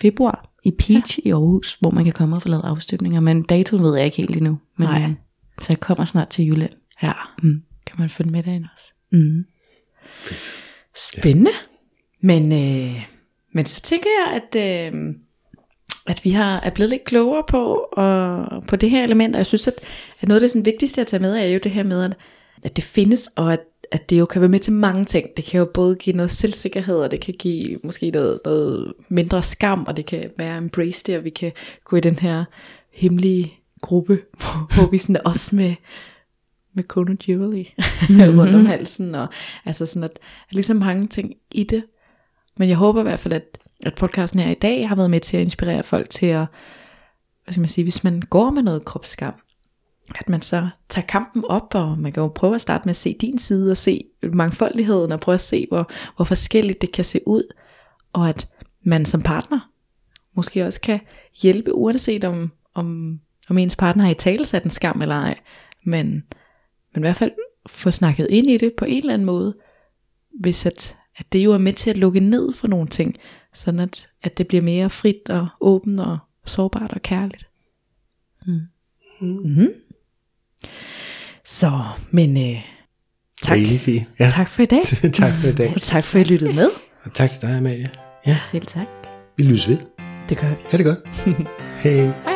februar 0.00 0.50
i 0.64 0.70
Peach 0.70 1.18
ja. 1.24 1.28
i 1.28 1.32
Aarhus, 1.32 1.76
hvor 1.80 1.90
man 1.90 2.04
kan 2.04 2.12
komme 2.12 2.36
og 2.36 2.42
få 2.42 2.48
lavet 2.48 2.64
afstøbninger, 2.64 3.20
men 3.20 3.42
datoen 3.42 3.82
ved 3.82 3.96
jeg 3.96 4.04
ikke 4.04 4.16
helt 4.16 4.36
endnu. 4.36 4.58
Men, 4.78 4.88
Nej. 4.88 5.02
øh, 5.02 5.10
Så 5.60 5.66
jeg 5.68 5.80
kommer 5.80 6.04
snart 6.04 6.28
til 6.28 6.46
Jylland. 6.46 6.72
Ja, 7.02 7.12
Mm. 7.42 7.62
kan 7.86 7.96
man 7.98 8.10
følge 8.10 8.30
med 8.30 8.42
derinde 8.42 8.68
også. 8.74 8.92
Mm. 9.12 9.44
Spændende. 10.96 11.50
Men, 12.20 12.52
øh, 12.52 13.06
men 13.54 13.66
så 13.66 13.82
tænker 13.82 14.08
jeg, 14.18 14.42
at, 14.42 14.56
øh, 14.94 15.14
at 16.06 16.24
vi 16.24 16.30
har, 16.30 16.60
er 16.60 16.70
blevet 16.70 16.90
lidt 16.90 17.04
klogere 17.04 17.42
på, 17.48 17.64
og, 17.92 18.46
på 18.68 18.76
det 18.76 18.90
her 18.90 19.04
element, 19.04 19.34
og 19.34 19.38
jeg 19.38 19.46
synes, 19.46 19.68
at, 19.68 19.74
at 20.20 20.28
noget 20.28 20.40
af 20.40 20.40
det 20.40 20.50
sådan, 20.50 20.64
vigtigste 20.64 21.00
at 21.00 21.06
tage 21.06 21.20
med, 21.20 21.36
er 21.36 21.44
jo 21.44 21.60
det 21.62 21.72
her 21.72 21.82
med, 21.82 22.04
at, 22.04 22.16
at 22.64 22.76
det 22.76 22.84
findes, 22.84 23.30
og 23.36 23.52
at, 23.52 23.60
at 23.92 24.10
det 24.10 24.18
jo 24.18 24.26
kan 24.26 24.40
være 24.40 24.48
med 24.48 24.60
til 24.60 24.72
mange 24.72 25.04
ting. 25.04 25.28
Det 25.36 25.44
kan 25.44 25.58
jo 25.58 25.64
både 25.64 25.96
give 25.96 26.16
noget 26.16 26.30
selvsikkerhed, 26.30 26.96
og 26.96 27.10
det 27.10 27.20
kan 27.20 27.34
give 27.38 27.78
måske 27.84 28.10
noget, 28.10 28.40
noget 28.44 28.92
mindre 29.08 29.42
skam, 29.42 29.84
og 29.88 29.96
det 29.96 30.06
kan 30.06 30.30
være 30.36 30.58
embrace 30.58 31.04
det, 31.06 31.18
og 31.18 31.24
vi 31.24 31.30
kan 31.30 31.52
gå 31.84 31.96
i 31.96 32.00
den 32.00 32.18
her 32.18 32.44
hemmelige 32.92 33.52
gruppe, 33.80 34.14
hvor, 34.38 34.74
hvor 34.74 34.90
vi 34.90 34.98
sådan 34.98 35.20
også 35.24 35.56
med, 35.56 35.74
med 36.74 36.84
Kono 36.84 37.14
Jewelry 37.28 37.64
rundt 38.38 38.54
om 38.54 38.66
halsen, 38.66 39.14
og 39.14 39.26
altså 39.64 39.86
sådan, 39.86 40.04
at, 40.04 40.18
at 40.48 40.54
ligesom 40.54 40.76
mange 40.76 41.06
ting 41.06 41.34
i 41.52 41.64
det. 41.64 41.84
Men 42.56 42.68
jeg 42.68 42.76
håber 42.76 43.00
i 43.00 43.02
hvert 43.02 43.20
fald, 43.20 43.34
at, 43.34 43.58
at 43.84 43.94
podcasten 43.94 44.40
her 44.40 44.50
i 44.50 44.54
dag 44.54 44.88
har 44.88 44.96
været 44.96 45.10
med 45.10 45.20
til 45.20 45.36
at 45.36 45.40
inspirere 45.40 45.82
folk 45.82 46.10
til 46.10 46.26
at, 46.26 46.46
hvad 47.44 47.52
skal 47.52 47.60
man 47.60 47.68
sige, 47.68 47.84
hvis 47.84 48.04
man 48.04 48.22
går 48.30 48.50
med 48.50 48.62
noget 48.62 48.84
kropsskam, 48.84 49.34
at 50.14 50.28
man 50.28 50.42
så 50.42 50.68
tager 50.88 51.06
kampen 51.06 51.44
op, 51.44 51.74
og 51.74 51.98
man 51.98 52.12
kan 52.12 52.22
jo 52.22 52.28
prøve 52.28 52.54
at 52.54 52.60
starte 52.60 52.82
med 52.84 52.90
at 52.90 52.96
se 52.96 53.16
din 53.20 53.38
side, 53.38 53.70
og 53.70 53.76
se 53.76 54.04
mangfoldigheden, 54.22 55.12
og 55.12 55.20
prøve 55.20 55.34
at 55.34 55.40
se, 55.40 55.66
hvor, 55.68 55.90
hvor 56.16 56.24
forskelligt 56.24 56.80
det 56.80 56.92
kan 56.92 57.04
se 57.04 57.20
ud, 57.26 57.42
og 58.12 58.28
at 58.28 58.48
man 58.82 59.04
som 59.04 59.22
partner 59.22 59.70
måske 60.34 60.66
også 60.66 60.80
kan 60.80 61.00
hjælpe, 61.42 61.74
uanset 61.74 62.24
om, 62.24 62.52
om, 62.74 63.18
om 63.48 63.58
ens 63.58 63.76
partner 63.76 64.04
har 64.04 64.10
i 64.10 64.14
tale 64.14 64.46
sat 64.46 64.64
en 64.64 64.70
skam 64.70 65.02
eller 65.02 65.14
ej, 65.14 65.38
men, 65.84 66.06
men 66.94 66.96
i 66.96 67.00
hvert 67.00 67.16
fald 67.16 67.32
få 67.66 67.90
snakket 67.90 68.26
ind 68.30 68.50
i 68.50 68.56
det 68.56 68.72
på 68.78 68.84
en 68.84 68.98
eller 68.98 69.14
anden 69.14 69.26
måde, 69.26 69.54
hvis 70.40 70.66
at, 70.66 70.96
at 71.16 71.32
det 71.32 71.38
jo 71.38 71.52
er 71.52 71.58
med 71.58 71.72
til 71.72 71.90
at 71.90 71.96
lukke 71.96 72.20
ned 72.20 72.54
for 72.54 72.68
nogle 72.68 72.88
ting, 72.88 73.16
sådan 73.56 73.80
at, 73.80 74.08
at 74.22 74.38
det 74.38 74.48
bliver 74.48 74.62
mere 74.62 74.90
frit 74.90 75.30
og 75.30 75.48
åbent 75.60 76.00
og 76.00 76.18
sårbart 76.44 76.92
og 76.92 77.02
kærligt. 77.02 77.46
Mm. 78.46 78.60
Mm-hmm. 79.20 79.68
Så, 81.44 81.82
men 82.10 82.36
øh, 82.54 82.60
tak, 83.42 83.58
fint. 83.58 84.08
Ja. 84.18 84.28
tak 84.30 84.48
for 84.48 84.62
i 84.62 84.66
dag, 84.66 84.84
tak 85.22 85.32
for 85.32 85.48
i 85.48 85.52
dag. 85.52 85.72
og 85.74 85.80
tak 85.92 86.04
for 86.04 86.18
at 86.18 86.26
I 86.26 86.32
lyttede 86.32 86.52
med. 86.52 86.68
Og 87.04 87.14
tak 87.14 87.30
til 87.30 87.42
dig, 87.42 87.50
Amalie. 87.56 87.90
Ja, 88.26 88.38
Selv 88.50 88.66
tak. 88.66 88.86
vi 89.36 89.44
lyttes 89.44 89.68
ved. 89.68 89.78
Det 90.28 90.38
gør 90.38 90.48
vi. 90.48 90.54
Ha' 90.70 90.76
det 90.76 90.86
godt. 90.86 90.98
Hej. 91.82 91.92
Hej 92.24 92.35